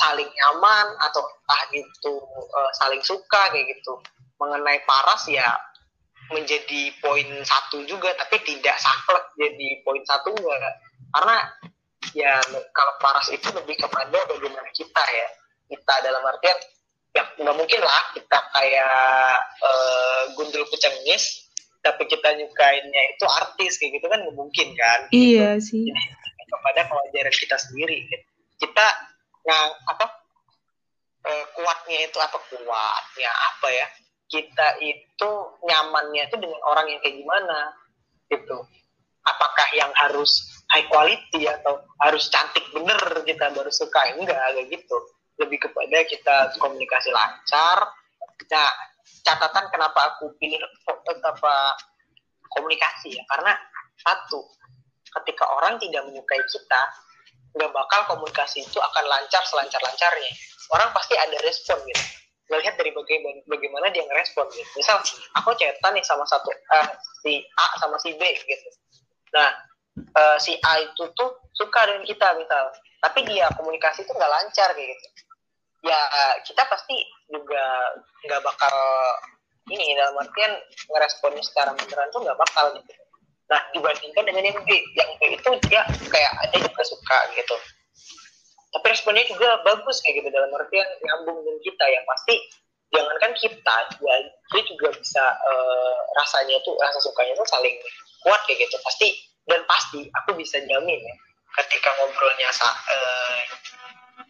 saling 0.00 0.26
nyaman 0.32 0.86
atau 1.04 1.20
entah 1.20 1.62
itu 1.76 2.14
eh, 2.40 2.70
saling 2.80 3.04
suka 3.04 3.52
kayak 3.52 3.68
gitu 3.76 4.00
mengenai 4.40 4.80
paras 4.88 5.28
ya 5.28 5.52
menjadi 6.32 6.82
poin 7.04 7.28
satu 7.44 7.84
juga 7.84 8.12
tapi 8.16 8.40
tidak 8.46 8.76
saklek 8.80 9.24
jadi 9.36 9.68
poin 9.84 10.00
satu 10.08 10.32
enggak 10.32 10.74
karena 11.14 11.36
ya 12.14 12.38
kalau 12.74 12.94
paras 13.02 13.26
itu 13.30 13.48
lebih 13.54 13.78
kepada 13.78 14.18
bagaimana 14.28 14.70
kita 14.74 15.02
ya. 15.02 15.28
Kita 15.64 15.94
dalam 16.04 16.20
artian 16.22 16.58
ya 17.14 17.22
nggak 17.40 17.56
mungkin 17.56 17.80
lah 17.80 18.02
kita 18.12 18.38
kayak 18.52 19.38
eh, 19.62 20.22
gundul 20.34 20.66
pecengis 20.68 21.46
tapi 21.80 22.04
kita 22.10 22.34
nyukainnya 22.34 23.02
itu 23.14 23.24
artis 23.28 23.78
kayak 23.78 24.02
gitu 24.02 24.06
kan 24.10 24.18
nggak 24.18 24.36
mungkin 24.36 24.68
kan 24.74 25.00
Iya 25.14 25.56
sih. 25.62 25.88
kepada 26.44 26.86
kewajaran 26.86 27.34
kita 27.34 27.56
sendiri. 27.58 28.06
Gitu. 28.06 28.26
kita 28.66 28.86
nggak 29.46 29.66
apa 29.88 30.06
eh, 31.26 31.44
kuatnya 31.56 31.98
itu 32.06 32.18
apa? 32.20 32.38
Kuatnya 32.38 33.30
apa 33.30 33.68
ya 33.72 33.86
kita 34.28 34.80
itu 34.80 35.30
nyamannya 35.64 36.28
itu 36.28 36.36
dengan 36.40 36.60
orang 36.64 36.86
yang 36.88 37.00
kayak 37.04 37.16
gimana 37.20 37.58
gitu. 38.32 38.58
Apakah 39.24 39.68
yang 39.72 39.92
harus 39.96 40.44
high 40.72 40.84
quality 40.88 41.48
atau 41.48 41.80
harus 42.00 42.28
cantik 42.28 42.64
bener 42.72 43.24
kita 43.24 43.52
baru 43.52 43.72
suka? 43.72 44.16
Enggak 44.16 44.36
kayak 44.36 44.68
gitu. 44.68 44.96
Lebih 45.40 45.58
kepada 45.68 45.98
kita 46.04 46.36
komunikasi 46.60 47.08
lancar. 47.12 47.88
Nah 48.50 48.70
catatan 49.24 49.64
kenapa 49.72 50.16
aku 50.16 50.36
pilih 50.36 50.60
eh, 50.60 51.18
apa 51.24 51.54
komunikasi 52.52 53.16
ya? 53.16 53.22
Karena 53.32 53.56
satu 54.00 54.44
ketika 55.22 55.46
orang 55.56 55.80
tidak 55.80 56.04
menyukai 56.10 56.42
kita 56.44 56.80
nggak 57.54 57.70
bakal 57.70 58.00
komunikasi 58.18 58.66
itu 58.66 58.78
akan 58.82 59.04
lancar 59.08 59.40
selancar-lancarnya. 59.46 60.32
Orang 60.74 60.90
pasti 60.96 61.14
ada 61.14 61.38
respon 61.44 61.78
gitu 61.86 62.23
melihat 62.52 62.74
dari 62.76 62.92
bagaimana, 62.92 63.40
bagaimana 63.48 63.86
dia 63.92 64.04
ngerespon 64.04 64.46
gitu. 64.52 64.70
Misal 64.76 65.00
aku 65.40 65.50
chatan 65.56 65.92
nih 65.96 66.04
sama 66.04 66.24
satu 66.28 66.52
eh, 66.52 66.88
si 67.24 67.40
A 67.56 67.66
sama 67.80 67.96
si 68.00 68.12
B 68.16 68.22
gitu. 68.22 68.68
Nah 69.32 69.50
eh, 69.96 70.36
si 70.40 70.56
A 70.60 70.72
itu 70.84 71.04
tuh 71.16 71.30
suka 71.56 71.80
dengan 71.88 72.04
kita 72.04 72.36
misal. 72.36 72.72
Tapi 73.00 73.20
dia 73.28 73.48
komunikasi 73.56 74.04
itu 74.04 74.12
nggak 74.12 74.32
lancar 74.32 74.72
kayak 74.72 74.88
gitu. 74.92 75.06
Ya 75.84 76.00
kita 76.48 76.64
pasti 76.64 76.96
juga 77.28 77.64
nggak 78.24 78.40
bakal 78.40 78.76
ini 79.68 79.96
dalam 79.96 80.16
artian 80.20 80.52
ngeresponnya 80.88 81.44
secara 81.44 81.72
beneran 81.72 82.08
tuh 82.12 82.20
nggak 82.24 82.36
bakal 82.36 82.72
gitu. 82.76 82.92
Nah, 83.44 83.60
dibandingkan 83.76 84.24
dengan 84.24 84.44
yang 84.44 84.58
B, 84.64 84.70
yang 84.96 85.10
B 85.20 85.36
itu 85.36 85.50
dia 85.68 85.84
kayak 86.08 86.32
ada 86.40 86.56
juga 86.56 86.82
suka 86.84 87.18
gitu. 87.36 87.56
Tapi 88.74 88.86
responnya 88.90 89.24
juga 89.30 89.62
bagus 89.62 90.02
kayak 90.02 90.22
gitu 90.22 90.28
dalam 90.34 90.50
artian 90.50 90.86
nyambung 91.06 91.38
dengan 91.46 91.60
kita. 91.62 91.84
Yang 91.86 92.04
pasti 92.10 92.34
jangankan 92.90 93.32
kita, 93.38 93.76
ya 94.02 94.60
juga 94.66 94.88
bisa 94.98 95.24
eh, 95.30 95.96
rasanya 96.18 96.56
tuh 96.66 96.74
rasa 96.82 96.98
sukanya 96.98 97.34
tuh 97.38 97.46
saling 97.46 97.74
kuat 98.26 98.40
kayak 98.50 98.66
gitu. 98.66 98.76
Pasti 98.82 99.08
dan 99.46 99.60
pasti 99.68 100.08
aku 100.10 100.34
bisa 100.34 100.56
jamin 100.64 101.00
ya 101.00 101.14
ketika 101.54 101.90
ngobrolnya 102.00 102.50
eh, 102.50 103.40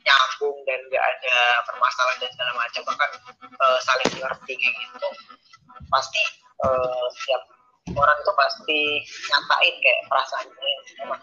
nyambung 0.04 0.58
dan 0.68 0.80
gak 0.92 1.04
ada 1.04 1.36
permasalahan 1.64 2.18
dan 2.20 2.30
segala 2.36 2.52
macam 2.52 2.82
bahkan 2.84 3.10
eh, 3.40 3.78
saling 3.80 4.10
mengerti 4.20 4.52
kayak 4.60 4.74
gitu 4.76 5.08
pasti 5.88 6.22
eh, 6.68 7.04
setiap 7.16 7.42
orang 7.92 8.16
itu 8.20 8.32
pasti 8.32 8.80
nyatain 9.28 9.74
kayak 9.80 10.00
perasaannya. 10.08 10.72
Emang 11.04 11.20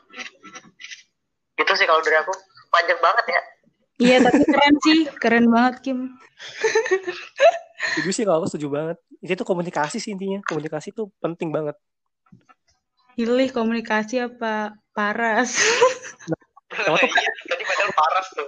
itu 1.58 1.74
sih 1.78 1.86
kalau 1.90 2.02
dari 2.02 2.18
aku 2.22 2.34
panjang 2.72 3.00
banget 3.00 3.26
ya 3.30 3.42
Iya 4.02 4.18
tapi 4.18 4.42
keren 4.42 4.76
sih. 4.82 5.00
Keren 5.14 5.46
banget 5.46 5.76
Kim. 5.86 6.18
Setuju 7.94 8.10
sih 8.10 8.24
kalau 8.26 8.42
aku 8.42 8.50
setuju 8.50 8.74
banget. 8.74 8.98
Itu 9.22 9.46
komunikasi 9.46 10.02
sih 10.02 10.10
intinya. 10.10 10.42
Komunikasi 10.42 10.90
itu 10.90 11.06
penting 11.22 11.54
banget. 11.54 11.78
Pilih 13.14 13.54
komunikasi 13.54 14.26
apa 14.26 14.74
paras. 14.98 15.54
Sama 16.74 16.98
tuh 16.98 17.14
iya 17.14 17.32
tadi 17.46 17.62
padahal 17.62 17.92
paras 17.94 18.28
tuh 18.34 18.48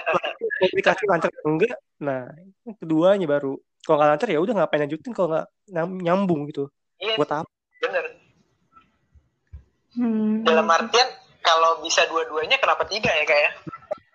komunikasi 0.64 1.02
lancar 1.04 1.30
enggak. 1.44 1.76
Nah, 2.00 2.32
keduanya 2.80 3.28
baru. 3.28 3.52
Kalau 3.84 3.96
nggak 4.00 4.10
lancar 4.16 4.28
ya 4.32 4.40
udah 4.40 4.54
ngapain 4.56 4.80
lanjutin 4.80 5.12
kalau 5.12 5.28
nggak 5.28 5.46
nyam- 5.68 6.00
nyambung 6.00 6.48
gitu. 6.48 6.72
iya 6.96 7.20
Buat 7.20 7.44
apa? 7.44 7.50
bener 7.84 8.04
Hmm. 9.92 10.40
dalam 10.40 10.64
artian 10.68 11.08
kalau 11.46 11.78
bisa 11.80 12.02
dua-duanya 12.06 12.58
kenapa 12.58 12.82
tiga 12.84 13.08
ya 13.08 13.22
kayak 13.22 13.52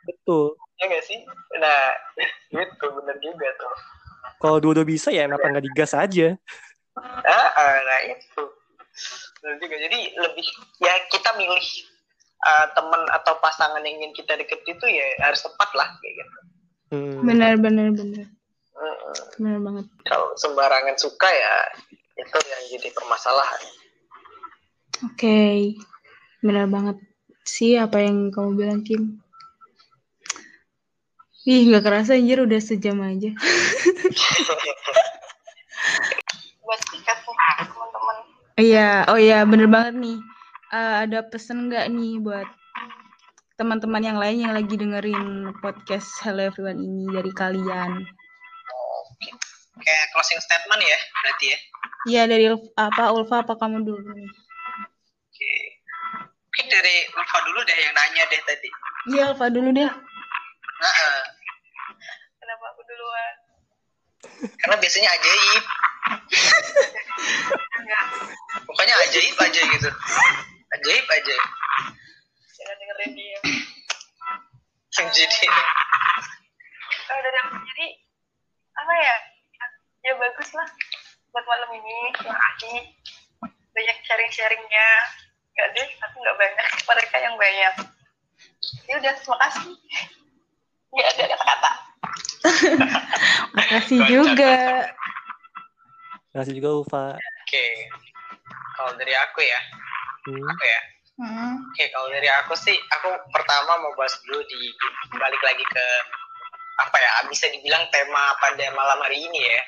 Betul. 0.04 0.60
ya 0.76 0.86
nggak 0.86 1.06
sih 1.08 1.24
nah 1.56 1.96
gitu 2.54 2.86
bener 2.92 3.16
juga 3.18 3.48
tuh 3.56 3.76
Kalau 4.38 4.58
dua-dua 4.58 4.84
bisa 4.84 5.10
ya 5.10 5.26
kenapa 5.26 5.48
nggak 5.48 5.66
digas 5.66 5.94
aja? 5.94 6.34
ah, 6.98 7.50
ah, 7.54 7.76
nah 7.80 8.00
itu 8.06 8.44
bener 9.40 9.56
juga 9.58 9.76
jadi 9.80 10.00
lebih 10.14 10.46
ya 10.78 10.94
kita 11.08 11.30
milih 11.36 11.68
ah, 12.42 12.66
teman 12.72 13.02
atau 13.12 13.38
pasangan 13.38 13.80
yang 13.80 13.98
ingin 13.98 14.12
kita 14.12 14.34
deket 14.36 14.60
itu 14.62 14.86
ya 14.86 15.06
harus 15.22 15.40
tepat 15.40 15.70
lah 15.74 15.90
kayak 15.98 16.16
gitu 16.20 16.38
Hmm. 16.92 17.24
Benar 17.24 17.56
benar 17.56 17.88
benar. 17.96 18.28
Benar 19.40 19.58
banget. 19.64 19.86
kalau 20.04 20.28
sembarangan 20.36 21.00
suka 21.00 21.24
ya 21.24 21.56
itu 22.18 22.36
yang 22.44 22.62
jadi 22.68 22.92
permasalahan 22.92 23.64
Oke. 25.08 25.72
Benar 26.44 26.68
banget 26.68 27.00
sih 27.52 27.76
apa 27.76 28.00
yang 28.00 28.32
kamu 28.32 28.50
bilang 28.56 28.82
Kim. 28.88 29.20
Ih, 31.44 31.68
nggak 31.68 31.84
kerasa 31.84 32.16
anjir 32.16 32.40
udah 32.40 32.62
sejam 32.64 33.02
aja. 33.04 33.36
buat 36.64 36.80
teman-teman 36.88 38.16
Iya, 38.56 39.10
oh 39.12 39.20
iya 39.20 39.44
bener 39.44 39.68
banget 39.68 40.00
nih. 40.00 40.18
Eh, 40.72 40.96
ada 41.04 41.20
pesan 41.28 41.68
nggak 41.68 41.92
nih 41.92 42.24
buat 42.24 42.48
teman-teman 43.60 44.02
yang 44.06 44.18
lain 44.22 44.48
yang 44.48 44.54
lagi 44.56 44.80
dengerin 44.80 45.52
podcast 45.60 46.08
Hello 46.24 46.48
Everyone 46.48 46.80
ini 46.80 47.12
dari 47.12 47.32
kalian? 47.36 48.08
kayak 49.82 50.06
closing 50.14 50.40
statement 50.42 50.82
ya 50.82 51.00
berarti 51.22 51.46
ya 51.50 51.60
Iya 52.02 52.22
dari 52.26 52.46
apa 52.82 53.14
Ulfa 53.14 53.46
apa 53.46 53.54
kamu 53.62 53.86
dulu 53.86 54.10
nih? 54.18 54.30
Mungkin 56.52 56.68
dari 56.68 56.96
Ulfa 57.16 57.40
dulu 57.48 57.64
deh 57.64 57.78
yang 57.80 57.96
nanya 57.96 58.28
deh 58.28 58.42
tadi. 58.44 58.68
Iya, 59.08 59.32
Alfa 59.32 59.48
dulu 59.48 59.72
deh. 59.72 59.88
Nah, 59.88 60.94
eh, 61.00 61.24
Kenapa 62.44 62.66
aku 62.76 62.84
duluan? 62.84 63.34
karena 64.60 64.76
biasanya 64.76 65.10
ajaib. 65.16 65.64
Pokoknya 68.68 68.96
ajaib 69.08 69.38
aja 69.40 69.62
gitu. 69.64 69.90
Ajaib 70.76 71.06
aja. 71.08 71.38
jangan 72.60 72.76
dengerin 72.84 73.12
dia. 73.16 73.40
Jadi 74.92 75.48
Kalau 77.08 77.22
dari 77.24 77.38
aku 77.48 77.56
sendiri, 77.64 77.88
apa 78.76 78.94
ya? 79.00 79.16
Ya 80.04 80.12
bagus 80.20 80.50
lah 80.52 80.68
buat 81.32 81.46
malam 81.48 81.70
ini. 81.80 82.00
Makasih. 82.28 82.78
Banyak 83.72 83.98
sharing-sharingnya. 84.04 84.88
Enggak 85.52 85.68
deh, 85.76 85.88
aku 86.00 86.16
nggak 86.18 86.38
banyak. 86.38 86.68
Mereka 86.88 87.16
yang 87.20 87.36
banyak. 87.36 87.74
Ya 88.88 88.94
udah, 88.98 89.14
makasih. 89.28 89.72
Nggak 90.92 91.08
ada 91.08 91.24
kata-kata. 91.28 91.72
Makasih 93.58 94.00
juga. 94.04 94.54
Makasih 96.32 96.54
juga 96.58 96.70
Ulfa. 96.74 97.06
oke. 97.18 97.66
Kalau 98.72 98.92
dari 98.98 99.14
aku 99.14 99.40
ya, 99.44 99.60
Hmm. 100.22 100.46
aku 100.48 100.64
ya. 100.64 100.82
Hmm. 101.18 101.54
Oke, 101.70 101.86
kalau 101.90 102.08
dari 102.10 102.30
aku 102.32 102.54
sih, 102.56 102.74
aku 102.90 103.10
pertama 103.30 103.78
mau 103.78 103.94
bahas 103.94 104.14
dulu 104.26 104.42
di 104.42 104.74
balik 105.12 105.42
lagi 105.42 105.62
ke 105.62 105.86
apa 106.80 106.98
ya, 106.98 107.10
bisa 107.30 107.46
dibilang 107.50 107.86
tema 107.94 108.34
pada 108.38 108.66
malam 108.74 108.98
hari 109.02 109.22
ini 109.22 109.38
ya. 109.38 109.62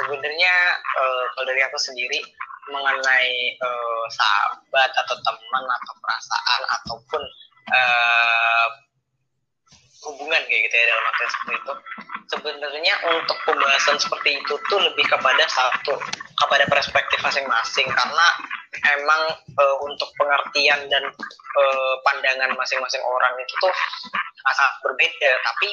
Sebenarnya 0.00 0.52
eh, 0.78 1.22
kalau 1.34 1.44
dari 1.44 1.60
aku 1.60 1.76
sendiri 1.76 2.20
mengenai 2.68 3.32
eh, 3.56 4.04
sahabat 4.12 4.90
atau 5.04 5.16
teman 5.24 5.64
atau 5.64 5.94
perasaan 6.00 6.60
ataupun 6.80 7.22
eh, 7.72 8.68
hubungan 10.06 10.40
kayak 10.46 10.62
gitu 10.70 10.74
ya 10.78 10.84
dalam 10.94 11.04
arti 11.10 11.24
seperti 11.26 11.54
itu. 11.58 11.74
Sebenarnya 12.28 12.94
untuk 13.08 13.38
pembahasan 13.48 13.96
seperti 13.96 14.36
itu 14.38 14.54
tuh 14.68 14.80
lebih 14.84 15.04
kepada 15.08 15.44
satu 15.48 15.96
kepada 16.38 16.64
perspektif 16.68 17.18
masing-masing. 17.24 17.88
Karena 17.88 18.26
emang 19.00 19.22
eh, 19.34 19.76
untuk 19.82 20.08
pengertian 20.14 20.86
dan 20.86 21.04
eh, 21.58 21.94
pandangan 22.04 22.52
masing-masing 22.54 23.02
orang 23.02 23.34
itu 23.42 23.54
tuh 23.58 23.72
sangat 24.44 24.72
berbeda. 24.86 25.30
Tapi 25.42 25.68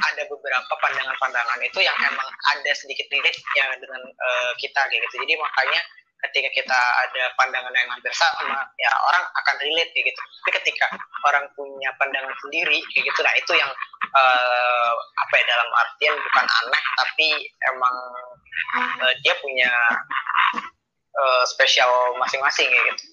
ada 0.00 0.22
beberapa 0.28 0.72
pandangan-pandangan 0.82 1.60
itu 1.64 1.78
yang 1.80 1.96
emang 2.04 2.28
ada 2.56 2.72
sedikit 2.76 3.06
relate 3.08 3.40
ya 3.56 3.66
dengan 3.80 4.02
eh, 4.04 4.52
kita 4.60 4.80
gitu. 4.92 5.14
Jadi 5.24 5.34
makanya 5.40 5.80
ketika 6.28 6.48
kita 6.52 6.78
ada 7.08 7.24
pandangan 7.36 7.72
yang 7.72 7.90
hampir 7.90 8.12
sama 8.12 8.60
ya 8.76 8.90
orang 9.08 9.24
akan 9.24 9.56
relate 9.60 9.90
kayak 9.96 10.12
gitu. 10.12 10.20
Tapi 10.20 10.50
ketika 10.62 10.86
orang 11.28 11.44
punya 11.56 11.90
pandangan 11.96 12.34
sendiri 12.44 12.78
kayak 12.92 13.04
gitu 13.08 13.20
nah 13.24 13.34
itu 13.36 13.52
yang 13.56 13.70
eh, 14.04 14.92
apa 14.96 15.34
ya 15.36 15.44
dalam 15.48 15.68
artian 15.72 16.14
bukan 16.20 16.46
aneh 16.46 16.82
tapi 17.00 17.28
emang 17.72 17.96
eh, 19.06 19.14
dia 19.24 19.34
punya 19.40 19.70
eh, 21.16 21.44
spesial 21.48 22.16
masing-masing 22.20 22.68
ya 22.68 22.80
gitu. 22.92 23.04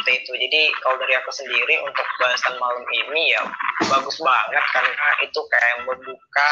Seperti 0.00 0.12
itu. 0.24 0.32
Jadi 0.32 0.60
kalau 0.80 0.96
dari 0.96 1.14
aku 1.20 1.28
sendiri 1.28 1.76
untuk 1.84 2.06
bahasan 2.16 2.56
malam 2.56 2.84
ini 2.88 3.36
ya 3.36 3.42
bagus 3.84 4.16
banget 4.20 4.64
karena 4.72 5.08
itu 5.20 5.40
kayak 5.52 5.76
membuka 5.84 6.48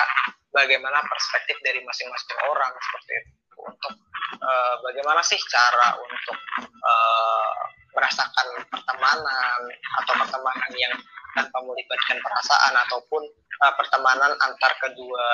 bagaimana 0.52 1.00
perspektif 1.06 1.56
dari 1.64 1.80
masing-masing 1.84 2.38
orang 2.48 2.72
seperti 2.76 3.12
itu 3.24 3.37
untuk 3.68 3.94
eh, 4.40 4.74
bagaimana 4.82 5.20
sih 5.20 5.38
cara 5.52 5.94
untuk 6.00 6.38
eh, 6.64 7.52
merasakan 7.92 8.48
pertemanan 8.72 9.60
atau 10.04 10.12
pertemanan 10.16 10.72
yang 10.76 10.94
tanpa 11.36 11.58
melibatkan 11.62 12.18
perasaan 12.24 12.74
ataupun 12.88 13.22
eh, 13.62 13.74
pertemanan 13.76 14.32
antar 14.40 14.72
kedua 14.80 15.28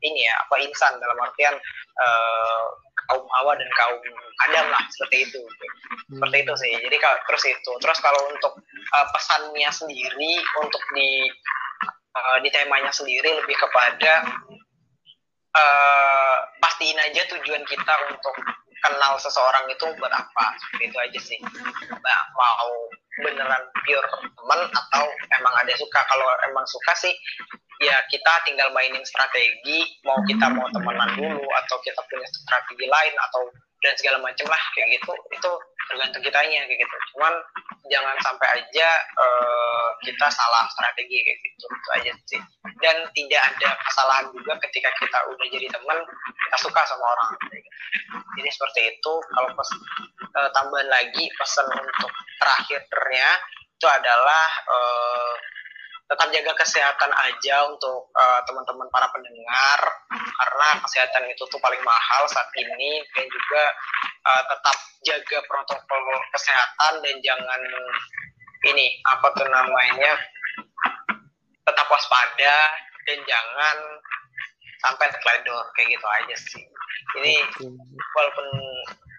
ini 0.00 0.24
ya 0.24 0.34
apa 0.46 0.54
insan 0.62 0.96
dalam 1.02 1.18
artian 1.20 1.54
eh, 1.98 2.64
kaum 3.06 3.26
Hawa 3.38 3.54
dan 3.54 3.70
kaum 3.78 4.02
Adam 4.50 4.66
lah 4.70 4.82
seperti 4.90 5.30
itu 5.30 5.42
seperti 6.06 6.36
itu 6.46 6.54
sih. 6.58 6.72
Jadi 6.86 6.96
kalau 7.02 7.18
terus 7.26 7.44
itu. 7.46 7.72
Terus 7.82 7.98
kalau 8.02 8.20
untuk 8.30 8.54
uh, 8.94 9.06
pesannya 9.14 9.70
sendiri 9.74 10.32
untuk 10.62 10.82
di 10.94 11.30
uh, 12.14 12.38
di 12.42 12.48
temanya 12.50 12.90
sendiri 12.94 13.42
lebih 13.42 13.56
kepada 13.58 14.26
uh, 15.56 16.36
pastiin 16.60 16.98
aja 17.00 17.22
tujuan 17.32 17.64
kita 17.64 17.94
untuk 18.12 18.36
kenal 18.84 19.16
seseorang 19.16 19.64
itu 19.72 19.86
buat 19.96 20.12
apa. 20.12 20.46
Itu 20.78 20.96
aja 21.00 21.18
sih. 21.20 21.40
Nah, 21.90 22.20
mau 22.36 22.70
beneran 23.24 23.64
pure 23.88 24.08
teman 24.36 24.60
atau 24.68 25.04
emang 25.40 25.54
ada 25.56 25.72
suka? 25.80 26.00
Kalau 26.04 26.26
emang 26.52 26.66
suka 26.68 26.92
sih 27.00 27.14
ya 27.80 27.96
kita 28.12 28.32
tinggal 28.44 28.68
mainin 28.76 29.02
strategi. 29.08 29.88
Mau 30.04 30.20
kita 30.28 30.52
mau 30.52 30.68
temenan 30.70 31.10
dulu 31.16 31.44
atau 31.64 31.76
kita 31.82 32.00
punya 32.06 32.28
strategi 32.28 32.86
lain 32.86 33.14
atau 33.30 33.42
dan 33.86 33.94
segala 33.94 34.18
macam 34.18 34.46
lah 34.50 34.62
kayak 34.74 34.98
gitu. 34.98 35.14
Itu 35.30 35.50
tergantung 35.86 36.22
kitanya 36.26 36.66
kayak 36.66 36.78
gitu. 36.82 36.96
Cuman 37.14 37.34
jangan 37.86 38.18
sampai 38.18 38.48
aja 38.58 38.88
eh, 38.98 39.88
kita 40.02 40.26
salah 40.26 40.66
strategi 40.74 41.22
kayak 41.22 41.38
gitu. 41.38 41.64
Itu 41.70 41.88
aja 41.94 42.12
sih. 42.26 42.42
Dan 42.82 42.96
tidak 43.14 43.42
ada 43.54 43.78
kesalahan 43.86 44.26
juga 44.34 44.58
ketika 44.66 44.90
kita 44.98 45.18
udah 45.30 45.46
jadi 45.46 45.66
teman 45.70 45.98
kita 46.50 46.56
suka 46.58 46.82
sama 46.82 47.04
orang. 47.14 47.30
Kayak 47.46 47.62
gitu. 47.62 47.78
jadi 48.42 48.50
seperti 48.50 48.80
itu 48.90 49.12
kalau 49.30 49.48
pes, 49.54 49.70
eh, 50.34 50.50
tambahan 50.50 50.88
lagi 50.90 51.24
pesan 51.38 51.66
untuk 51.70 52.10
terakhirnya 52.42 53.28
itu 53.76 53.86
adalah 53.86 54.46
eh, 54.66 55.34
tetap 56.06 56.28
jaga 56.30 56.52
kesehatan 56.54 57.10
aja 57.10 57.56
untuk 57.66 58.14
uh, 58.14 58.40
teman-teman 58.46 58.86
para 58.94 59.10
pendengar 59.10 59.80
karena 60.14 60.68
kesehatan 60.86 61.26
itu 61.26 61.42
tuh 61.50 61.58
paling 61.58 61.82
mahal 61.82 62.22
saat 62.30 62.46
ini 62.54 63.02
dan 63.10 63.26
juga 63.26 63.62
uh, 64.22 64.42
tetap 64.46 64.76
jaga 65.02 65.38
protokol 65.50 66.04
kesehatan 66.30 67.02
dan 67.02 67.16
jangan 67.26 67.62
ini 68.70 69.02
apa 69.10 69.26
tuh 69.34 69.50
namanya 69.50 70.14
tetap 71.66 71.86
waspada 71.90 72.56
dan 73.06 73.18
jangan 73.26 73.76
sampai 74.86 75.10
terkeledor 75.10 75.66
kayak 75.74 75.98
gitu 75.98 76.06
aja 76.06 76.36
sih. 76.38 76.64
Ini 77.18 77.34
walaupun 78.14 78.46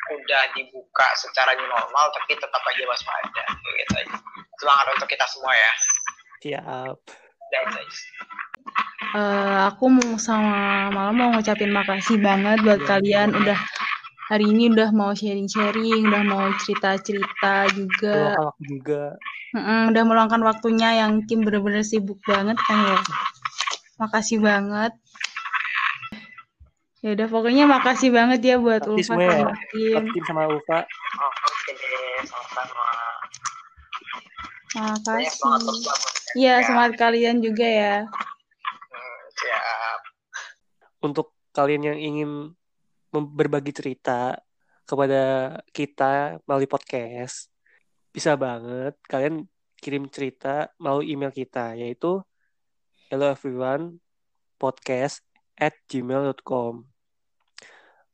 udah 0.07 0.43
dibuka 0.55 1.07
secara 1.19 1.51
new 1.59 1.67
normal 1.67 2.05
tapi 2.15 2.39
tetap 2.39 2.63
aja 2.63 2.83
waspada 2.87 3.43
kayak 3.43 3.75
gitu 3.83 3.93
aja. 4.07 4.15
Semangat 4.55 4.87
untuk 4.95 5.11
kita 5.11 5.27
semua 5.27 5.51
ya 5.51 5.71
Siap. 6.41 6.97
Eh, 9.17 9.57
aku 9.71 9.87
mau 9.87 10.19
sama 10.19 10.91
malam 10.93 11.15
mau 11.15 11.29
ngucapin 11.33 11.71
makasih 11.71 12.19
banget 12.21 12.61
buat 12.61 12.81
kalian 12.85 13.33
udah 13.33 13.57
hari 14.27 14.51
ini 14.51 14.69
udah 14.75 14.91
mau 14.91 15.15
sharing-sharing, 15.15 16.03
udah 16.05 16.23
mau 16.27 16.51
cerita-cerita 16.61 17.71
juga. 17.71 18.35
Waktu 18.37 18.63
juga. 18.67 19.03
Mm-mm, 19.55 19.95
udah 19.95 20.03
meluangkan 20.03 20.43
waktunya 20.43 20.99
yang 21.01 21.23
Kim 21.25 21.47
bener-bener 21.47 21.81
sibuk 21.81 22.19
banget 22.27 22.59
kan 22.67 22.77
ya. 22.83 22.99
Makasih 23.97 24.43
banget. 24.43 24.91
Ya 27.01 27.15
udah 27.15 27.27
pokoknya 27.31 27.63
makasih 27.69 28.11
banget 28.11 28.43
ya 28.43 28.55
buat 28.59 28.83
Makasih 28.83 29.15
Ulfa 29.15 29.23
ya. 29.23 29.39
sama 29.39 29.55
Kim. 29.71 30.03
Tim 30.11 30.23
sama 30.27 30.43
Ulfa. 30.51 30.79
Oh, 34.77 34.93
banget 35.01 35.31
Makasih. 35.31 36.16
Iya, 36.37 36.61
ya. 36.61 36.65
semangat 36.69 36.93
kalian 37.01 37.41
juga 37.41 37.65
ya. 37.65 37.95
Hmm, 38.05 39.21
siap. 39.33 39.99
Untuk 41.01 41.33
kalian 41.49 41.89
yang 41.89 41.97
ingin 41.97 42.31
berbagi 43.09 43.73
cerita 43.73 44.37
kepada 44.85 45.57
kita 45.73 46.37
melalui 46.45 46.69
podcast, 46.69 47.49
bisa 48.13 48.37
banget 48.37 48.93
kalian 49.09 49.49
kirim 49.81 50.05
cerita 50.13 50.69
melalui 50.77 51.09
email 51.09 51.33
kita, 51.33 51.73
yaitu 51.73 52.21
hello 53.09 53.33
everyone 53.33 53.97
podcast 54.61 55.25
at 55.57 55.73
gmail.com 55.89 56.85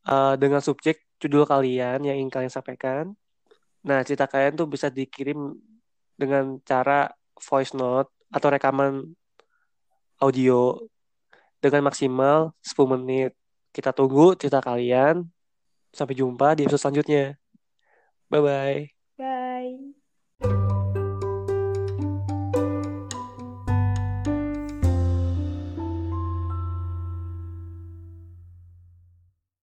Eh, 0.04 0.36
dengan 0.36 0.60
subjek 0.60 1.00
judul 1.16 1.48
kalian 1.48 2.04
yang 2.04 2.20
ingin 2.20 2.32
kalian 2.32 2.52
sampaikan. 2.52 3.16
Nah, 3.88 4.04
cerita 4.04 4.28
kalian 4.28 4.60
tuh 4.60 4.68
bisa 4.68 4.92
dikirim 4.92 5.56
dengan 6.20 6.60
cara 6.68 7.08
voice 7.40 7.74
note 7.74 8.10
atau 8.34 8.48
rekaman 8.50 9.14
audio 10.22 10.80
dengan 11.64 11.88
maksimal 11.88 12.52
10 12.62 12.94
menit. 12.98 13.32
Kita 13.74 13.96
tunggu 13.96 14.36
cerita 14.36 14.60
kalian. 14.60 15.26
Sampai 15.94 16.18
jumpa 16.18 16.58
di 16.58 16.66
episode 16.66 16.82
selanjutnya. 16.82 17.38
Bye-bye. 18.30 18.93